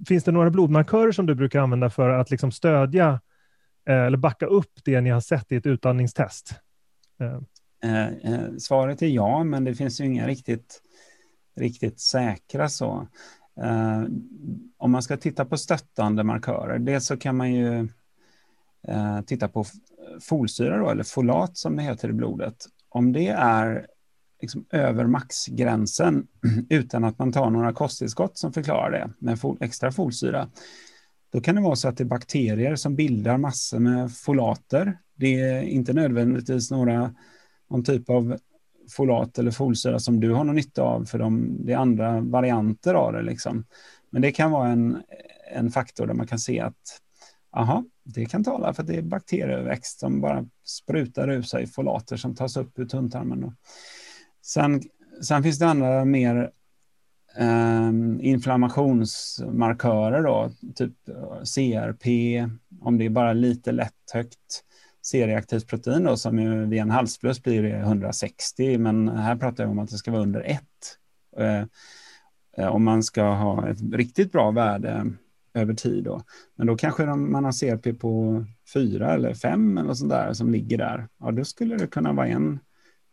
Finns 0.07 0.23
det 0.23 0.31
några 0.31 0.49
blodmarkörer 0.49 1.11
som 1.11 1.25
du 1.25 1.35
brukar 1.35 1.59
använda 1.59 1.89
för 1.89 2.09
att 2.09 2.31
liksom 2.31 2.51
stödja 2.51 3.21
eh, 3.89 3.95
eller 3.95 4.17
backa 4.17 4.45
upp 4.45 4.71
det 4.85 5.01
ni 5.01 5.09
har 5.09 5.21
sett 5.21 5.51
i 5.51 5.55
ett 5.55 5.65
utandningstest? 5.65 6.53
Ehm. 7.19 7.45
Eh, 7.83 8.57
svaret 8.57 9.01
är 9.01 9.07
ja, 9.07 9.43
men 9.43 9.63
det 9.63 9.75
finns 9.75 10.01
ju 10.01 10.05
inga 10.05 10.27
riktigt, 10.27 10.81
riktigt 11.55 11.99
säkra 11.99 12.69
så. 12.69 13.07
om 14.77 14.91
man 14.91 15.03
ska 15.03 15.17
titta 15.17 15.45
på 15.45 15.57
stöttande 15.57 16.23
markörer, 16.23 16.79
dels 16.79 17.05
så 17.05 17.17
kan 17.17 17.37
man 17.37 17.53
ju 17.53 17.87
Eh, 18.87 19.21
titta 19.21 19.47
på 19.47 19.65
folsyra 20.21 20.77
då, 20.77 20.89
eller 20.89 21.03
folat 21.03 21.57
som 21.57 21.75
det 21.75 21.83
heter 21.83 22.09
i 22.09 22.13
blodet. 22.13 22.55
Om 22.89 23.11
det 23.13 23.27
är 23.27 23.87
liksom 24.41 24.65
över 24.69 25.05
maxgränsen 25.05 26.27
utan 26.69 27.03
att 27.03 27.19
man 27.19 27.31
tar 27.31 27.49
några 27.49 27.73
kosttillskott 27.73 28.37
som 28.37 28.53
förklarar 28.53 28.91
det 28.91 29.09
med 29.19 29.39
extra 29.59 29.91
folsyra. 29.91 30.49
Då 31.31 31.41
kan 31.41 31.55
det 31.55 31.61
vara 31.61 31.75
så 31.75 31.87
att 31.87 31.97
det 31.97 32.03
är 32.03 32.05
bakterier 32.05 32.75
som 32.75 32.95
bildar 32.95 33.37
massor 33.37 33.79
med 33.79 34.11
folater. 34.11 34.97
Det 35.15 35.39
är 35.39 35.61
inte 35.61 35.93
nödvändigtvis 35.93 36.71
några, 36.71 37.15
någon 37.69 37.83
typ 37.83 38.09
av 38.09 38.37
folat 38.91 39.39
eller 39.39 39.51
folsyra 39.51 39.99
som 39.99 40.19
du 40.19 40.31
har 40.31 40.43
någon 40.43 40.55
nytta 40.55 40.81
av, 40.81 41.05
för 41.05 41.19
de, 41.19 41.57
det 41.65 41.73
är 41.73 41.77
andra 41.77 42.21
varianter 42.21 42.93
av 42.93 43.13
det. 43.13 43.21
Liksom. 43.21 43.65
Men 44.09 44.21
det 44.21 44.31
kan 44.31 44.51
vara 44.51 44.69
en, 44.69 44.97
en 45.53 45.71
faktor 45.71 46.07
där 46.07 46.13
man 46.13 46.27
kan 46.27 46.39
se 46.39 46.59
att 46.59 47.01
aha, 47.51 47.83
det 48.03 48.25
kan 48.25 48.43
tala 48.43 48.73
för 48.73 48.83
att 48.83 48.87
det 48.87 48.95
är 48.95 49.01
bakterieväxt 49.01 49.99
som 49.99 50.21
bara 50.21 50.45
sprutar 50.63 51.29
ur 51.29 51.41
sig 51.41 51.67
folater 51.67 52.17
som 52.17 52.35
tas 52.35 52.57
upp 52.57 52.79
ur 52.79 52.85
tunntarmen. 52.85 53.55
Sen, 54.41 54.81
sen 55.21 55.43
finns 55.43 55.59
det 55.59 55.67
andra 55.67 56.05
mer 56.05 56.51
eh, 57.37 57.91
inflammationsmarkörer 58.19 60.23
då, 60.23 60.51
typ 60.75 61.09
eh, 61.09 61.41
CRP, 61.55 62.05
om 62.81 62.97
det 62.97 63.05
är 63.05 63.09
bara 63.09 63.33
lite 63.33 63.71
lätt 63.71 64.11
högt 64.13 64.63
C-reaktivt 65.01 65.67
protein 65.67 66.03
då, 66.03 66.17
som 66.17 66.39
ju 66.39 66.65
vid 66.65 66.79
en 66.79 66.91
halsfluss 66.91 67.43
blir 67.43 67.63
160, 67.63 68.77
men 68.77 69.09
här 69.09 69.35
pratar 69.35 69.63
jag 69.63 69.71
om 69.71 69.79
att 69.79 69.89
det 69.89 69.97
ska 69.97 70.11
vara 70.11 70.21
under 70.21 70.41
1. 70.41 70.61
Eh, 71.37 71.63
eh, 72.57 72.67
om 72.67 72.83
man 72.83 73.03
ska 73.03 73.23
ha 73.23 73.69
ett 73.69 73.93
riktigt 73.93 74.31
bra 74.31 74.51
värde 74.51 75.11
över 75.53 75.73
tid. 75.73 76.03
Då. 76.03 76.23
Men 76.55 76.67
då 76.67 76.77
kanske 76.77 77.05
man 77.05 77.43
har 77.43 77.51
CRP 77.51 77.99
på 77.99 78.45
fyra 78.73 79.13
eller 79.13 79.33
fem 79.33 79.77
eller 79.77 79.93
sånt 79.93 80.11
där 80.11 80.33
som 80.33 80.51
ligger 80.51 80.77
där. 80.77 81.07
Ja, 81.19 81.31
då 81.31 81.45
skulle 81.45 81.77
det 81.77 81.87
kunna 81.87 82.13
vara 82.13 82.27
en 82.27 82.59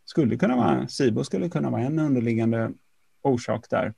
skulle 0.06 0.36
kunna 0.36 0.56
vara, 0.56 0.88
SIBO 0.88 1.24
skulle 1.24 1.48
kunna 1.48 1.70
vara 1.70 1.82
en 1.82 1.98
underliggande 1.98 2.72
orsak 3.22 3.66
där. 3.70 3.94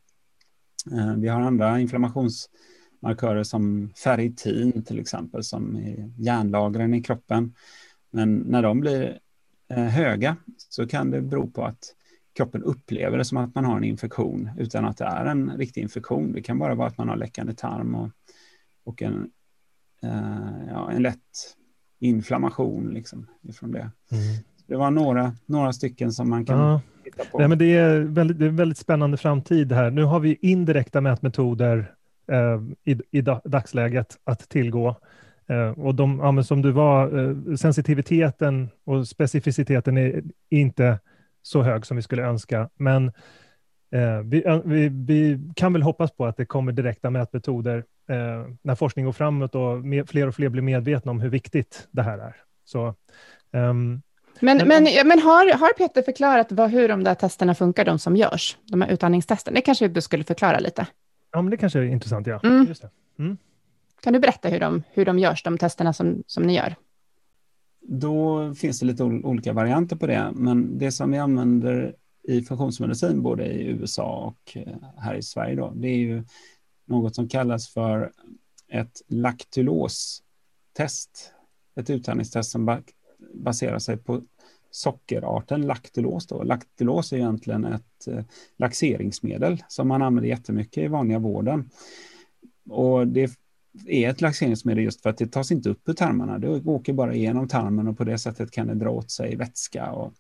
Eh, 0.92 1.14
vi 1.16 1.28
har 1.28 1.40
andra 1.40 1.80
inflammationsmarkörer 1.80 3.42
som 3.42 3.92
ferritin 3.96 4.84
till 4.84 4.98
exempel, 4.98 5.44
som 5.44 5.76
är 5.76 6.10
järnlagren 6.18 6.94
i 6.94 7.02
kroppen. 7.02 7.54
Men 8.10 8.36
när 8.36 8.62
de 8.62 8.80
blir 8.80 9.18
eh, 9.68 9.84
höga 9.84 10.36
så 10.56 10.86
kan 10.86 11.10
det 11.10 11.20
bero 11.20 11.50
på 11.50 11.64
att 11.64 11.94
kroppen 12.38 12.62
upplever 12.62 13.18
det 13.18 13.24
som 13.24 13.38
att 13.38 13.54
man 13.54 13.64
har 13.64 13.76
en 13.76 13.84
infektion 13.84 14.50
utan 14.58 14.84
att 14.84 14.96
det 14.96 15.04
är 15.04 15.26
en 15.26 15.50
riktig 15.56 15.80
infektion. 15.80 16.32
Det 16.32 16.42
kan 16.42 16.58
bara 16.58 16.74
vara 16.74 16.88
att 16.88 16.98
man 16.98 17.08
har 17.08 17.16
läckande 17.16 17.54
tarm 17.54 17.94
och, 17.94 18.10
och 18.84 19.02
en, 19.02 19.30
eh, 20.02 20.68
ja, 20.68 20.90
en 20.90 21.02
lätt 21.02 21.56
inflammation 21.98 22.90
liksom, 22.94 23.26
ifrån 23.42 23.72
det. 23.72 23.78
Mm. 23.80 24.22
Det 24.66 24.76
var 24.76 24.90
några, 24.90 25.32
några 25.46 25.72
stycken 25.72 26.12
som 26.12 26.30
man 26.30 26.44
kan 26.44 26.58
ja. 26.58 26.80
titta 27.04 27.24
på. 27.24 27.38
Nej, 27.38 27.48
men 27.48 27.58
det, 27.58 27.76
är 27.76 28.00
väldigt, 28.00 28.38
det 28.38 28.44
är 28.44 28.48
en 28.48 28.56
väldigt 28.56 28.78
spännande 28.78 29.16
framtid 29.16 29.72
här. 29.72 29.90
Nu 29.90 30.04
har 30.04 30.20
vi 30.20 30.38
indirekta 30.42 31.00
mätmetoder 31.00 31.94
eh, 32.32 32.92
i, 32.92 33.00
i 33.10 33.20
dagsläget 33.44 34.18
att 34.24 34.48
tillgå. 34.48 34.96
Eh, 35.46 35.70
och 35.70 35.94
de, 35.94 36.18
ja, 36.18 36.42
som 36.42 36.62
du 36.62 36.70
var, 36.70 37.18
eh, 37.18 37.56
sensitiviteten 37.56 38.68
och 38.84 39.08
specificiteten 39.08 39.98
är 39.98 40.22
inte 40.50 40.98
så 41.48 41.62
hög 41.62 41.86
som 41.86 41.96
vi 41.96 42.02
skulle 42.02 42.22
önska, 42.22 42.68
men 42.76 43.06
eh, 43.92 44.20
vi, 44.24 44.60
vi, 44.64 44.88
vi, 44.88 45.40
kan 45.56 45.72
väl 45.72 45.82
hoppas 45.82 46.10
på 46.10 46.26
att 46.26 46.36
det 46.36 46.46
kommer 46.46 46.72
direkta 46.72 47.10
mätmetoder 47.10 47.84
när 48.62 48.74
forskning 48.74 49.04
går 49.04 49.12
framåt 49.12 49.54
och 49.54 49.82
fler 50.08 50.26
och 50.26 50.34
fler 50.34 50.48
blir 50.48 50.62
medvetna 50.62 51.10
om 51.10 51.20
hur 51.20 51.28
viktigt 51.28 51.88
det 51.90 52.02
här 52.02 52.18
är. 52.18 52.36
Så, 52.64 52.94
um, 53.52 54.02
men, 54.40 54.68
men, 54.68 54.84
men 55.04 55.18
har, 55.18 55.58
har 55.58 55.72
Peter 55.72 56.02
förklarat 56.02 56.52
vad, 56.52 56.70
hur 56.70 56.88
de 56.88 57.04
där 57.04 57.14
testerna 57.14 57.54
funkar, 57.54 57.84
de 57.84 57.98
som 57.98 58.16
görs, 58.16 58.56
de 58.62 58.82
här 58.82 58.90
utandningstesterna? 58.90 59.54
Det 59.54 59.60
kanske 59.60 59.88
du 59.88 60.00
skulle 60.00 60.24
förklara 60.24 60.58
lite? 60.58 60.86
Ja, 61.32 61.42
men 61.42 61.50
det 61.50 61.56
kanske 61.56 61.78
är 61.78 61.82
intressant, 61.82 62.26
ja. 62.26 62.40
Mm. 62.44 62.74
Mm. 63.18 63.36
Kan 64.02 64.12
du 64.12 64.18
berätta 64.18 64.48
hur 64.48 64.60
de, 64.60 64.82
hur 64.92 65.04
de 65.04 65.18
görs, 65.18 65.42
de 65.42 65.58
testerna 65.58 65.92
som, 65.92 66.22
som 66.26 66.42
ni 66.42 66.56
gör? 66.56 66.74
Då 67.80 68.54
finns 68.54 68.80
det 68.80 68.86
lite 68.86 69.04
olika 69.04 69.52
varianter 69.52 69.96
på 69.96 70.06
det, 70.06 70.32
men 70.34 70.78
det 70.78 70.92
som 70.92 71.10
vi 71.10 71.18
använder 71.18 71.96
i 72.22 72.42
funktionsmedicin, 72.42 73.22
både 73.22 73.46
i 73.46 73.66
USA 73.66 74.16
och 74.26 74.56
eh, 74.56 74.76
här 74.96 75.14
i 75.14 75.22
Sverige, 75.22 75.56
då, 75.56 75.72
det 75.76 75.88
är 75.88 75.96
ju 75.96 76.24
något 76.84 77.14
som 77.14 77.28
kallas 77.28 77.68
för 77.68 78.12
ett 78.68 79.02
laktulostest. 79.08 80.22
Ett 81.76 81.90
utandningstest 81.90 82.50
som 82.50 82.82
baserar 83.34 83.78
sig 83.78 83.96
på 83.96 84.22
sockerarten 84.70 85.62
laktulos. 85.62 86.26
Då. 86.26 86.42
Laktulos 86.42 87.12
är 87.12 87.16
egentligen 87.16 87.64
ett 87.64 88.06
eh, 88.06 88.24
laxeringsmedel 88.56 89.62
som 89.68 89.88
man 89.88 90.02
använder 90.02 90.28
jättemycket 90.28 90.84
i 90.84 90.88
vanliga 90.88 91.18
vården. 91.18 91.70
Och 92.68 93.08
det 93.08 93.38
är 93.86 94.10
ett 94.10 94.20
laxeringsmedel 94.20 94.84
just 94.84 95.02
för 95.02 95.10
att 95.10 95.18
det 95.18 95.26
tas 95.26 95.52
inte 95.52 95.70
upp 95.70 95.88
ur 95.88 95.92
tarmarna. 95.92 96.38
Det 96.38 96.48
åker 96.48 96.92
bara 96.92 97.14
igenom 97.14 97.48
tarmen 97.48 97.88
och 97.88 97.98
på 97.98 98.04
det 98.04 98.18
sättet 98.18 98.50
kan 98.50 98.66
det 98.66 98.74
dra 98.74 98.90
åt 98.90 99.10
sig 99.10 99.36
vätska 99.36 99.92
och, 99.92 100.12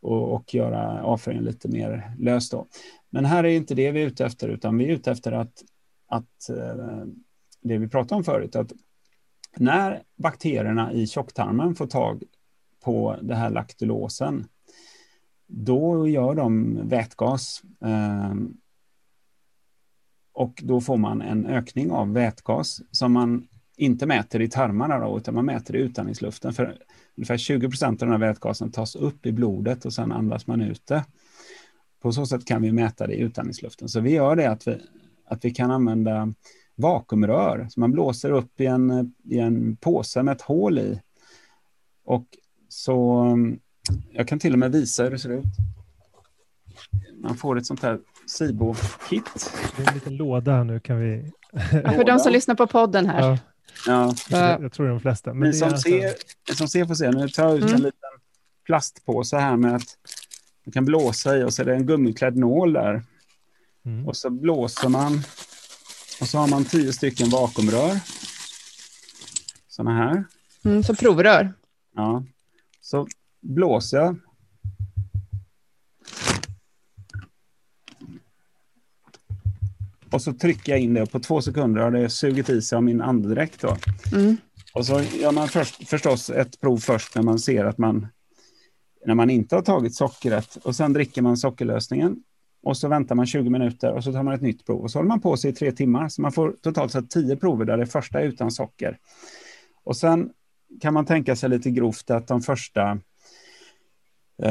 och, 0.00 0.32
och 0.34 0.54
göra 0.54 1.02
avföringen 1.02 1.44
lite 1.44 1.68
mer 1.68 2.14
lös. 2.18 2.50
Då. 2.50 2.66
Men 3.10 3.24
här 3.24 3.44
är 3.44 3.48
inte 3.48 3.74
det 3.74 3.90
vi 3.90 4.02
är 4.02 4.06
ute 4.06 4.24
efter, 4.24 4.48
utan 4.48 4.78
vi 4.78 4.84
är 4.84 4.88
ute 4.88 5.10
efter 5.10 5.32
att, 5.32 5.62
att 6.06 6.48
eh, 6.48 7.04
det 7.60 7.78
vi 7.78 7.88
pratade 7.88 8.14
om 8.14 8.24
förut, 8.24 8.56
att 8.56 8.72
när 9.56 10.02
bakterierna 10.16 10.92
i 10.92 11.06
tjocktarmen 11.06 11.74
får 11.74 11.86
tag 11.86 12.22
på 12.84 13.16
det 13.22 13.34
här 13.34 13.50
laktulosen, 13.50 14.44
då 15.46 16.08
gör 16.08 16.34
de 16.34 16.80
vätgas. 16.88 17.62
Eh, 17.80 18.34
och 20.32 20.60
då 20.64 20.80
får 20.80 20.96
man 20.96 21.22
en 21.22 21.46
ökning 21.46 21.90
av 21.90 22.12
vätgas 22.12 22.80
som 22.90 23.12
man 23.12 23.48
inte 23.76 24.06
mäter 24.06 24.40
i 24.40 24.48
tarmarna 24.48 24.98
då, 24.98 25.18
utan 25.18 25.34
man 25.34 25.44
mäter 25.44 25.76
i 25.76 25.78
utandningsluften. 25.78 26.52
För 26.52 26.78
ungefär 27.16 27.36
20 27.36 27.68
procent 27.68 28.02
av 28.02 28.08
den 28.08 28.20
här 28.20 28.28
vätgasen 28.28 28.70
tas 28.70 28.96
upp 28.96 29.26
i 29.26 29.32
blodet 29.32 29.84
och 29.84 29.92
sen 29.92 30.12
andas 30.12 30.46
man 30.46 30.60
ut 30.60 30.86
det. 30.86 31.04
På 32.02 32.12
så 32.12 32.26
sätt 32.26 32.44
kan 32.44 32.62
vi 32.62 32.72
mäta 32.72 33.06
det 33.06 33.14
i 33.14 33.20
utandningsluften. 33.20 33.88
Så 33.88 34.00
vi 34.00 34.10
gör 34.10 34.36
det 34.36 34.50
att 34.50 34.68
vi, 34.68 34.80
att 35.24 35.44
vi 35.44 35.50
kan 35.50 35.70
använda 35.70 36.32
vakuumrör. 36.74 37.66
som 37.70 37.80
man 37.80 37.92
blåser 37.92 38.30
upp 38.30 38.60
i 38.60 38.66
en, 38.66 39.14
i 39.24 39.38
en 39.38 39.76
påse 39.76 40.22
med 40.22 40.32
ett 40.32 40.42
hål 40.42 40.78
i. 40.78 41.00
Och 42.04 42.26
så 42.68 43.26
jag 44.10 44.28
kan 44.28 44.38
till 44.38 44.52
och 44.52 44.58
med 44.58 44.72
visa 44.72 45.04
hur 45.04 45.10
det 45.10 45.18
ser 45.18 45.30
ut. 45.30 45.44
Man 47.20 47.36
får 47.36 47.58
ett 47.58 47.66
sånt 47.66 47.82
här 47.82 48.00
Sibo-kit. 48.26 49.52
Det 49.76 49.82
är 49.82 49.88
en 49.88 49.94
liten 49.94 50.16
låda 50.16 50.52
här 50.52 50.64
nu 50.64 50.80
kan 50.80 51.00
vi... 51.00 51.32
Ja, 51.72 51.92
för 51.92 52.04
de 52.04 52.18
som 52.18 52.32
lyssnar 52.32 52.54
på 52.54 52.66
podden 52.66 53.06
här. 53.06 53.20
Ja. 53.20 53.38
Ja. 53.86 54.14
Jag, 54.30 54.62
jag 54.62 54.72
tror 54.72 54.88
de 54.88 55.00
flesta. 55.00 55.34
Men 55.34 55.50
Ni 55.50 55.56
som, 55.56 55.68
alltså... 55.68 55.88
ser, 55.88 56.14
som 56.54 56.68
ser 56.68 56.84
får 56.84 56.94
se, 56.94 57.10
nu 57.10 57.28
tar 57.28 57.48
jag 57.48 57.56
ut 57.56 57.62
mm. 57.62 57.74
en 57.74 57.82
liten 57.82 58.10
plastpåse 58.66 59.36
här 59.36 59.56
med 59.56 59.74
att 59.74 59.96
man 60.64 60.72
kan 60.72 60.84
blåsa 60.84 61.38
i 61.38 61.44
och 61.44 61.54
så 61.54 61.62
är 61.62 61.66
det 61.66 61.74
en 61.74 61.86
gummiklädd 61.86 62.36
nål 62.36 62.72
där. 62.72 63.02
Mm. 63.84 64.08
Och 64.08 64.16
så 64.16 64.30
blåser 64.30 64.88
man 64.88 65.22
och 66.20 66.28
så 66.28 66.38
har 66.38 66.48
man 66.48 66.64
tio 66.64 66.92
stycken 66.92 67.30
vakuumrör. 67.30 68.00
Sådana 69.68 69.96
här. 69.96 70.24
Mm, 70.64 70.82
så 70.82 70.94
provrör. 70.94 71.52
Ja. 71.94 72.24
Så 72.80 73.06
blåser 73.40 73.96
jag 73.96 74.16
Och 80.12 80.22
så 80.22 80.32
trycker 80.32 80.72
jag 80.72 80.80
in 80.80 80.94
det 80.94 81.02
och 81.02 81.10
på 81.10 81.20
två 81.20 81.42
sekunder 81.42 81.82
har 81.82 81.90
det 81.90 82.10
sugit 82.10 82.50
i 82.50 82.62
sig 82.62 82.76
av 82.76 82.82
min 82.82 83.00
andedräkt. 83.00 83.60
Då. 83.60 83.76
Mm. 84.12 84.36
Och 84.74 84.86
så 84.86 85.00
gör 85.00 85.32
man 85.32 85.48
först, 85.48 85.88
förstås 85.88 86.30
ett 86.30 86.60
prov 86.60 86.78
först 86.78 87.14
när 87.14 87.22
man 87.22 87.38
ser 87.38 87.64
att 87.64 87.78
man 87.78 88.06
när 89.06 89.14
man 89.14 89.30
inte 89.30 89.54
har 89.54 89.62
tagit 89.62 89.94
sockret 89.94 90.56
och 90.56 90.76
sen 90.76 90.92
dricker 90.92 91.22
man 91.22 91.36
sockerlösningen 91.36 92.16
och 92.62 92.76
så 92.76 92.88
väntar 92.88 93.14
man 93.14 93.26
20 93.26 93.50
minuter 93.50 93.92
och 93.92 94.04
så 94.04 94.12
tar 94.12 94.22
man 94.22 94.34
ett 94.34 94.42
nytt 94.42 94.66
prov 94.66 94.80
och 94.80 94.90
så 94.90 94.98
håller 94.98 95.08
man 95.08 95.20
på 95.20 95.36
sig 95.36 95.50
i 95.50 95.54
tre 95.54 95.72
timmar. 95.72 96.08
Så 96.08 96.22
man 96.22 96.32
får 96.32 96.56
totalt 96.62 96.92
sett 96.92 97.10
tio 97.10 97.36
prover 97.36 97.64
där 97.64 97.76
det 97.76 97.86
första 97.86 98.20
är 98.20 98.24
utan 98.24 98.50
socker. 98.50 98.98
Och 99.84 99.96
sen 99.96 100.30
kan 100.80 100.94
man 100.94 101.06
tänka 101.06 101.36
sig 101.36 101.48
lite 101.48 101.70
grovt 101.70 102.10
att 102.10 102.26
de 102.28 102.40
första 102.40 102.98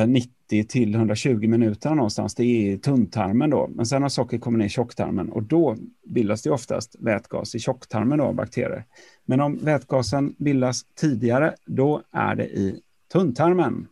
90 0.08 0.32
eh, 0.52 0.66
till 0.66 0.96
120 0.96 1.48
minuter 1.48 1.96
någonstans, 1.96 2.36
det 2.36 2.44
är 2.44 2.74
i 2.74 2.78
tunntarmen 2.78 3.50
då. 3.50 3.70
Men 3.76 3.86
sen 3.86 4.02
har 4.02 4.10
socker 4.10 4.38
kommit 4.38 4.60
ner 4.60 4.66
i 4.66 4.70
tjocktarmen 4.70 5.30
och 5.30 5.44
då 5.44 5.78
bildas 6.08 6.42
det 6.42 6.50
oftast 6.50 6.96
vätgas 7.00 7.56
i 7.56 7.60
tjocktarmen 7.60 8.18
då 8.18 8.24
av 8.24 8.36
bakterier. 8.36 8.86
Men 9.26 9.42
om 9.42 9.60
vätgasen 9.62 10.36
bildas 10.38 10.82
tidigare, 10.96 11.56
då 11.66 12.02
är 12.12 12.36
det 12.36 12.46
i 12.46 12.82
tunntarmen. 13.12 13.88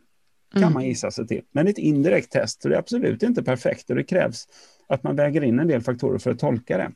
Kan 0.52 0.64
mm. 0.64 0.74
man 0.74 0.86
gissa 0.86 1.12
sig 1.12 1.28
till. 1.28 1.42
Men 1.52 1.68
ett 1.68 1.78
indirekt 1.78 2.32
test, 2.32 2.62
så 2.62 2.70
det 2.70 2.76
är 2.76 2.80
absolut 2.80 3.24
inte 3.24 3.44
perfekt 3.44 3.90
och 3.90 3.96
det 3.96 4.04
krävs 4.04 4.48
att 4.88 5.04
man 5.04 5.16
väger 5.16 5.44
in 5.44 5.60
en 5.60 5.68
del 5.68 5.82
faktorer 5.82 6.18
för 6.18 6.32
att 6.32 6.40
tolka 6.40 6.78
det. 6.78 6.92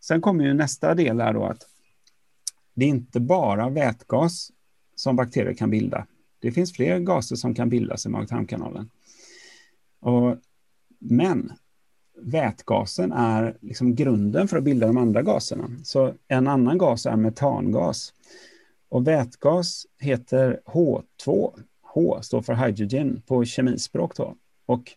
Sen 0.00 0.20
kommer 0.20 0.44
ju 0.44 0.54
nästa 0.54 0.94
del 0.94 1.20
här 1.20 1.32
då 1.32 1.44
att 1.44 1.62
det 2.74 2.84
är 2.84 2.88
inte 2.88 3.20
bara 3.20 3.68
vätgas 3.68 4.50
som 4.94 5.16
bakterier 5.16 5.54
kan 5.54 5.70
bilda. 5.70 6.06
Det 6.44 6.52
finns 6.52 6.72
fler 6.72 6.98
gaser 6.98 7.36
som 7.36 7.54
kan 7.54 7.68
bildas 7.68 8.06
i 8.06 8.08
mag-tarmkanalen. 8.08 8.90
Men 10.98 11.52
vätgasen 12.22 13.12
är 13.12 13.56
liksom 13.60 13.94
grunden 13.94 14.48
för 14.48 14.56
att 14.56 14.64
bilda 14.64 14.86
de 14.86 14.96
andra 14.96 15.22
gaserna. 15.22 15.70
Så 15.84 16.14
en 16.28 16.48
annan 16.48 16.78
gas 16.78 17.06
är 17.06 17.16
metangas. 17.16 18.14
Och 18.88 19.06
vätgas 19.06 19.86
heter 20.00 20.60
H2. 20.66 21.52
H 21.82 22.22
står 22.22 22.42
för 22.42 22.54
hydrogen 22.54 23.22
på 23.26 23.44
kemispråk. 23.44 24.16
Då. 24.16 24.36
Och 24.66 24.92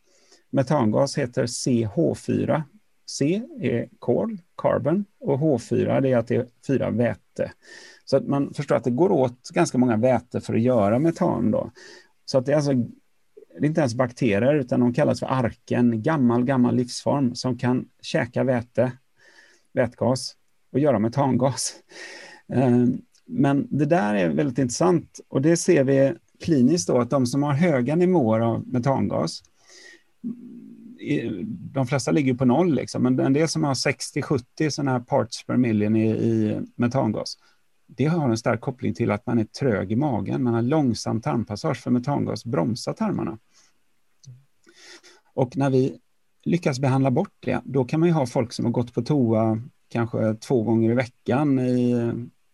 metangas 0.50 1.18
heter 1.18 1.46
CH4. 1.46 2.64
C 3.10 3.42
är 3.60 3.90
kol, 4.00 4.38
carbon, 4.58 5.06
och 5.20 5.40
H4 5.40 6.02
det 6.02 6.12
är 6.12 6.18
att 6.18 6.28
det 6.28 6.36
är 6.36 6.48
fyra 6.68 6.92
väte. 7.40 7.52
Så 8.06 8.18
att 8.18 8.28
man 8.28 8.54
förstår 8.54 8.76
att 8.76 8.84
det 8.84 8.92
går 8.92 9.12
åt 9.12 9.50
ganska 9.50 9.78
många 9.78 9.98
väte 9.98 10.42
för 10.42 10.54
att 10.54 10.62
göra 10.62 11.00
metan. 11.00 11.52
Då. 11.52 11.72
Så 12.26 12.38
att 12.38 12.46
det 12.46 12.52
är 12.52 12.56
alltså 12.56 12.74
det 13.60 13.66
är 13.66 13.68
inte 13.68 13.82
ens 13.82 13.96
bakterier, 13.96 14.56
utan 14.56 14.80
de 14.80 14.94
kallas 14.94 15.20
för 15.20 15.28
arken, 15.28 16.02
gammal, 16.02 16.44
gammal 16.44 16.76
livsform 16.76 17.36
som 17.36 17.58
kan 17.58 17.86
käka 18.02 18.44
väte, 18.44 18.92
vätgas 19.74 20.36
och 20.72 20.80
göra 20.80 21.00
metangas. 21.00 21.74
Eh, 22.54 22.86
men 23.26 23.68
det 23.70 23.86
där 23.86 24.16
är 24.16 24.30
väldigt 24.30 24.58
intressant 24.58 25.20
och 25.28 25.42
det 25.42 25.58
ser 25.58 25.84
vi 25.84 26.14
kliniskt 26.40 26.88
då 26.88 27.00
att 27.00 27.10
de 27.10 27.26
som 27.26 27.44
har 27.44 27.54
höga 27.54 27.96
nivåer 27.96 28.40
av 28.40 28.68
metangas, 28.68 29.44
de 31.50 31.88
flesta 31.88 32.12
ligger 32.12 32.34
på 32.34 32.46
noll, 32.46 32.76
liksom, 32.76 33.04
men 33.04 33.20
en 33.20 33.34
del 33.34 33.48
som 33.48 33.64
har 33.64 33.74
60-70 33.74 34.70
sådana 34.70 34.92
här 34.92 35.00
parts 35.00 35.46
per 35.46 35.58
million 35.58 35.96
i, 35.96 36.10
i 36.10 36.62
metangas, 36.76 37.38
det 37.88 38.06
har 38.06 38.30
en 38.30 38.38
stark 38.38 38.62
koppling 38.62 38.94
till 38.94 39.12
att 39.12 39.26
man 39.26 39.40
är 39.40 39.44
trög 39.44 39.92
i 39.92 39.96
magen, 39.96 40.44
man 40.44 40.54
har 40.54 40.62
långsam 40.62 41.22
tarmpassage 41.22 41.78
för 41.78 41.92
metangas 41.92 42.46
bromsar 42.46 42.94
tarmarna. 42.94 43.38
Och 45.34 45.58
när 45.58 45.70
vi 45.70 45.98
lyckas 46.44 46.80
behandla 46.80 47.12
bort 47.12 47.36
det, 47.40 47.62
då 47.66 47.86
kan 47.86 48.00
man 48.00 48.10
ju 48.10 48.14
ha 48.14 48.26
folk 48.26 48.54
som 48.54 48.66
har 48.66 48.72
gått 48.72 48.94
på 48.94 49.02
toa 49.02 49.62
kanske 49.90 50.36
två 50.36 50.64
gånger 50.64 50.92
i 50.92 50.94
veckan 50.94 51.60
i 51.60 52.12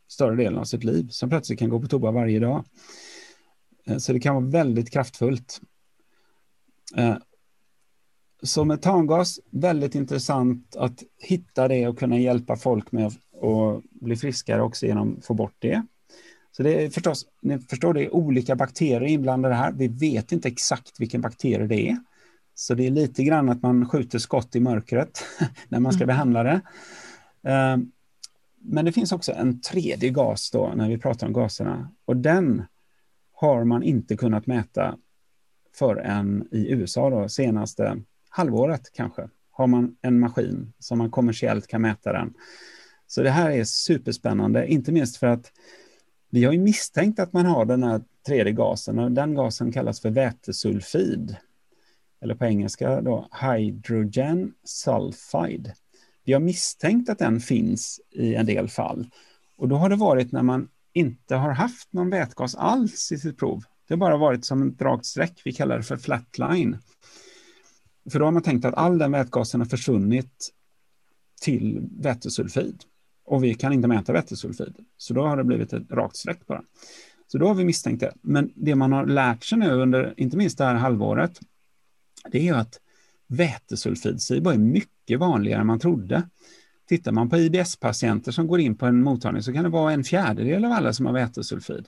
större 0.07 0.35
delen 0.35 0.59
av 0.59 0.63
sitt 0.63 0.83
liv, 0.83 1.07
som 1.09 1.29
plötsligt 1.29 1.59
kan 1.59 1.69
gå 1.69 1.81
på 1.81 1.87
toa 1.87 2.11
varje 2.11 2.39
dag. 2.39 2.65
Eh, 3.85 3.97
så 3.97 4.13
det 4.13 4.19
kan 4.19 4.35
vara 4.35 4.45
väldigt 4.45 4.91
kraftfullt. 4.91 5.61
Eh, 6.95 7.15
så 8.43 8.65
metangas, 8.65 9.39
väldigt 9.49 9.95
intressant 9.95 10.75
att 10.75 11.03
hitta 11.17 11.67
det 11.67 11.87
och 11.87 11.99
kunna 11.99 12.17
hjälpa 12.17 12.55
folk 12.55 12.91
med 12.91 13.05
att 13.07 13.83
bli 13.91 14.15
friskare 14.15 14.61
också 14.61 14.85
genom 14.85 15.17
att 15.17 15.25
få 15.25 15.33
bort 15.33 15.55
det. 15.59 15.83
Så 16.51 16.63
det 16.63 16.83
är 16.83 16.89
förstås, 16.89 17.25
ni 17.41 17.59
förstår, 17.59 17.93
det 17.93 18.05
är 18.05 18.15
olika 18.15 18.55
bakterier 18.55 19.03
inblandade 19.03 19.55
här. 19.55 19.71
Vi 19.71 19.87
vet 19.87 20.31
inte 20.31 20.47
exakt 20.47 20.99
vilken 20.99 21.21
bakterie 21.21 21.67
det 21.67 21.89
är. 21.89 21.97
Så 22.55 22.73
det 22.73 22.87
är 22.87 22.91
lite 22.91 23.23
grann 23.23 23.49
att 23.49 23.61
man 23.61 23.89
skjuter 23.89 24.19
skott 24.19 24.55
i 24.55 24.59
mörkret 24.59 25.23
när 25.67 25.79
man 25.79 25.93
ska 25.93 26.03
mm. 26.03 26.07
behandla 26.07 26.43
det. 26.43 26.61
Eh, 27.43 27.77
men 28.59 28.85
det 28.85 28.91
finns 28.91 29.11
också 29.11 29.31
en 29.31 29.61
tredje 29.61 30.09
gas 30.09 30.51
då 30.51 30.73
när 30.75 30.89
vi 30.89 30.97
pratar 30.97 31.27
om 31.27 31.33
gaserna 31.33 31.91
och 32.05 32.17
den 32.17 32.63
har 33.33 33.63
man 33.63 33.83
inte 33.83 34.17
kunnat 34.17 34.47
mäta 34.47 34.97
förrän 35.75 36.47
i 36.51 36.71
USA 36.71 37.09
då, 37.09 37.29
senaste 37.29 38.01
halvåret 38.35 38.93
kanske 38.93 39.29
har 39.51 39.67
man 39.67 39.95
en 40.01 40.19
maskin 40.19 40.73
som 40.79 40.97
man 40.97 41.11
kommersiellt 41.11 41.67
kan 41.67 41.81
mäta 41.81 42.13
den. 42.13 42.33
Så 43.07 43.23
det 43.23 43.29
här 43.29 43.51
är 43.51 43.63
superspännande, 43.63 44.67
inte 44.67 44.91
minst 44.91 45.17
för 45.17 45.27
att 45.27 45.51
vi 46.29 46.43
har 46.43 46.53
ju 46.53 46.59
misstänkt 46.59 47.19
att 47.19 47.33
man 47.33 47.45
har 47.45 47.65
den 47.65 47.83
här 47.83 48.01
tredje 48.27 48.53
gasen 48.53 48.99
och 48.99 49.11
den 49.11 49.33
gasen 49.33 49.71
kallas 49.71 50.01
för 50.01 50.09
vätesulfid. 50.09 51.37
Eller 52.21 52.35
på 52.35 52.45
engelska 52.45 53.01
då 53.01 53.29
hydrogen 53.41 54.53
sulfide. 54.63 55.75
Vi 56.23 56.33
har 56.33 56.39
misstänkt 56.39 57.09
att 57.09 57.19
den 57.19 57.39
finns 57.39 58.01
i 58.11 58.35
en 58.35 58.45
del 58.45 58.69
fall. 58.69 59.09
Och 59.57 59.67
då 59.67 59.75
har 59.75 59.89
det 59.89 59.95
varit 59.95 60.31
när 60.31 60.43
man 60.43 60.69
inte 60.93 61.35
har 61.35 61.51
haft 61.51 61.93
någon 61.93 62.09
vätgas 62.09 62.55
alls 62.55 63.11
i 63.11 63.17
sitt 63.17 63.37
prov. 63.37 63.63
Det 63.87 63.93
har 63.93 63.99
bara 63.99 64.17
varit 64.17 64.45
som 64.45 64.69
ett 64.69 64.81
rakt 64.81 65.05
streck, 65.05 65.41
vi 65.45 65.53
kallar 65.53 65.77
det 65.77 65.83
för 65.83 65.97
flatline. 65.97 66.77
För 68.11 68.19
då 68.19 68.25
har 68.25 68.31
man 68.31 68.41
tänkt 68.41 68.65
att 68.65 68.73
all 68.73 68.97
den 68.97 69.11
vätgasen 69.11 69.61
har 69.61 69.65
försvunnit 69.65 70.49
till 71.41 71.87
vätesulfid. 71.99 72.83
Och 73.25 73.43
vi 73.43 73.53
kan 73.53 73.73
inte 73.73 73.87
mäta 73.87 74.13
vätesulfid. 74.13 74.75
Så 74.97 75.13
då 75.13 75.25
har 75.25 75.37
det 75.37 75.43
blivit 75.43 75.73
ett 75.73 75.91
rakt 75.91 76.17
streck 76.17 76.47
bara. 76.47 76.63
Så 77.27 77.37
då 77.37 77.47
har 77.47 77.55
vi 77.55 77.65
misstänkt 77.65 77.99
det. 77.99 78.13
Men 78.21 78.51
det 78.55 78.75
man 78.75 78.91
har 78.91 79.05
lärt 79.05 79.43
sig 79.43 79.57
nu 79.57 79.71
under, 79.71 80.13
inte 80.17 80.37
minst 80.37 80.57
det 80.57 80.65
här 80.65 80.75
halvåret, 80.75 81.39
det 82.31 82.37
är 82.37 82.43
ju 82.43 82.55
att 82.55 82.79
vätesulfidsibo 83.27 84.49
är 84.49 84.57
mycket 84.57 85.19
vanligare 85.19 85.61
än 85.61 85.67
man 85.67 85.79
trodde. 85.79 86.29
Tittar 86.87 87.11
man 87.11 87.29
på 87.29 87.37
IBS-patienter 87.37 88.31
som 88.31 88.47
går 88.47 88.59
in 88.59 88.77
på 88.77 88.85
en 88.85 89.03
mottagning 89.03 89.43
så 89.43 89.53
kan 89.53 89.63
det 89.63 89.69
vara 89.69 89.93
en 89.93 90.03
fjärdedel 90.03 90.65
av 90.65 90.71
alla 90.71 90.93
som 90.93 91.05
har 91.05 91.13
vätesulfid. 91.13 91.87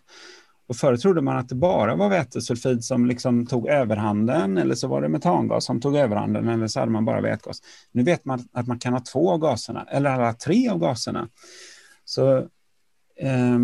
Och 0.68 0.76
förut 0.76 1.02
trodde 1.02 1.22
man 1.22 1.38
att 1.38 1.50
det 1.50 1.56
bara 1.56 1.96
var 1.96 2.10
vätesulfid 2.10 2.84
som 2.84 3.06
liksom 3.06 3.46
tog 3.46 3.68
överhanden 3.68 4.58
eller 4.58 4.76
så 4.76 4.88
var 4.88 5.02
det 5.02 5.10
metangas 5.10 5.66
som 5.66 5.82
tog 5.82 5.96
överhanden 5.96 6.48
eller 6.48 6.68
så 6.68 6.80
hade 6.80 6.92
man 6.92 7.06
bara 7.06 7.22
vätgas. 7.22 7.62
Nu 7.92 8.04
vet 8.04 8.26
man 8.26 8.48
att 8.52 8.68
man 8.68 8.80
kan 8.80 8.94
ha 8.94 9.00
två 9.00 9.32
av 9.32 9.40
gaserna 9.40 9.86
eller 9.92 10.10
alla 10.10 10.34
tre 10.34 10.70
av 10.70 10.80
gaserna. 10.80 11.30
Så 12.06 12.38
eh, 13.18 13.60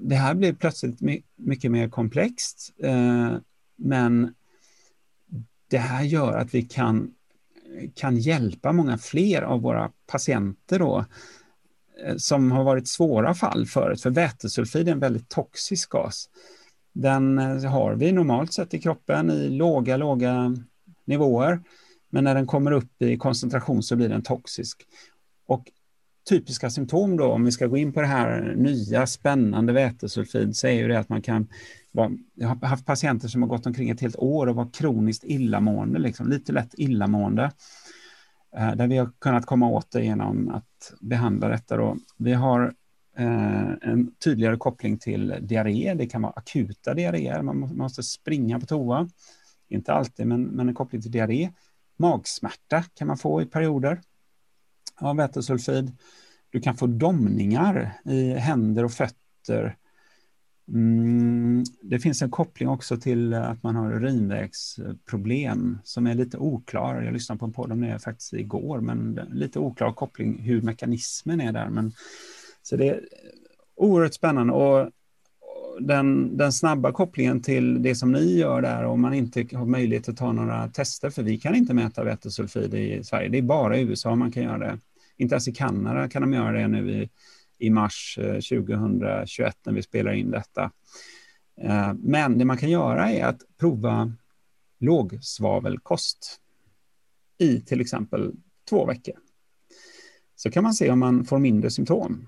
det 0.00 0.14
här 0.14 0.34
blir 0.34 0.52
plötsligt 0.52 1.00
my 1.00 1.22
mycket 1.36 1.70
mer 1.70 1.88
komplext. 1.88 2.74
Eh, 2.82 3.34
men 3.76 4.34
det 5.70 5.78
här 5.78 6.02
gör 6.02 6.36
att 6.36 6.54
vi 6.54 6.62
kan, 6.62 7.10
kan 7.94 8.16
hjälpa 8.16 8.72
många 8.72 8.98
fler 8.98 9.42
av 9.42 9.60
våra 9.60 9.90
patienter 10.06 10.78
då 10.78 10.98
Eh, 10.98 11.04
Eh, 12.04 12.16
som 12.16 12.52
har 12.52 12.64
varit 12.64 12.88
svåra 12.88 13.34
fall 13.34 13.66
förut, 13.66 14.02
för 14.02 14.10
vätesulfid 14.10 14.88
är 14.88 14.92
en 14.92 14.98
väldigt 14.98 15.28
toxisk 15.28 15.90
gas. 15.90 16.28
Den 16.92 17.38
eh, 17.38 17.64
har 17.64 17.94
vi 17.94 18.12
normalt 18.12 18.52
sett 18.52 18.74
i 18.74 18.78
kroppen 18.80 19.30
i 19.30 19.48
låga, 19.48 19.96
låga 19.96 20.56
nivåer, 21.04 21.60
men 22.10 22.24
när 22.24 22.34
den 22.34 22.46
kommer 22.46 22.72
upp 22.72 23.02
i 23.02 23.16
koncentration 23.16 23.82
så 23.82 23.96
blir 23.96 24.08
den 24.08 24.22
toxisk. 24.22 24.86
Och 25.46 25.64
typiska 26.28 26.70
symptom 26.70 27.16
då, 27.16 27.24
om 27.24 27.44
vi 27.44 27.52
ska 27.52 27.66
gå 27.66 27.76
in 27.76 27.92
på 27.92 28.00
det 28.00 28.06
här 28.06 28.54
nya 28.56 29.06
spännande 29.06 29.72
vätesulfid, 29.72 30.56
så 30.56 30.66
är 30.66 30.72
ju 30.72 30.88
det 30.88 30.98
att 30.98 31.08
man 31.08 31.22
kan 31.22 31.48
vara, 31.92 32.10
jag 32.34 32.48
har 32.48 32.66
haft 32.66 32.86
patienter 32.86 33.28
som 33.28 33.42
har 33.42 33.48
gått 33.48 33.66
omkring 33.66 33.90
ett 33.90 34.00
helt 34.00 34.16
år 34.16 34.46
och 34.46 34.56
var 34.56 34.70
kroniskt 34.72 35.24
illamående, 35.24 35.98
liksom, 35.98 36.28
lite 36.28 36.52
lätt 36.52 36.74
illamående. 36.78 37.50
Eh, 38.56 38.74
där 38.74 38.86
vi 38.86 38.96
har 38.96 39.10
kunnat 39.18 39.46
komma 39.46 39.68
åt 39.68 39.90
det 39.90 40.04
genom 40.04 40.48
att 40.48 40.92
behandla 41.00 41.48
detta. 41.48 41.76
Då. 41.76 41.96
Vi 42.16 42.32
har 42.32 42.74
eh, 43.16 43.72
en 43.82 44.14
tydligare 44.24 44.56
koppling 44.56 44.98
till 44.98 45.34
diarré. 45.40 45.94
Det 45.94 46.06
kan 46.06 46.22
vara 46.22 46.32
akuta 46.36 46.94
diarréer, 46.94 47.42
man 47.42 47.76
måste 47.76 48.02
springa 48.02 48.60
på 48.60 48.66
toa. 48.66 49.08
Inte 49.68 49.92
alltid, 49.92 50.26
men, 50.26 50.42
men 50.42 50.68
en 50.68 50.74
koppling 50.74 51.02
till 51.02 51.10
diarré. 51.10 51.50
Magsmärta 51.96 52.84
kan 52.94 53.06
man 53.06 53.18
få 53.18 53.42
i 53.42 53.46
perioder 53.46 54.00
av 54.96 55.16
vätesulfid. 55.16 55.96
Du 56.50 56.60
kan 56.60 56.76
få 56.76 56.86
domningar 56.86 57.92
i 58.04 58.32
händer 58.32 58.84
och 58.84 58.92
fötter 58.92 59.76
Mm, 60.68 61.64
det 61.82 61.98
finns 61.98 62.22
en 62.22 62.30
koppling 62.30 62.68
också 62.68 62.96
till 62.96 63.34
att 63.34 63.62
man 63.62 63.76
har 63.76 63.92
urinvägsproblem 63.92 65.78
som 65.84 66.06
är 66.06 66.14
lite 66.14 66.38
oklar. 66.38 67.02
Jag 67.02 67.12
lyssnade 67.12 67.38
på 67.38 67.44
en 67.44 67.52
podd 67.52 67.72
om 67.72 67.80
det 67.80 67.98
faktiskt 67.98 68.32
igår, 68.32 68.80
men 68.80 69.20
lite 69.32 69.58
oklar 69.58 69.92
koppling 69.92 70.38
hur 70.38 70.62
mekanismen 70.62 71.40
är 71.40 71.52
där. 71.52 71.68
Men, 71.68 71.92
så 72.62 72.76
det 72.76 72.88
är 72.88 73.00
oerhört 73.76 74.14
spännande 74.14 74.52
och 74.52 74.90
den, 75.80 76.36
den 76.36 76.52
snabba 76.52 76.92
kopplingen 76.92 77.42
till 77.42 77.82
det 77.82 77.94
som 77.94 78.12
ni 78.12 78.38
gör 78.38 78.62
där 78.62 78.84
om 78.84 79.00
man 79.00 79.14
inte 79.14 79.46
har 79.52 79.66
möjlighet 79.66 80.08
att 80.08 80.16
ta 80.16 80.32
några 80.32 80.68
tester, 80.68 81.10
för 81.10 81.22
vi 81.22 81.38
kan 81.38 81.54
inte 81.54 81.74
mäta 81.74 82.04
vätesulfid 82.04 82.74
i 82.74 83.04
Sverige. 83.04 83.28
Det 83.28 83.38
är 83.38 83.42
bara 83.42 83.76
i 83.76 83.82
USA 83.82 84.14
man 84.14 84.32
kan 84.32 84.42
göra 84.42 84.58
det. 84.58 84.78
Inte 85.16 85.34
ens 85.34 85.48
i 85.48 85.52
Kanada 85.52 86.08
kan 86.08 86.22
de 86.22 86.32
göra 86.32 86.52
det 86.52 86.68
nu 86.68 86.90
i 86.90 87.08
i 87.58 87.70
mars 87.70 88.18
eh, 88.20 88.34
2021 88.34 89.56
när 89.66 89.72
vi 89.72 89.82
spelar 89.82 90.12
in 90.12 90.30
detta. 90.30 90.70
Eh, 91.60 91.92
men 91.94 92.38
det 92.38 92.44
man 92.44 92.56
kan 92.56 92.70
göra 92.70 93.10
är 93.10 93.24
att 93.24 93.40
prova 93.60 94.12
lågsvavelkost 94.78 96.40
i 97.38 97.60
till 97.60 97.80
exempel 97.80 98.34
två 98.68 98.86
veckor. 98.86 99.14
Så 100.36 100.50
kan 100.50 100.62
man 100.62 100.74
se 100.74 100.90
om 100.90 100.98
man 100.98 101.24
får 101.24 101.38
mindre 101.38 101.70
symptom. 101.70 102.26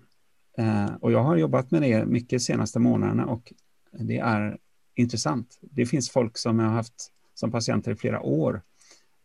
Eh, 0.58 0.94
och 1.00 1.12
jag 1.12 1.22
har 1.22 1.36
jobbat 1.36 1.70
med 1.70 1.82
det 1.82 2.06
mycket 2.06 2.30
de 2.30 2.40
senaste 2.40 2.78
månaderna 2.78 3.26
och 3.26 3.52
det 3.92 4.18
är 4.18 4.58
intressant. 4.94 5.58
Det 5.60 5.86
finns 5.86 6.10
folk 6.10 6.38
som 6.38 6.58
jag 6.58 6.66
har 6.66 6.74
haft 6.74 7.12
som 7.34 7.50
patienter 7.50 7.92
i 7.92 7.96
flera 7.96 8.20
år 8.20 8.62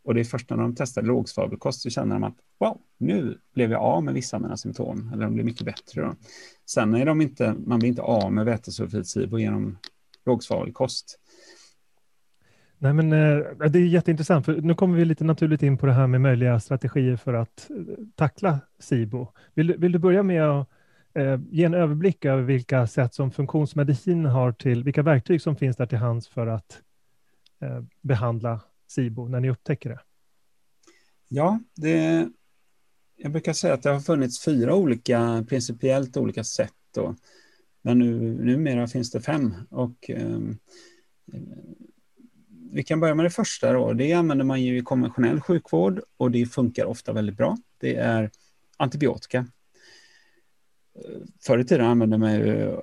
och 0.05 0.13
det 0.13 0.19
är 0.19 0.23
först 0.23 0.49
när 0.49 0.57
de 0.57 0.75
testar 0.75 1.01
lågsvavelkost 1.01 1.81
så 1.81 1.89
känner 1.89 2.15
de 2.15 2.23
att 2.23 2.35
wow, 2.59 2.81
nu 2.97 3.37
blev 3.53 3.71
jag 3.71 3.81
av 3.81 4.03
med 4.03 4.13
vissa 4.13 4.37
av 4.37 4.41
mina 4.41 4.57
symptom, 4.57 5.11
eller 5.13 5.23
de 5.23 5.33
blir 5.33 5.43
mycket 5.43 5.65
bättre. 5.65 6.01
Då. 6.01 6.15
Sen 6.65 6.95
är 6.95 7.05
de 7.05 7.21
inte, 7.21 7.55
man 7.65 7.79
blir 7.79 7.89
inte 7.89 8.01
av 8.01 8.33
med 8.33 8.45
vätesulfidsibo 8.45 9.39
genom 9.39 9.77
lågsvavelkost. 10.25 11.19
Nej, 12.77 12.93
men 12.93 13.13
eh, 13.13 13.69
det 13.69 13.79
är 13.79 13.85
jätteintressant, 13.85 14.45
för 14.45 14.61
nu 14.61 14.75
kommer 14.75 14.97
vi 14.97 15.05
lite 15.05 15.23
naturligt 15.23 15.63
in 15.63 15.77
på 15.77 15.85
det 15.85 15.93
här 15.93 16.07
med 16.07 16.21
möjliga 16.21 16.59
strategier 16.59 17.15
för 17.15 17.33
att 17.33 17.69
eh, 17.69 17.75
tackla 18.15 18.59
SIBO. 18.79 19.27
Vill, 19.53 19.77
vill 19.77 19.91
du 19.91 19.99
börja 19.99 20.23
med 20.23 20.43
att 20.43 20.69
eh, 21.13 21.39
ge 21.51 21.63
en 21.63 21.73
överblick 21.73 22.25
över 22.25 22.43
vilka 22.43 22.87
sätt 22.87 23.13
som 23.13 23.31
funktionsmedicin 23.31 24.25
har 24.25 24.51
till, 24.51 24.83
vilka 24.83 25.01
verktyg 25.01 25.41
som 25.41 25.55
finns 25.55 25.77
där 25.77 25.85
till 25.85 25.97
hands 25.97 26.27
för 26.27 26.47
att 26.47 26.81
behandla 28.01 28.59
SIBO 28.87 29.27
när 29.27 29.39
ni 29.39 29.49
upptäcker 29.49 29.89
det? 29.89 29.99
Ja, 31.27 31.59
det, 31.75 32.29
jag 33.15 33.31
brukar 33.31 33.53
säga 33.53 33.73
att 33.73 33.83
det 33.83 33.89
har 33.89 33.99
funnits 33.99 34.43
fyra 34.43 34.75
olika, 34.75 35.45
principiellt 35.49 36.17
olika 36.17 36.43
sätt. 36.43 36.73
Då. 36.93 37.15
Men 37.81 37.99
nu, 37.99 38.19
numera 38.45 38.87
finns 38.87 39.11
det 39.11 39.21
fem. 39.21 39.53
Och, 39.69 40.09
eh, 40.09 40.39
vi 42.71 42.83
kan 42.83 42.99
börja 42.99 43.15
med 43.15 43.25
det 43.25 43.29
första. 43.29 43.73
Då. 43.73 43.93
Det 43.93 44.13
använder 44.13 44.45
man 44.45 44.61
ju 44.61 44.77
i 44.77 44.81
konventionell 44.81 45.41
sjukvård 45.41 46.01
och 46.17 46.31
det 46.31 46.45
funkar 46.45 46.85
ofta 46.85 47.13
väldigt 47.13 47.37
bra. 47.37 47.57
Det 47.77 47.95
är 47.95 48.31
antibiotika. 48.77 49.47
Förr 51.45 51.59
i 51.59 51.65
tiden 51.65 51.85
använde 51.85 52.17
man 52.17 52.33
ju 52.33 52.77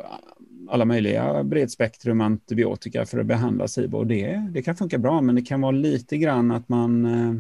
alla 0.68 0.84
möjliga 0.84 1.44
bredspektrum 1.44 2.20
antibiotika 2.20 3.06
för 3.06 3.18
att 3.18 3.26
behandla 3.26 3.68
SIBO. 3.68 3.98
Och 3.98 4.06
det, 4.06 4.48
det 4.50 4.62
kan 4.62 4.76
funka 4.76 4.98
bra, 4.98 5.20
men 5.20 5.34
det 5.34 5.42
kan 5.42 5.60
vara 5.60 5.72
lite 5.72 6.16
grann 6.16 6.50
att 6.50 6.68
man 6.68 7.04
eh, 7.04 7.34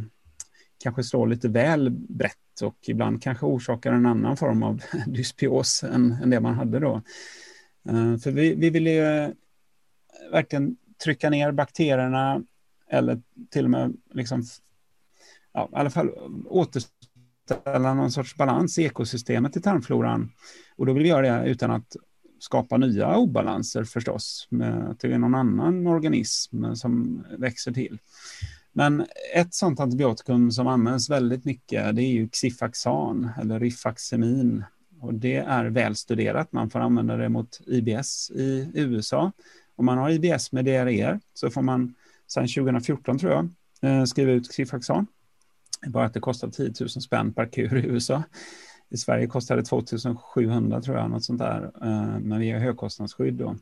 kanske 0.82 1.04
slår 1.04 1.26
lite 1.26 1.48
väl 1.48 1.90
brett 1.90 2.62
och 2.62 2.76
ibland 2.88 3.22
kanske 3.22 3.46
orsakar 3.46 3.92
en 3.92 4.06
annan 4.06 4.36
form 4.36 4.62
av 4.62 4.82
dysbios 5.06 5.84
än, 5.84 6.12
än 6.12 6.30
det 6.30 6.40
man 6.40 6.54
hade 6.54 6.78
då. 6.78 7.02
Eh, 7.88 8.16
för 8.16 8.30
vi, 8.30 8.54
vi 8.54 8.70
vill 8.70 8.86
ju 8.86 9.04
eh, 9.04 9.30
verkligen 10.32 10.76
trycka 11.04 11.30
ner 11.30 11.52
bakterierna 11.52 12.42
eller 12.90 13.20
till 13.50 13.64
och 13.64 13.70
med 13.70 13.96
liksom, 14.14 14.42
ja, 15.52 15.68
i 15.72 15.76
alla 15.76 15.90
fall 15.90 16.10
återställa 16.46 17.94
någon 17.94 18.10
sorts 18.10 18.36
balans 18.36 18.78
i 18.78 18.84
ekosystemet 18.84 19.56
i 19.56 19.60
tarmfloran. 19.60 20.32
Och 20.76 20.86
då 20.86 20.92
vill 20.92 21.02
vi 21.02 21.08
göra 21.08 21.40
det 21.40 21.50
utan 21.50 21.70
att 21.70 21.96
skapa 22.42 22.76
nya 22.76 23.16
obalanser 23.16 23.84
förstås, 23.84 24.46
med, 24.50 24.98
till 24.98 25.18
någon 25.18 25.34
annan 25.34 25.86
organism 25.86 26.74
som 26.74 27.24
växer 27.38 27.72
till. 27.72 27.98
Men 28.72 29.06
ett 29.34 29.54
sådant 29.54 29.80
antibiotikum 29.80 30.50
som 30.50 30.66
används 30.66 31.10
väldigt 31.10 31.44
mycket, 31.44 31.96
det 31.96 32.02
är 32.02 32.12
ju 32.12 32.28
Xifaxan 32.32 33.30
eller 33.40 33.60
Rifaximin. 33.60 34.64
Och 35.00 35.14
det 35.14 35.36
är 35.36 35.64
välstuderat. 35.64 36.52
Man 36.52 36.70
får 36.70 36.78
använda 36.80 37.16
det 37.16 37.28
mot 37.28 37.60
IBS 37.66 38.30
i 38.30 38.70
USA. 38.74 39.32
Om 39.76 39.86
man 39.86 39.98
har 39.98 40.10
IBS 40.10 40.52
med 40.52 40.64
diarréer 40.64 41.20
så 41.34 41.50
får 41.50 41.62
man 41.62 41.94
sedan 42.26 42.48
2014 42.48 43.18
tror 43.18 43.32
jag 43.32 43.48
eh, 43.82 44.04
skriva 44.04 44.32
ut 44.32 44.52
Xifaxan. 44.52 45.06
Bara 45.86 46.06
att 46.06 46.14
det 46.14 46.20
kostar 46.20 46.50
10 46.50 46.72
000 46.80 46.88
spänn 46.88 47.32
per 47.32 47.46
kur 47.46 47.76
i 47.76 47.86
USA. 47.86 48.22
I 48.92 48.96
Sverige 48.96 49.26
kostar 49.26 49.56
det 49.56 49.62
2700 49.62 50.80
tror 50.80 50.96
jag, 50.96 51.10
något 51.10 51.24
sånt 51.24 51.38
där. 51.38 51.70
Eh, 51.82 52.18
men 52.20 52.40
vi 52.40 52.50
har 52.50 52.60
högkostnadsskydd 52.60 53.34
då. 53.34 53.56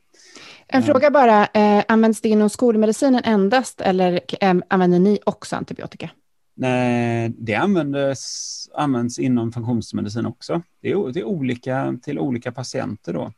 En 0.67 0.83
fråga 0.83 1.11
bara, 1.11 1.47
eh, 1.47 1.85
används 1.89 2.21
det 2.21 2.29
inom 2.29 2.51
skolmedicinen 2.51 3.21
endast 3.25 3.81
eller 3.81 4.21
använder 4.69 4.99
ni 4.99 5.19
också 5.25 5.57
antibiotika? 5.57 6.11
Nej, 6.55 7.35
det 7.39 7.55
användes, 7.55 8.69
används 8.75 9.19
inom 9.19 9.53
funktionsmedicin 9.53 10.27
också. 10.27 10.63
Det 10.83 10.91
är, 10.91 11.13
det 11.13 11.21
är 11.21 11.25
olika 11.25 11.99
till 12.03 12.19
olika 12.19 12.53
patienter 12.53 13.13
då. 13.13 13.33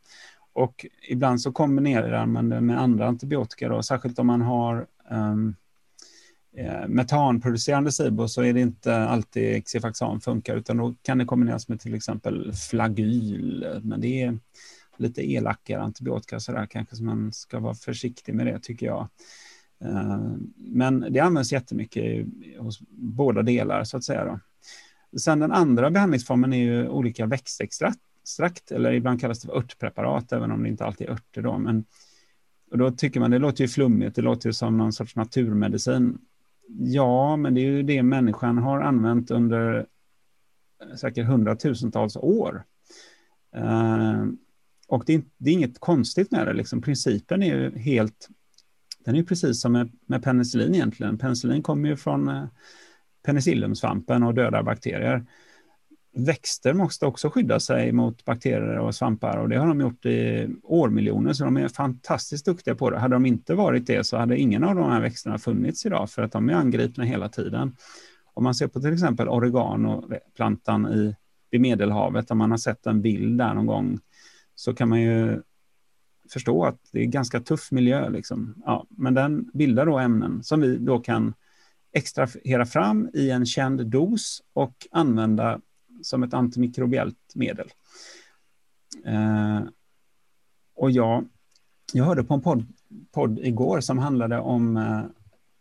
Och 0.53 0.85
ibland 1.09 1.41
så 1.41 1.51
kombinerar 1.51 2.25
man 2.25 2.49
det 2.49 2.61
med 2.61 2.81
andra 2.81 3.07
antibiotika 3.07 3.69
då, 3.69 3.83
särskilt 3.83 4.19
om 4.19 4.27
man 4.27 4.41
har 4.41 4.85
um, 5.11 5.55
Eh, 6.57 6.87
metanproducerande 6.87 7.91
SIBO 7.91 8.27
så 8.27 8.43
är 8.43 8.53
det 8.53 8.61
inte 8.61 8.95
alltid 8.95 9.67
Xifaxan 9.67 10.21
funkar 10.21 10.55
utan 10.55 10.77
då 10.77 10.95
kan 11.01 11.17
det 11.17 11.25
kombineras 11.25 11.67
med 11.67 11.79
till 11.79 11.95
exempel 11.95 12.53
flagyl. 12.53 13.65
Men 13.83 14.01
det 14.01 14.21
är 14.21 14.39
lite 14.97 15.31
elakare 15.31 15.81
antibiotika 15.81 16.39
så 16.39 16.51
där 16.51 16.65
kanske 16.65 16.95
så 16.95 17.03
man 17.03 17.33
ska 17.33 17.59
vara 17.59 17.73
försiktig 17.73 18.35
med 18.35 18.45
det 18.45 18.59
tycker 18.59 18.85
jag. 18.85 19.07
Eh, 19.83 20.31
men 20.55 21.05
det 21.09 21.19
används 21.19 21.51
jättemycket 21.51 22.25
hos 22.59 22.79
båda 22.89 23.41
delar 23.41 23.83
så 23.83 23.97
att 23.97 24.03
säga. 24.03 24.25
Då. 24.25 24.39
Sen 25.19 25.39
den 25.39 25.51
andra 25.51 25.91
behandlingsformen 25.91 26.53
är 26.53 26.57
ju 26.57 26.87
olika 26.87 27.25
växtextrakt, 27.25 28.71
eller 28.71 28.91
ibland 28.91 29.21
kallas 29.21 29.41
det 29.41 29.47
för 29.47 29.57
örtpreparat, 29.57 30.31
även 30.31 30.51
om 30.51 30.63
det 30.63 30.69
inte 30.69 30.85
alltid 30.85 31.07
är 31.07 31.11
örter. 31.11 31.41
Då. 31.41 31.57
Men, 31.57 31.85
och 32.71 32.77
då 32.77 32.91
tycker 32.91 33.19
man 33.19 33.31
det 33.31 33.39
låter 33.39 33.63
ju 33.63 33.67
flummigt, 33.67 34.15
det 34.15 34.21
låter 34.21 34.49
ju 34.49 34.53
som 34.53 34.77
någon 34.77 34.93
sorts 34.93 35.15
naturmedicin. 35.15 36.17
Ja, 36.67 37.35
men 37.35 37.53
det 37.53 37.61
är 37.61 37.65
ju 37.65 37.83
det 37.83 38.03
människan 38.03 38.57
har 38.57 38.81
använt 38.81 39.31
under 39.31 39.85
eh, 40.83 40.95
säkert 40.95 41.27
hundratusentals 41.27 42.15
år. 42.15 42.63
Eh, 43.55 44.25
och 44.87 45.03
det 45.05 45.13
är, 45.13 45.23
det 45.37 45.49
är, 45.49 45.53
inget 45.53 45.79
konstigt 45.79 46.31
med 46.31 46.47
det, 46.47 46.53
liksom. 46.53 46.81
principen 46.81 47.43
är 47.43 47.55
ju 47.55 47.77
helt 47.77 48.29
den 49.05 49.15
är 49.15 49.23
precis 49.23 49.61
som 49.61 49.71
med, 49.71 49.91
med 50.05 50.23
penicillin 50.23 50.75
egentligen. 50.75 51.17
Penicillin 51.17 51.63
kommer 51.63 51.89
ju 51.89 51.95
från 51.95 52.27
eh, 52.27 52.45
penicilliumsvampen 53.25 54.23
och 54.23 54.33
dödar 54.33 54.63
bakterier. 54.63 55.25
Växter 56.15 56.73
måste 56.73 57.05
också 57.05 57.29
skydda 57.29 57.59
sig 57.59 57.91
mot 57.91 58.25
bakterier 58.25 58.79
och 58.79 58.95
svampar 58.95 59.37
och 59.37 59.49
det 59.49 59.57
har 59.57 59.67
de 59.67 59.81
gjort 59.81 60.05
i 60.05 60.49
årmiljoner 60.63 61.33
så 61.33 61.45
de 61.45 61.57
är 61.57 61.67
fantastiskt 61.67 62.45
duktiga 62.45 62.75
på 62.75 62.89
det. 62.89 62.99
Hade 62.99 63.15
de 63.15 63.25
inte 63.25 63.55
varit 63.55 63.87
det 63.87 64.03
så 64.03 64.17
hade 64.17 64.37
ingen 64.37 64.63
av 64.63 64.75
de 64.75 64.91
här 64.91 65.01
växterna 65.01 65.37
funnits 65.37 65.85
idag 65.85 66.09
för 66.09 66.21
att 66.21 66.31
de 66.31 66.49
är 66.49 66.53
angripna 66.53 67.03
hela 67.03 67.29
tiden. 67.29 67.75
Om 68.33 68.43
man 68.43 68.55
ser 68.55 68.67
på 68.67 68.79
till 68.79 68.93
exempel 68.93 69.29
oreganoplantan 69.29 70.93
i, 70.93 71.15
vid 71.51 71.61
Medelhavet, 71.61 72.31
om 72.31 72.37
man 72.37 72.51
har 72.51 72.57
sett 72.57 72.85
en 72.85 73.01
bild 73.01 73.37
där 73.37 73.53
någon 73.53 73.65
gång, 73.65 73.99
så 74.55 74.73
kan 74.73 74.89
man 74.89 75.01
ju 75.01 75.41
förstå 76.33 76.65
att 76.65 76.79
det 76.91 77.01
är 77.01 77.05
ganska 77.05 77.39
tuff 77.39 77.71
miljö. 77.71 78.09
Liksom. 78.09 78.55
Ja, 78.65 78.85
men 78.89 79.13
den 79.13 79.49
bildar 79.53 79.85
då 79.85 79.99
ämnen 79.99 80.43
som 80.43 80.61
vi 80.61 80.77
då 80.77 80.99
kan 80.99 81.33
extrahera 81.93 82.65
fram 82.65 83.09
i 83.13 83.29
en 83.29 83.45
känd 83.45 83.87
dos 83.87 84.41
och 84.53 84.87
använda 84.91 85.59
som 86.03 86.23
ett 86.23 86.33
antimikrobiellt 86.33 87.35
medel. 87.35 87.67
Eh, 89.05 89.61
och 90.75 90.91
jag, 90.91 91.25
jag 91.93 92.05
hörde 92.05 92.23
på 92.23 92.33
en 92.33 92.41
podd, 92.41 92.65
podd 93.11 93.39
igår 93.39 93.79
som 93.79 93.97
handlade 93.97 94.39
om 94.39 94.77
eh, 94.77 95.03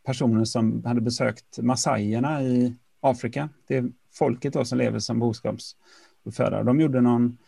personer 0.07 0.45
som 0.45 0.85
hade 0.85 1.01
besökt 1.01 1.59
massajerna 1.59 2.43
i 2.43 2.75
Afrika. 3.01 3.49
Det 3.67 3.77
är 3.77 3.93
folket 4.13 4.53
då 4.53 4.65
som 4.65 4.79
lever 4.79 4.99
som 4.99 5.19
boskapsuppfödare. 5.19 6.63
De 6.63 6.81
gjorde 6.81 7.01
någon 7.01 7.39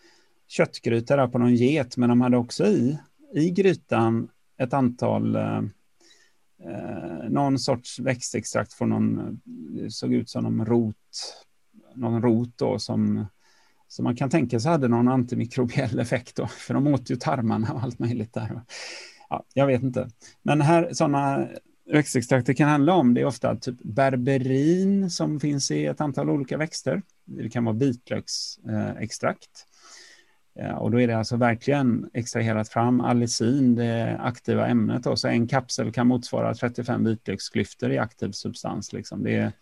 köttgryta 0.49 1.17
där 1.17 1.29
på 1.29 1.39
någon 1.39 1.55
get, 1.55 1.97
men 1.97 2.09
de 2.09 2.21
hade 2.21 2.37
också 2.37 2.67
i, 2.67 2.99
i 3.35 3.51
grytan 3.51 4.29
ett 4.59 4.73
antal 4.73 5.37
eh, 5.37 5.63
eh 6.65 7.29
någon 7.29 7.59
sorts 7.59 7.99
växtextrakt 7.99 8.73
från 8.73 8.89
någon, 8.89 9.41
det 9.45 9.91
såg 9.91 10.13
ut 10.13 10.31
som 10.31 10.43
någon 10.43 10.67
rot, 10.67 10.97
någon 11.97 12.23
rot 12.23 12.59
då 12.59 12.79
som, 12.79 13.27
som 13.89 14.05
man 14.05 14.17
kan 14.17 14.31
tänka 14.31 14.61
sig 14.61 14.71
hade 14.71 14.89
någon 14.89 15.09
antimikrobiell 15.09 15.99
effekt 15.99 16.37
då, 16.37 16.47
för 16.47 16.75
de 16.75 16.87
åt 16.87 17.11
ju 17.11 17.17
tarmarna 17.17 17.73
och 17.73 17.83
allt 17.83 17.99
möjligt 17.99 18.35
där. 18.35 18.63
Ja, 19.29 19.45
jag 19.55 19.67
vet 19.67 19.83
inte. 19.83 20.09
Men 20.43 20.61
här, 20.61 20.89
sådana 20.93 21.49
växtextrakter 21.93 22.55
kan 22.55 22.69
handla 22.69 22.95
om, 22.95 23.15
det 23.15 23.21
är 23.21 23.25
ofta 23.25 23.57
typ 23.57 23.83
berberin 23.83 25.11
som 25.11 25.41
finns 25.41 25.71
i 25.71 25.87
ett 25.87 26.01
antal 26.01 26.31
olika 26.31 26.57
växter. 26.57 27.03
Det 27.25 27.51
kan 27.51 27.65
vara 27.65 27.77
vitlöksextrakt. 27.77 29.67
Eh, 30.59 30.75
och 30.75 30.91
då 30.91 31.01
är 31.01 31.07
det 31.07 31.19
alltså 31.19 31.37
verkligen 31.37 32.11
extraherat 32.15 32.69
fram 32.69 33.01
allicin, 33.01 33.75
det 33.75 34.19
aktiva 34.21 34.67
ämnet. 34.67 35.05
Då. 35.05 35.17
Så 35.17 35.29
en 35.29 35.49
kapsel 35.49 35.93
kan 35.93 36.07
motsvara 36.07 36.55
35 36.55 37.05
vitlöksklyftor 37.05 37.93
i 37.93 37.99
aktiv 37.99 38.31
substans. 38.31 38.93
Liksom. 38.93 39.23
Det 39.23 39.37
är... 39.37 39.53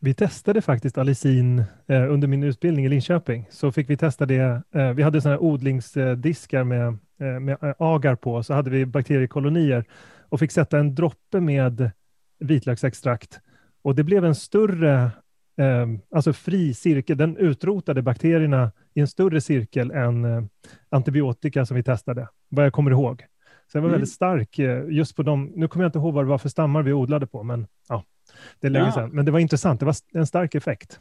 Vi 0.00 0.14
testade 0.14 0.62
faktiskt 0.62 0.98
allicin 0.98 1.58
eh, 1.86 2.12
under 2.12 2.28
min 2.28 2.42
utbildning 2.42 2.84
i 2.84 2.88
Linköping. 2.88 3.46
Så 3.50 3.72
fick 3.72 3.90
vi 3.90 3.96
testa 3.96 4.26
det. 4.26 4.62
Eh, 4.74 4.92
vi 4.92 5.02
hade 5.02 5.20
sådana 5.20 5.40
odlingsdiskar 5.40 6.64
med, 6.64 6.86
eh, 7.20 7.40
med 7.40 7.56
eh, 7.62 7.74
agar 7.78 8.14
på. 8.14 8.42
Så 8.42 8.54
hade 8.54 8.70
vi 8.70 8.86
bakteriekolonier 8.86 9.84
och 10.28 10.40
fick 10.40 10.52
sätta 10.52 10.78
en 10.78 10.94
droppe 10.94 11.40
med 11.40 11.90
vitlöksextrakt. 12.38 13.40
Och 13.82 13.94
det 13.94 14.04
blev 14.04 14.24
en 14.24 14.34
större 14.34 15.10
eh, 15.56 15.86
alltså 16.14 16.32
fri 16.32 16.74
cirkel. 16.74 17.16
Den 17.16 17.36
utrotade 17.36 18.02
bakterierna 18.02 18.72
i 18.94 19.00
en 19.00 19.08
större 19.08 19.40
cirkel 19.40 19.90
än 19.90 20.48
antibiotika 20.88 21.66
som 21.66 21.76
vi 21.76 21.82
testade, 21.82 22.28
vad 22.48 22.64
jag 22.64 22.72
kommer 22.72 22.90
ihåg. 22.90 23.24
Så 23.72 23.78
den 23.78 23.82
var 23.82 23.88
mm. 23.88 24.00
väldigt 24.00 24.14
stark 24.14 24.58
just 24.88 25.16
på 25.16 25.22
de, 25.22 25.52
nu 25.56 25.68
kommer 25.68 25.84
jag 25.84 25.88
inte 25.88 25.98
ihåg 25.98 26.14
vad 26.14 26.24
det 26.24 26.28
var 26.28 26.38
för 26.38 26.48
stammar 26.48 26.82
vi 26.82 26.92
odlade 26.92 27.26
på, 27.26 27.42
men 27.42 27.66
ja, 27.88 28.04
det 28.60 28.66
är 28.66 28.70
länge 28.70 28.86
ja. 28.86 28.92
sedan. 28.92 29.10
Men 29.10 29.24
det 29.24 29.30
var 29.30 29.38
intressant, 29.38 29.80
det 29.80 29.86
var 29.86 29.96
en 30.12 30.26
stark 30.26 30.54
effekt. 30.54 31.00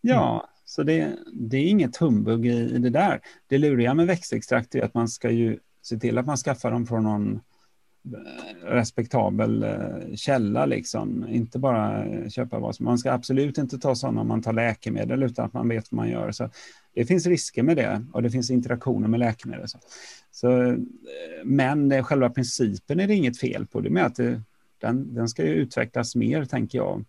Ja, 0.00 0.30
mm. 0.30 0.46
så 0.64 0.82
det, 0.82 1.16
det, 1.32 1.56
är 1.56 1.66
inget 1.66 1.96
humbug 1.96 2.46
i, 2.46 2.74
i, 2.74 2.78
det 2.78 2.90
där. 2.90 3.20
Det 3.46 3.58
luriga 3.58 3.94
med 3.94 4.06
växtextrakt 4.06 4.74
är 4.74 4.82
att 4.82 4.94
man 4.94 5.08
ska 5.08 5.30
ju 5.30 5.58
se 5.82 5.98
till 5.98 6.18
att 6.18 6.26
man 6.26 6.36
skaffar 6.36 6.70
dem 6.70 6.86
från 6.86 7.04
någon 7.04 7.40
respektabel 8.64 9.62
eh, 9.62 10.14
källa, 10.14 10.66
liksom. 10.66 11.26
inte 11.28 11.58
bara 11.58 12.04
köpa 12.30 12.58
vad 12.58 12.76
som... 12.76 12.84
Man 12.84 12.98
ska 12.98 13.12
absolut 13.12 13.58
inte 13.58 13.78
ta 13.78 13.94
sådana 13.94 14.20
om 14.20 14.28
man 14.28 14.42
tar 14.42 14.52
läkemedel 14.52 15.22
utan 15.22 15.44
att 15.44 15.52
man 15.52 15.68
vet 15.68 15.92
vad 15.92 15.96
man 15.96 16.08
gör. 16.08 16.32
Så 16.32 16.50
det 16.94 17.06
finns 17.06 17.26
risker 17.26 17.62
med 17.62 17.76
det 17.76 18.04
och 18.12 18.22
det 18.22 18.30
finns 18.30 18.50
interaktioner 18.50 19.08
med 19.08 19.20
läkemedel. 19.20 19.68
Så. 19.68 19.78
Så, 20.30 20.62
eh, 20.62 20.76
men 21.44 22.04
själva 22.04 22.30
principen 22.30 23.00
är 23.00 23.06
det 23.06 23.14
inget 23.14 23.40
fel 23.40 23.66
på. 23.66 23.80
Det 23.80 23.90
med 23.90 24.06
att 24.06 24.16
det, 24.16 24.42
den, 24.86 25.14
den 25.14 25.28
ska 25.28 25.44
ju 25.44 25.52
utvecklas 25.52 26.16
mer, 26.16 26.44
tänker 26.44 26.78
jag, 26.78 27.04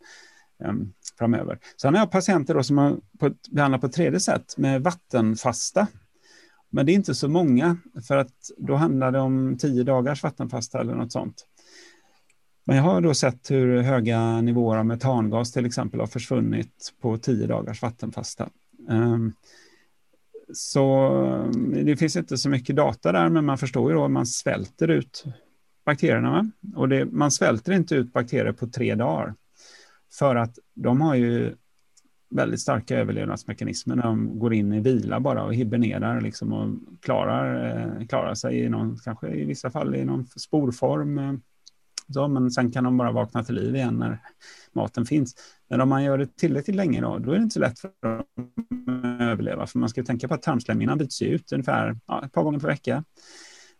um, 0.63 0.93
framöver. 1.17 1.59
Sen 1.81 1.93
har 1.93 2.01
jag 2.01 2.11
patienter 2.11 2.53
då 2.53 2.63
som 2.63 2.77
har 2.77 2.99
behandlat 3.51 3.81
på 3.81 3.87
ett 3.87 3.93
tredje 3.93 4.19
sätt 4.19 4.57
med 4.57 4.83
vattenfasta. 4.83 5.87
Men 6.69 6.85
det 6.85 6.91
är 6.91 6.93
inte 6.93 7.15
så 7.15 7.27
många, 7.27 7.77
för 8.07 8.17
att 8.17 8.51
då 8.57 8.75
handlar 8.75 9.11
det 9.11 9.19
om 9.19 9.57
tio 9.57 9.83
dagars 9.83 10.23
vattenfasta 10.23 10.79
eller 10.81 10.95
något 10.95 11.11
sånt. 11.11 11.47
Men 12.65 12.75
jag 12.75 12.83
har 12.83 13.01
då 13.01 13.13
sett 13.13 13.51
hur 13.51 13.81
höga 13.81 14.41
nivåer 14.41 14.77
av 14.77 14.85
metangas 14.85 15.51
till 15.51 15.65
exempel 15.65 15.99
har 15.99 16.07
försvunnit 16.07 16.93
på 17.01 17.17
tio 17.17 17.47
dagars 17.47 17.81
vattenfasta. 17.81 18.49
Um, 18.89 19.33
så 20.53 21.07
ehm, 21.25 21.85
det 21.85 21.97
finns 21.97 22.15
inte 22.15 22.37
så 22.37 22.49
mycket 22.49 22.75
data 22.75 23.11
där, 23.11 23.29
men 23.29 23.45
man 23.45 23.57
förstår 23.57 23.91
ju 23.91 23.97
då 23.97 24.05
att 24.05 24.11
man 24.11 24.25
svälter 24.25 24.87
ut 24.87 25.25
bakterierna. 25.87 26.31
Va? 26.31 26.51
Och 26.75 26.89
det, 26.89 27.05
man 27.05 27.31
svälter 27.31 27.73
inte 27.73 27.95
ut 27.95 28.13
bakterier 28.13 28.51
på 28.51 28.67
tre 28.67 28.95
dagar. 28.95 29.35
För 30.19 30.35
att 30.35 30.59
de 30.73 31.01
har 31.01 31.15
ju 31.15 31.55
väldigt 32.29 32.59
starka 32.59 32.97
överlevnadsmekanismer. 32.97 33.95
De 33.95 34.39
går 34.39 34.53
in 34.53 34.73
i 34.73 34.79
vila 34.79 35.19
bara 35.19 35.43
och 35.43 35.53
hibernerar 35.53 36.21
liksom 36.21 36.53
och 36.53 37.01
klarar, 37.01 37.69
eh, 37.99 38.07
klarar 38.07 38.35
sig 38.35 38.59
i 38.59 38.69
någon, 38.69 38.97
kanske 39.03 39.27
i 39.27 39.45
vissa 39.45 39.71
fall 39.71 39.95
i 39.95 40.05
någon 40.05 40.27
sporform. 40.27 41.17
Eh, 41.17 41.33
så, 42.13 42.27
men 42.27 42.51
sen 42.51 42.71
kan 42.71 42.83
de 42.83 42.97
bara 42.97 43.11
vakna 43.11 43.43
till 43.43 43.55
liv 43.55 43.75
igen 43.75 43.97
när 43.97 44.19
maten 44.73 45.05
finns. 45.05 45.35
Men 45.69 45.81
om 45.81 45.89
man 45.89 46.03
gör 46.03 46.17
det 46.17 46.37
tillräckligt 46.37 46.75
länge 46.75 47.01
då, 47.01 47.17
då 47.17 47.31
är 47.31 47.35
det 47.35 47.43
inte 47.43 47.53
så 47.53 47.59
lätt 47.59 47.79
för 47.79 47.91
dem 48.01 48.23
att 48.87 49.21
överleva. 49.21 49.67
För 49.67 49.79
man 49.79 49.89
ska 49.89 50.03
tänka 50.03 50.27
på 50.27 50.33
att 50.33 50.41
tarmslemhinnan 50.41 50.97
byts 50.97 51.21
ut 51.21 51.51
ungefär 51.51 51.99
ja, 52.07 52.25
ett 52.25 52.31
par 52.31 52.43
gånger 52.43 52.59
per 52.59 52.67
vecka. 52.67 53.03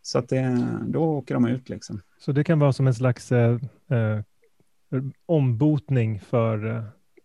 Så 0.08 0.20
att 0.20 0.30
det, 0.30 0.68
då 0.88 1.04
åker 1.04 1.34
de 1.34 1.46
ut. 1.46 1.70
Liksom. 1.70 2.02
Så 2.18 2.32
det 2.32 2.44
kan 2.44 2.60
vara 2.60 2.74
som 2.74 2.88
en 2.88 2.94
slags 2.94 3.32
eh, 3.32 3.60
eh 3.90 4.20
ombotning 5.26 6.20
för 6.20 6.66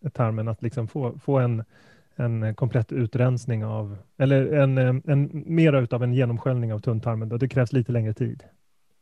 eh, 0.01 0.09
tarmen 0.09 0.47
att 0.47 0.61
liksom 0.61 0.87
få, 0.87 1.19
få 1.19 1.39
en, 1.39 1.63
en 2.15 2.55
komplett 2.55 2.91
utrensning 2.91 3.65
av, 3.65 3.97
eller 4.17 4.53
en, 4.53 4.77
en, 4.77 5.43
mera 5.45 5.79
utav 5.79 6.03
en 6.03 6.13
genomsköljning 6.13 6.73
av 6.73 6.79
tunntarmen. 6.79 7.29
Då. 7.29 7.37
Det 7.37 7.47
krävs 7.47 7.73
lite 7.73 7.91
längre 7.91 8.13
tid. 8.13 8.43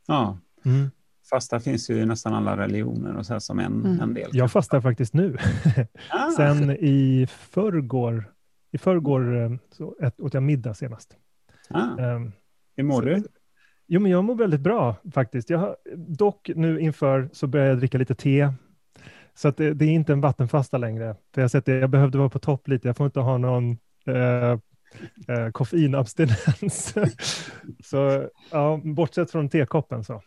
Ja, 0.08 0.38
mm. 0.66 0.92
fasta 1.30 1.60
finns 1.60 1.90
ju 1.90 1.96
i 1.96 2.06
nästan 2.06 2.34
alla 2.34 2.58
religioner 2.58 3.16
och 3.16 3.26
så 3.26 3.40
som 3.40 3.60
en, 3.60 3.86
mm. 3.86 4.02
en 4.02 4.14
del. 4.14 4.30
Jag 4.34 4.52
fastar 4.52 4.82
faktiskt 4.82 5.14
nu. 5.14 5.38
Ah. 6.10 6.32
Sen 6.32 6.72
i 6.72 7.28
förrgår, 7.30 8.34
i 8.72 8.78
förrgår 8.78 9.38
eh, 9.38 9.52
så 9.72 9.96
åt 10.18 10.34
jag 10.34 10.44
middag 10.44 10.74
senast. 10.74 11.16
Ah. 11.70 12.16
Um, 12.16 12.32
Hur 12.76 12.84
mår 12.84 13.02
så, 13.02 13.08
du? 13.08 13.24
Jo, 13.94 14.00
men 14.00 14.12
jag 14.12 14.24
mår 14.24 14.36
väldigt 14.36 14.62
bra 14.62 14.96
faktiskt. 15.14 15.50
Jag 15.50 15.58
har, 15.58 15.76
dock 15.96 16.50
nu 16.56 16.80
inför 16.80 17.30
så 17.34 17.48
börjar 17.48 17.68
jag 17.68 17.78
dricka 17.78 17.98
lite 17.98 18.16
te. 18.16 18.54
Så 19.34 19.48
att 19.48 19.58
det, 19.58 19.74
det, 19.74 19.86
är 19.86 19.90
inte 19.90 20.14
en 20.14 20.22
vattenfasta 20.22 20.78
längre. 20.78 21.16
För 21.34 21.42
jag, 21.42 21.52
sett 21.52 21.66
det, 21.66 21.76
jag 21.76 21.90
behövde 21.90 22.18
vara 22.18 22.30
på 22.30 22.40
topp 22.40 22.68
lite. 22.68 22.88
Jag 22.88 22.98
får 22.98 23.06
inte 23.06 23.20
ha 23.20 23.38
någon 23.38 23.78
eh, 24.06 24.52
eh, 25.28 25.52
koffeinabstinens. 25.52 26.94
så 27.84 28.30
ja, 28.52 28.82
bortsett 28.84 29.32
från 29.32 29.50
tekoppen 29.50 30.04
så. 30.04 30.22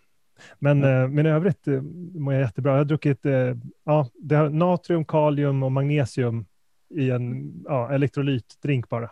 Men, 0.59 0.83
mm. 0.83 1.03
eh, 1.03 1.09
men 1.09 1.27
i 1.27 1.31
övrigt 1.31 1.69
eh, 1.69 1.83
mår 2.15 2.35
jag 2.35 2.43
jättebra. 2.43 2.73
Jag 2.73 2.79
har 2.79 2.85
druckit 2.85 3.27
eh, 3.27 3.55
ja, 3.85 4.09
det 4.15 4.35
har 4.35 4.49
natrium, 4.49 5.05
kalium 5.05 5.63
och 5.63 5.73
magnesium 5.73 6.47
i 6.95 7.11
en 7.11 7.53
ja, 7.65 7.93
elektrolytdrink 7.93 8.89
bara. 8.89 9.11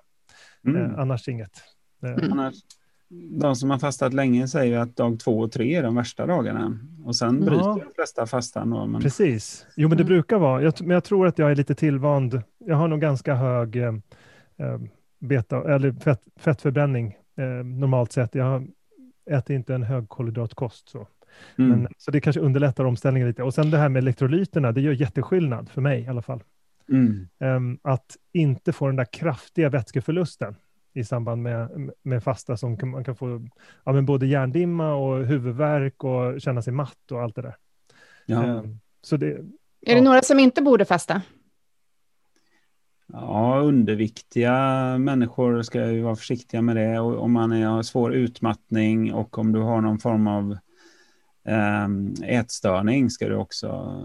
Mm. 0.67 0.83
Eh, 0.83 0.99
annars 0.99 1.29
inget. 1.29 1.63
Eh, 2.03 2.31
annars, 2.31 2.55
de 3.31 3.57
som 3.57 3.71
har 3.71 3.79
fastat 3.79 4.15
länge 4.15 4.49
säger 4.49 4.79
att 4.79 4.97
dag 4.97 5.21
två 5.21 5.39
och 5.39 5.53
tre 5.53 5.75
är 5.75 5.83
de 5.83 5.95
värsta 5.95 6.27
dagarna. 6.27 6.79
Och 7.05 7.17
sen 7.17 7.41
bryter 7.41 7.65
ja. 7.65 7.79
de 7.85 7.95
flesta 7.95 8.27
fastan. 8.27 8.71
Då, 8.71 8.87
men... 8.87 9.01
Precis. 9.01 9.67
Jo, 9.77 9.89
men 9.89 9.97
det 9.99 10.03
mm. 10.03 10.09
brukar 10.15 10.39
vara. 10.39 10.63
Jag, 10.63 10.75
men 10.81 10.91
jag 10.91 11.05
tror 11.05 11.27
att 11.27 11.39
jag 11.39 11.51
är 11.51 11.57
lite 11.57 11.75
tillvand. 11.75 12.43
Jag 12.59 12.77
har 12.77 12.89
nog 12.89 13.01
ganska 13.01 13.35
hög 13.35 13.77
eh, 13.77 13.95
eh 14.57 14.79
beta, 15.19 15.75
eller 15.75 15.93
fett, 15.93 16.23
fettförbränning 16.37 17.17
eh, 17.37 17.65
normalt 17.65 18.13
sett. 18.13 18.35
Jag 18.35 18.69
äter 19.31 19.57
inte 19.57 19.75
en 19.75 19.83
hög 19.83 20.09
kolhydratkost. 20.09 20.89
Så. 20.89 21.09
Mm. 21.59 21.71
Men, 21.71 21.89
så 21.99 22.11
det 22.11 22.21
kanske 22.21 22.41
underlättar 22.41 22.85
omställningen 22.85 23.29
lite. 23.29 23.43
Och 23.43 23.55
sen 23.55 23.71
det 23.71 23.79
här 23.79 23.89
med 23.89 24.01
elektrolyterna, 24.01 24.73
det 24.73 24.81
gör 24.81 24.93
jätteskillnad 24.93 25.69
för 25.71 25.81
mig 25.81 26.01
i 26.01 26.09
alla 26.09 26.23
fall. 26.23 26.43
Mm. 26.89 27.29
Um, 27.39 27.79
att 27.83 28.17
inte 28.33 28.73
få 28.73 28.87
den 28.87 28.97
där 28.97 29.13
kraftiga 29.13 29.69
vätskeförlusten 29.69 30.55
i 30.93 31.05
samband 31.05 31.43
med, 31.43 31.91
med 32.03 32.25
fasta 32.25 32.57
som 32.57 32.77
kan, 32.77 32.89
man 32.89 33.05
kan 33.05 33.17
få 33.17 33.49
ja, 33.85 33.93
men 33.93 34.07
både 34.07 34.27
hjärndimma 34.27 34.95
och 34.95 35.27
huvudvärk 35.27 36.05
och 36.05 36.41
känna 36.41 36.63
sig 36.63 36.73
matt 36.73 37.13
och 37.13 37.23
allt 37.23 37.37
det 37.37 37.43
där. 37.43 37.57
Ja. 38.27 38.45
Um, 38.45 38.81
så 39.03 39.17
det, 39.17 39.27
är 39.27 39.45
ja. 39.81 39.95
det 39.95 40.01
några 40.01 40.23
som 40.23 40.39
inte 40.39 40.63
borde 40.63 40.85
fasta? 40.85 41.23
Ja, 43.07 43.61
underviktiga 43.61 44.55
människor 44.99 45.63
ska 45.63 45.91
ju 45.91 46.03
vara 46.03 46.17
försiktiga 46.17 46.63
med 46.63 46.77
det. 46.77 47.01
Och 47.01 47.23
om 47.23 47.33
man 47.33 47.53
har 47.63 47.83
svår 47.83 48.15
utmattning 48.15 49.15
och 49.15 49.39
om 49.39 49.53
du 49.53 49.61
har 49.61 49.81
någon 49.81 49.99
form 49.99 50.27
av 50.27 50.59
um, 51.85 52.15
ätstörning 52.23 53.11
ska 53.11 53.29
du 53.29 53.37
också... 53.37 53.99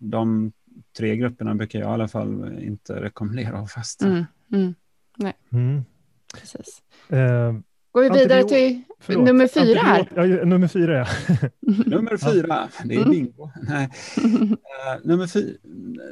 De 0.00 0.52
tre 0.96 1.16
grupperna 1.16 1.54
brukar 1.54 1.78
jag 1.78 1.88
i 1.88 1.92
alla 1.92 2.08
fall 2.08 2.58
inte 2.62 3.00
rekommendera 3.00 3.58
att 3.58 3.72
fasta. 3.72 4.06
Mm, 4.06 4.24
mm, 4.52 4.74
nej. 5.16 5.32
Mm. 5.52 5.84
Precis. 6.34 6.82
Uh, 7.12 7.60
Går 7.92 8.02
vi 8.02 8.18
vidare 8.18 8.44
till 8.44 8.82
förlåt, 9.00 9.24
nummer 9.24 9.48
fyra 9.48 9.80
här? 9.80 10.08
Ja, 10.14 10.44
nummer 10.44 10.68
fyra, 10.68 10.98
ja. 10.98 11.06
nummer 11.86 12.16
fyra, 12.16 12.68
det 12.84 12.94
är 12.94 12.98
mm. 12.98 13.10
bingo. 13.10 13.50
Nej. 13.62 13.90
Uh, 14.18 15.06
nummer 15.06 15.26
fyra, 15.26 15.56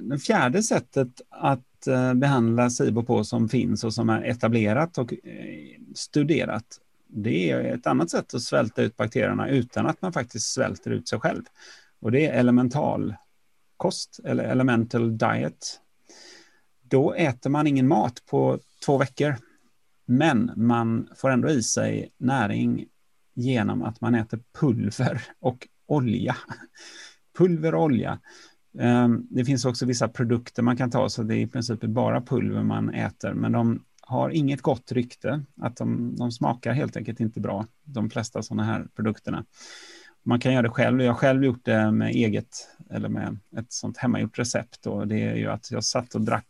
det 0.01 0.19
fjärde 0.19 0.63
sättet 0.63 1.21
att 1.31 1.89
uh, 1.89 2.15
behandla 2.15 2.71
SIBO 2.71 3.03
på 3.03 3.25
som 3.25 3.49
finns 3.49 3.85
och 3.85 3.95
som 3.95 4.11
är 4.11 4.23
etablerat 4.23 4.99
och 4.99 5.13
uh, 5.13 5.19
studerat, 5.95 6.65
det 7.09 7.51
är 7.51 7.75
ett 7.75 7.87
annat 7.87 8.11
sätt 8.11 8.35
att 8.35 8.43
svälta 8.43 8.83
ut 8.83 8.97
bakterierna 8.97 9.49
utan 9.49 9.87
att 9.87 10.03
man 10.03 10.13
faktiskt 10.13 10.53
svälter 10.53 10.91
ut 10.91 11.09
sig 11.09 11.21
själv. 11.21 11.43
Och 12.01 12.13
det 12.13 12.27
är 12.27 12.41
elemental 12.41 13.15
kost 13.77 14.21
eller 14.25 14.45
elemental 14.45 15.19
diet. 15.19 15.81
Då 16.83 17.13
äter 17.13 17.51
man 17.51 17.67
ingen 17.67 17.89
mat 17.89 18.23
på 18.27 18.59
två 18.85 18.99
veckor 18.99 19.37
men 20.07 20.53
man 20.57 21.09
får 21.17 21.31
ändå 21.31 21.51
i 21.51 21.63
sig 21.63 22.11
näring 22.19 22.87
genom 23.35 23.83
att 23.83 24.01
man 24.01 24.15
äter 24.15 24.41
pulver 24.61 25.23
och 25.41 25.69
olja. 25.87 26.37
Pulver 27.39 27.75
och 27.75 27.83
olja. 27.83 28.19
Ehm, 28.79 29.27
det 29.31 29.45
finns 29.45 29.65
också 29.65 29.87
vissa 29.87 30.09
produkter 30.09 30.63
man 30.63 30.77
kan 30.77 30.91
ta, 30.91 31.09
så 31.09 31.23
det 31.23 31.35
är 31.35 31.39
i 31.39 31.47
princip 31.47 31.81
bara 31.81 32.21
pulver 32.21 32.63
man 32.63 32.95
äter, 32.95 33.35
men 33.35 33.53
de 33.53 33.85
har 34.01 34.31
inget 34.31 34.63
gott 34.63 34.93
rykte, 34.93 35.45
att 35.61 35.77
de, 35.77 36.17
de 36.17 36.33
smakar 36.33 36.73
helt 36.73 36.97
enkelt 36.97 37.21
inte 37.21 37.41
bra, 37.41 37.67
de 37.85 38.11
flesta 38.11 38.43
sådana 38.43 38.65
här 38.65 38.89
produkterna. 38.97 39.45
Man 40.23 40.41
kan 40.41 40.53
göra 40.53 40.63
det 40.63 40.71
själv, 40.71 41.01
jag 41.01 41.13
har 41.13 41.19
själv 41.19 41.45
gjort 41.45 41.65
det 41.65 41.93
med 41.93 42.11
eget, 42.11 42.69
eller 42.91 43.09
med 43.09 43.39
ett 43.57 43.73
sånt 43.73 43.97
hemmagjort 43.97 44.39
recept, 44.39 44.87
och 44.87 45.09
det 45.09 45.23
är 45.23 45.35
ju 45.35 45.51
att 45.51 45.71
jag 45.71 45.85
satt 45.85 46.15
och 46.15 46.21
drack 46.21 46.49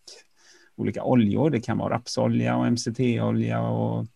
olika 0.77 1.05
oljor. 1.05 1.51
Det 1.51 1.61
kan 1.61 1.79
vara 1.79 1.95
rapsolja 1.95 2.57
och 2.57 2.73
MCT-olja 2.73 3.61
och 3.61 4.07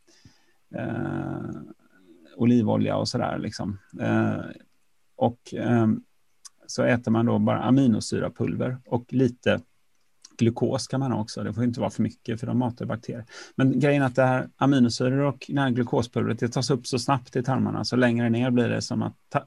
eh, 0.74 1.50
olivolja 2.36 2.96
och 2.96 3.08
sådär. 3.08 3.38
Liksom. 3.38 3.78
Eh, 4.00 4.40
och 5.16 5.54
eh, 5.54 5.88
så 6.66 6.82
äter 6.82 7.10
man 7.10 7.26
då 7.26 7.38
bara 7.38 7.62
aminosyrapulver 7.62 8.78
och 8.86 9.12
lite 9.12 9.60
glukos 10.38 10.86
kan 10.86 11.00
man 11.00 11.12
ha 11.12 11.20
också. 11.20 11.42
Det 11.42 11.54
får 11.54 11.64
inte 11.64 11.80
vara 11.80 11.90
för 11.90 12.02
mycket 12.02 12.40
för 12.40 12.46
de 12.46 12.58
matar 12.58 12.86
bakterier. 12.86 13.24
Men 13.54 13.80
grejen 13.80 14.02
är 14.02 14.06
att 14.06 14.16
det 14.16 14.24
här 14.24 14.48
aminosyror 14.56 15.18
och 15.18 15.46
det 15.48 15.60
här 15.60 15.70
glukospulvret 15.70 16.38
det 16.38 16.48
tas 16.48 16.70
upp 16.70 16.86
så 16.86 16.98
snabbt 16.98 17.36
i 17.36 17.42
tarmarna 17.42 17.84
så 17.84 17.96
längre 17.96 18.30
ner 18.30 18.50
blir 18.50 18.68
det 18.68 18.82
som 18.82 19.02
att 19.02 19.16
ta 19.28 19.44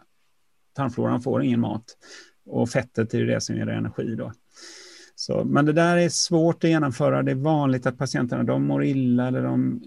tarmfloran 0.73 1.21
får 1.21 1.43
ingen 1.43 1.59
mat. 1.59 1.85
Och 2.45 2.69
fettet 2.69 3.13
är 3.13 3.17
ju 3.17 3.25
det 3.25 3.41
som 3.41 3.55
ger 3.55 3.67
energi 3.67 4.15
då. 4.15 4.31
Så, 5.23 5.43
men 5.43 5.65
det 5.65 5.73
där 5.73 5.97
är 5.97 6.09
svårt 6.09 6.63
att 6.63 6.69
genomföra. 6.69 7.23
Det 7.23 7.31
är 7.31 7.35
vanligt 7.35 7.85
att 7.85 7.97
patienterna 7.97 8.43
de 8.43 8.63
mår 8.67 8.83
illa 8.83 9.27
eller 9.27 9.43
de 9.43 9.81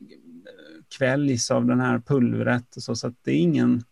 kväljs 0.98 1.50
av 1.50 1.66
den 1.66 1.80
här 1.80 1.98
pulvret. 1.98 2.76
Och 2.76 2.82
så, 2.82 2.96
så 2.96 3.12
det 3.24 3.30
är 3.30 3.36
ingen 3.36 3.82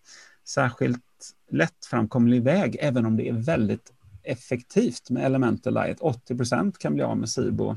särskilt 0.48 1.04
lättframkomlig 1.50 2.42
väg, 2.42 2.76
även 2.80 3.06
om 3.06 3.16
det 3.16 3.28
är 3.28 3.32
väldigt 3.32 3.92
effektivt 4.22 5.10
med 5.10 5.24
Elemental 5.24 5.74
Diet. 5.74 6.00
80 6.00 6.36
procent 6.36 6.78
kan 6.78 6.94
bli 6.94 7.02
av 7.02 7.16
med 7.16 7.28
SIBO 7.28 7.76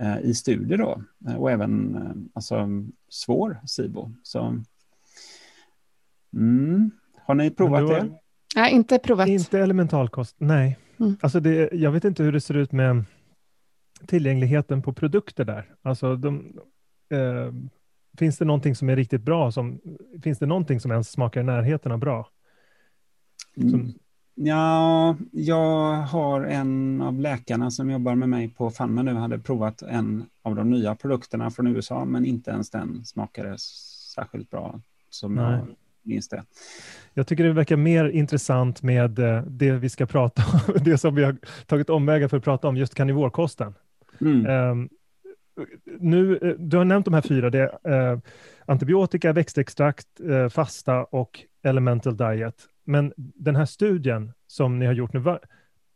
eh, 0.00 0.18
i 0.20 0.34
studier 0.34 0.78
då, 0.78 1.02
eh, 1.28 1.36
och 1.36 1.50
även 1.50 1.96
eh, 1.96 2.12
alltså, 2.34 2.68
svår 3.08 3.60
SIBO. 3.66 4.12
Så, 4.22 4.62
mm. 6.34 6.90
Har 7.16 7.34
ni 7.34 7.50
provat 7.50 7.88
det? 7.88 8.12
Nej, 8.56 8.72
inte 8.72 8.98
provat. 8.98 9.28
Inte 9.28 9.60
elementalkost, 9.60 10.36
nej. 10.38 10.78
Mm. 11.00 11.16
Alltså 11.20 11.40
det, 11.40 11.72
jag 11.72 11.92
vet 11.92 12.04
inte 12.04 12.22
hur 12.22 12.32
det 12.32 12.40
ser 12.40 12.56
ut 12.56 12.72
med 12.72 13.04
tillgängligheten 14.06 14.82
på 14.82 14.92
produkter 14.92 15.44
där. 15.44 15.74
Alltså 15.82 16.16
de, 16.16 16.58
eh, 17.10 17.52
finns 18.18 18.38
det 18.38 18.44
någonting 18.44 18.74
som 18.74 18.88
är 18.88 18.96
riktigt 18.96 19.22
bra? 19.22 19.52
Som, 19.52 19.80
finns 20.22 20.38
det 20.38 20.46
någonting 20.46 20.80
som 20.80 20.90
ens 20.90 21.10
smakar 21.10 21.40
i 21.40 21.44
närheten 21.44 21.92
av 21.92 21.98
bra? 21.98 22.28
Som... 23.54 23.74
Mm. 23.74 23.92
Ja, 24.34 25.16
jag 25.32 25.94
har 25.94 26.44
en 26.44 27.00
av 27.02 27.20
läkarna 27.20 27.70
som 27.70 27.90
jobbar 27.90 28.14
med 28.14 28.28
mig 28.28 28.48
på 28.48 28.70
Fanme 28.70 29.02
nu 29.02 29.14
hade 29.14 29.38
provat 29.38 29.82
en 29.82 30.24
av 30.42 30.54
de 30.54 30.70
nya 30.70 30.94
produkterna 30.94 31.50
från 31.50 31.66
USA, 31.66 32.04
men 32.04 32.24
inte 32.24 32.50
ens 32.50 32.70
den 32.70 33.04
smakade 33.04 33.58
särskilt 34.14 34.50
bra 34.50 34.80
som 35.10 35.34
Nej. 35.34 35.44
jag 35.44 35.66
minns 36.02 36.28
det. 36.28 36.44
Jag 37.14 37.26
tycker 37.26 37.44
det 37.44 37.52
verkar 37.52 37.76
mer 37.76 38.04
intressant 38.04 38.82
med 38.82 39.18
eh, 39.18 39.42
det 39.42 39.72
vi 39.72 39.88
ska 39.88 40.06
prata 40.06 40.42
om, 40.68 40.74
det 40.84 40.98
som 40.98 41.14
vi 41.14 41.24
har 41.24 41.36
tagit 41.66 41.90
omvägar 41.90 42.28
för 42.28 42.36
att 42.36 42.44
prata 42.44 42.68
om, 42.68 42.76
just 42.76 42.94
karnivorkosten. 42.94 43.74
Mm. 44.20 44.46
Um, 44.46 44.88
nu, 46.00 46.38
eh, 46.42 46.54
du 46.58 46.76
har 46.76 46.84
nämnt 46.84 47.04
de 47.04 47.14
här 47.14 47.22
fyra, 47.22 47.50
det 47.50 47.78
är 47.84 48.12
uh, 48.12 48.20
antibiotika, 48.66 49.32
växtextrakt, 49.32 50.06
uh, 50.20 50.48
fasta 50.48 51.04
och 51.04 51.40
elemental 51.62 52.16
diet. 52.16 52.54
Men 52.84 53.12
den 53.16 53.56
här 53.56 53.66
studien 53.66 54.32
som 54.46 54.78
ni 54.78 54.86
har 54.86 54.92
gjort 54.92 55.12
nu, 55.12 55.20
var, 55.20 55.40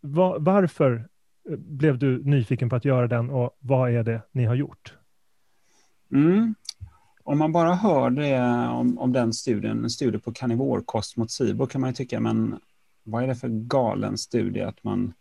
var, 0.00 0.38
varför 0.38 1.08
blev 1.56 1.98
du 1.98 2.22
nyfiken 2.24 2.68
på 2.68 2.76
att 2.76 2.84
göra 2.84 3.06
den 3.06 3.30
och 3.30 3.56
vad 3.60 3.90
är 3.90 4.02
det 4.02 4.20
ni 4.32 4.44
har 4.44 4.54
gjort? 4.54 4.94
Mm. 6.12 6.54
Om 7.26 7.38
man 7.38 7.52
bara 7.52 7.74
hör 7.74 8.10
det 8.10 8.40
om, 8.68 8.98
om 8.98 9.12
den 9.12 9.32
studien, 9.32 9.84
en 9.84 9.90
studie 9.90 10.18
på 10.18 10.32
karnivorkost 10.32 11.16
mot 11.16 11.30
SIBO 11.30 11.66
kan 11.66 11.80
man 11.80 11.90
ju 11.90 11.94
tycka, 11.94 12.20
men 12.20 12.58
vad 13.04 13.22
är 13.22 13.26
det 13.26 13.34
för 13.34 13.48
galen 13.48 14.18
studie 14.18 14.60
att 14.60 14.84
man, 14.84 15.12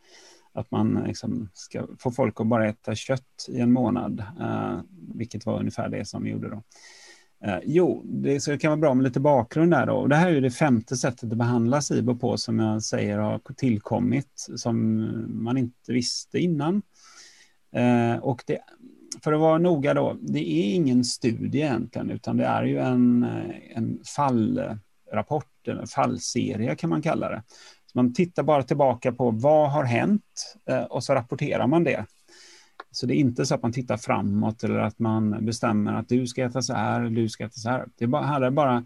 att 0.53 0.71
man 0.71 1.03
liksom 1.07 1.49
ska 1.53 1.87
få 1.99 2.11
folk 2.11 2.41
att 2.41 2.47
bara 2.47 2.67
äta 2.67 2.95
kött 2.95 3.45
i 3.49 3.59
en 3.59 3.71
månad, 3.71 4.23
eh, 4.39 4.79
vilket 5.15 5.45
var 5.45 5.59
ungefär 5.59 5.89
det 5.89 6.05
som 6.05 6.23
vi 6.23 6.29
gjorde 6.29 6.49
då. 6.49 6.63
Eh, 7.45 7.59
jo, 7.65 8.01
det, 8.05 8.39
så 8.39 8.51
det 8.51 8.57
kan 8.57 8.71
vara 8.71 8.79
bra 8.79 8.93
med 8.93 9.03
lite 9.03 9.19
bakgrund 9.19 9.71
där 9.71 9.85
då. 9.85 9.93
och 9.93 10.09
det 10.09 10.15
här 10.15 10.27
är 10.27 10.33
ju 10.33 10.41
det 10.41 10.51
femte 10.51 10.97
sättet 10.97 11.31
att 11.31 11.37
behandla 11.37 11.81
SIBO 11.81 12.15
på 12.15 12.37
som 12.37 12.59
jag 12.59 12.83
säger 12.83 13.17
har 13.17 13.41
tillkommit 13.57 14.47
som 14.55 15.05
man 15.43 15.57
inte 15.57 15.93
visste 15.93 16.39
innan. 16.39 16.81
Eh, 17.75 18.17
och 18.17 18.43
det 18.47 18.59
för 19.25 19.33
att 19.33 19.39
vara 19.39 19.57
noga 19.57 19.93
då, 19.93 20.17
det 20.21 20.39
är 20.39 20.75
ingen 20.75 21.03
studie 21.03 21.57
egentligen, 21.57 22.09
utan 22.09 22.37
det 22.37 22.45
är 22.45 22.63
ju 22.63 22.79
en, 22.79 23.23
en 23.75 23.99
fallrapport, 24.15 25.67
en 25.67 25.87
fallserie 25.87 26.75
kan 26.75 26.89
man 26.89 27.01
kalla 27.01 27.29
det. 27.29 27.43
Så 27.85 27.91
man 27.93 28.13
tittar 28.13 28.43
bara 28.43 28.63
tillbaka 28.63 29.11
på 29.11 29.31
vad 29.31 29.71
har 29.71 29.83
hänt 29.83 30.55
eh, 30.69 30.83
och 30.83 31.03
så 31.03 31.13
rapporterar 31.13 31.67
man 31.67 31.83
det. 31.83 32.05
Så 32.91 33.05
det 33.05 33.15
är 33.15 33.17
inte 33.17 33.45
så 33.45 33.55
att 33.55 33.61
man 33.61 33.73
tittar 33.73 33.97
framåt 33.97 34.63
eller 34.63 34.79
att 34.79 34.99
man 34.99 35.45
bestämmer 35.45 35.93
att 35.93 36.09
du 36.09 36.27
ska 36.27 36.43
äta 36.43 36.61
så 36.61 36.73
här, 36.73 37.01
du 37.01 37.29
ska 37.29 37.45
äta 37.45 37.53
så 37.53 37.69
här. 37.69 37.85
Det 37.97 38.07
bara, 38.07 38.47
är 38.47 38.51
bara 38.51 38.85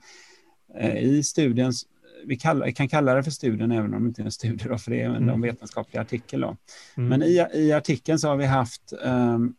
eh, 0.75 0.97
i 0.97 1.23
studien, 1.23 1.73
vi 2.25 2.35
kallar, 2.35 2.71
kan 2.71 2.87
kalla 2.87 3.13
det 3.13 3.23
för 3.23 3.31
studien 3.31 3.71
även 3.71 3.93
om 3.93 4.03
det 4.03 4.07
inte 4.07 4.21
är 4.21 4.25
en 4.25 4.31
studie, 4.31 4.67
då, 4.67 4.77
för 4.77 4.91
det 4.91 5.01
är 5.01 5.05
en 5.05 5.15
mm. 5.15 5.41
vetenskaplig 5.41 5.99
artikel. 5.99 6.41
Då. 6.41 6.57
Mm. 6.97 7.09
Men 7.09 7.23
i, 7.23 7.45
i 7.53 7.73
artikeln 7.73 8.19
så 8.19 8.27
har 8.27 8.35
vi 8.35 8.45
haft 8.45 8.93
um, 9.03 9.55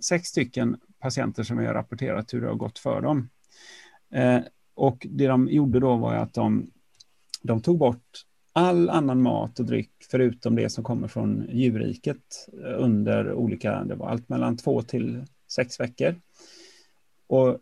sex 0.00 0.28
stycken 0.28 0.76
patienter 1.00 1.42
som 1.42 1.58
vi 1.58 1.66
har 1.66 1.74
rapporterat 1.74 2.34
hur 2.34 2.40
det 2.40 2.48
har 2.48 2.54
gått 2.54 2.78
för 2.78 3.00
dem. 3.00 3.28
Eh, 4.12 4.40
och 4.74 5.06
det 5.10 5.26
de 5.26 5.48
gjorde 5.48 5.80
då 5.80 5.96
var 5.96 6.14
att 6.14 6.34
de, 6.34 6.70
de 7.42 7.62
tog 7.62 7.78
bort 7.78 8.24
all 8.52 8.90
annan 8.90 9.22
mat 9.22 9.60
och 9.60 9.66
dryck 9.66 9.90
förutom 10.10 10.56
det 10.56 10.70
som 10.70 10.84
kommer 10.84 11.08
från 11.08 11.46
djurriket 11.50 12.48
eh, 12.64 12.82
under 12.84 13.32
olika, 13.32 13.84
det 13.84 13.94
var 13.94 14.08
allt 14.08 14.28
mellan 14.28 14.56
två 14.56 14.82
till 14.82 15.24
sex 15.48 15.80
veckor. 15.80 16.14
Och 17.26 17.58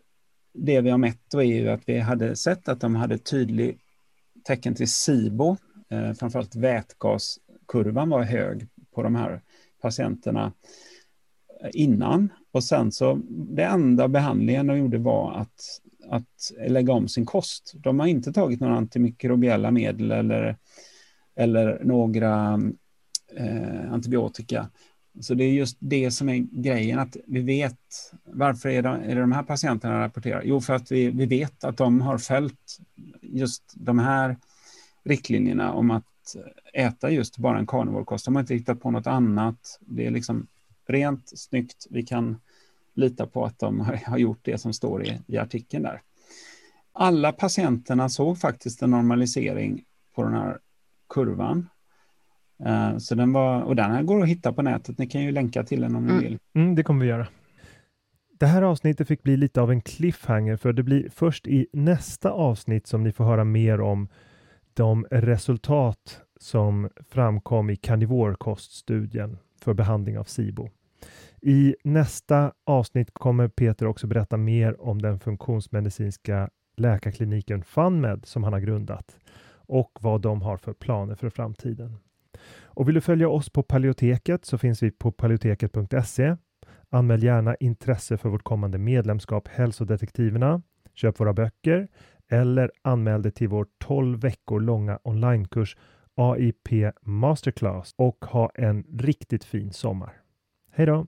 det 0.53 0.81
vi 0.81 0.89
har 0.89 0.97
mätt 0.97 1.21
då 1.31 1.43
är 1.43 1.61
ju 1.61 1.69
att 1.69 1.89
vi 1.89 1.99
hade 1.99 2.35
sett 2.35 2.69
att 2.69 2.81
de 2.81 2.95
hade 2.95 3.17
tydlig 3.17 3.79
tecken 4.43 4.75
till 4.75 4.91
SIBO, 4.91 5.57
eh, 5.89 6.13
framförallt 6.13 6.55
vätgaskurvan 6.55 8.09
var 8.09 8.23
hög 8.23 8.67
på 8.91 9.03
de 9.03 9.15
här 9.15 9.41
patienterna 9.81 10.53
innan. 11.73 12.29
Och 12.51 12.63
sen 12.63 12.91
så, 12.91 13.21
det 13.29 13.63
enda 13.63 14.07
behandlingen 14.07 14.67
de 14.67 14.77
gjorde 14.77 14.97
var 14.97 15.33
att, 15.33 15.81
att 16.09 16.51
lägga 16.67 16.93
om 16.93 17.07
sin 17.07 17.25
kost. 17.25 17.73
De 17.75 17.99
har 17.99 18.07
inte 18.07 18.33
tagit 18.33 18.59
några 18.59 18.75
antimikrobiella 18.75 19.71
medel 19.71 20.11
eller, 20.11 20.57
eller 21.35 21.81
några 21.83 22.61
eh, 23.35 23.93
antibiotika. 23.93 24.69
Så 25.21 25.33
det 25.33 25.43
är 25.43 25.51
just 25.51 25.77
det 25.79 26.11
som 26.11 26.29
är 26.29 26.37
grejen, 26.37 26.99
att 26.99 27.17
vi 27.27 27.41
vet 27.41 27.77
varför 28.23 28.69
är 28.69 28.81
det, 28.81 28.89
är 28.89 29.15
det 29.15 29.21
de 29.21 29.31
här 29.31 29.43
patienterna 29.43 29.99
rapporterar? 29.99 30.41
Jo, 30.45 30.61
för 30.61 30.73
att 30.73 30.91
vi, 30.91 31.09
vi 31.09 31.25
vet 31.25 31.63
att 31.63 31.77
de 31.77 32.01
har 32.01 32.17
följt 32.17 32.79
just 33.21 33.73
de 33.75 33.99
här 33.99 34.37
riktlinjerna 35.03 35.73
om 35.73 35.91
att 35.91 36.05
äta 36.73 37.11
just 37.11 37.37
bara 37.37 37.59
en 37.59 37.67
carnivorkost. 37.67 38.25
De 38.25 38.35
har 38.35 38.41
inte 38.41 38.53
hittat 38.53 38.81
på 38.81 38.91
något 38.91 39.07
annat. 39.07 39.79
Det 39.79 40.05
är 40.05 40.11
liksom 40.11 40.47
rent, 40.89 41.39
snyggt. 41.39 41.87
Vi 41.89 42.03
kan 42.03 42.37
lita 42.93 43.27
på 43.27 43.45
att 43.45 43.59
de 43.59 43.79
har 44.05 44.17
gjort 44.17 44.39
det 44.41 44.57
som 44.57 44.73
står 44.73 45.05
i, 45.05 45.21
i 45.27 45.37
artikeln 45.37 45.83
där. 45.83 46.01
Alla 46.93 47.31
patienterna 47.31 48.09
såg 48.09 48.37
faktiskt 48.37 48.81
en 48.81 48.91
normalisering 48.91 49.83
på 50.15 50.23
den 50.23 50.33
här 50.33 50.57
kurvan. 51.09 51.69
Uh, 52.65 52.97
så 52.97 53.15
den 53.15 53.33
var, 53.33 53.61
och 53.61 53.75
den 53.75 53.91
här 53.91 54.03
går 54.03 54.23
att 54.23 54.29
hitta 54.29 54.53
på 54.53 54.61
nätet. 54.61 54.97
Ni 54.97 55.07
kan 55.07 55.21
ju 55.21 55.31
länka 55.31 55.63
till 55.63 55.81
den 55.81 55.95
om 55.95 56.05
ni 56.05 56.11
mm. 56.11 56.23
vill. 56.23 56.39
Mm, 56.55 56.75
det 56.75 56.83
kommer 56.83 57.05
vi 57.05 57.11
göra. 57.11 57.27
Det 58.39 58.45
här 58.45 58.61
avsnittet 58.61 59.07
fick 59.07 59.23
bli 59.23 59.37
lite 59.37 59.61
av 59.61 59.71
en 59.71 59.81
cliffhanger 59.81 60.57
för 60.57 60.73
det 60.73 60.83
blir 60.83 61.09
först 61.09 61.47
i 61.47 61.67
nästa 61.73 62.31
avsnitt 62.31 62.87
som 62.87 63.03
ni 63.03 63.11
får 63.11 63.23
höra 63.23 63.43
mer 63.43 63.81
om 63.81 64.07
de 64.73 65.05
resultat 65.11 66.21
som 66.39 66.89
framkom 67.09 67.69
i 67.69 67.75
karnivorkoststudien 67.75 69.37
för 69.61 69.73
behandling 69.73 70.19
av 70.19 70.23
SIBO. 70.23 70.69
I 71.41 71.75
nästa 71.83 72.53
avsnitt 72.65 73.13
kommer 73.13 73.47
Peter 73.47 73.85
också 73.85 74.07
berätta 74.07 74.37
mer 74.37 74.81
om 74.81 75.01
den 75.01 75.19
funktionsmedicinska 75.19 76.49
läkarkliniken 76.77 77.63
FunMed 77.63 78.25
som 78.25 78.43
han 78.43 78.53
har 78.53 78.59
grundat 78.59 79.17
och 79.51 79.91
vad 80.01 80.21
de 80.21 80.41
har 80.41 80.57
för 80.57 80.73
planer 80.73 81.15
för 81.15 81.29
framtiden. 81.29 81.97
Och 82.63 82.87
vill 82.87 82.95
du 82.95 83.01
följa 83.01 83.29
oss 83.29 83.49
på 83.49 83.63
Paleoteket 83.63 84.45
så 84.45 84.57
finns 84.57 84.83
vi 84.83 84.91
på 84.91 85.11
paleoteket.se. 85.11 86.35
Anmäl 86.89 87.23
gärna 87.23 87.55
intresse 87.55 88.17
för 88.17 88.29
vårt 88.29 88.43
kommande 88.43 88.77
medlemskap 88.77 89.47
Hälsodetektiverna. 89.47 90.61
Köp 90.93 91.19
våra 91.19 91.33
böcker 91.33 91.87
eller 92.29 92.71
anmäl 92.81 93.21
dig 93.21 93.31
till 93.31 93.47
vår 93.47 93.67
12 93.77 94.19
veckor 94.19 94.59
långa 94.59 94.99
onlinekurs 95.03 95.77
AIP 96.15 96.93
Masterclass 97.01 97.93
och 97.95 98.25
ha 98.25 98.51
en 98.55 98.83
riktigt 98.99 99.43
fin 99.43 99.73
sommar. 99.73 100.13
Hej 100.71 100.85
då! 100.85 101.07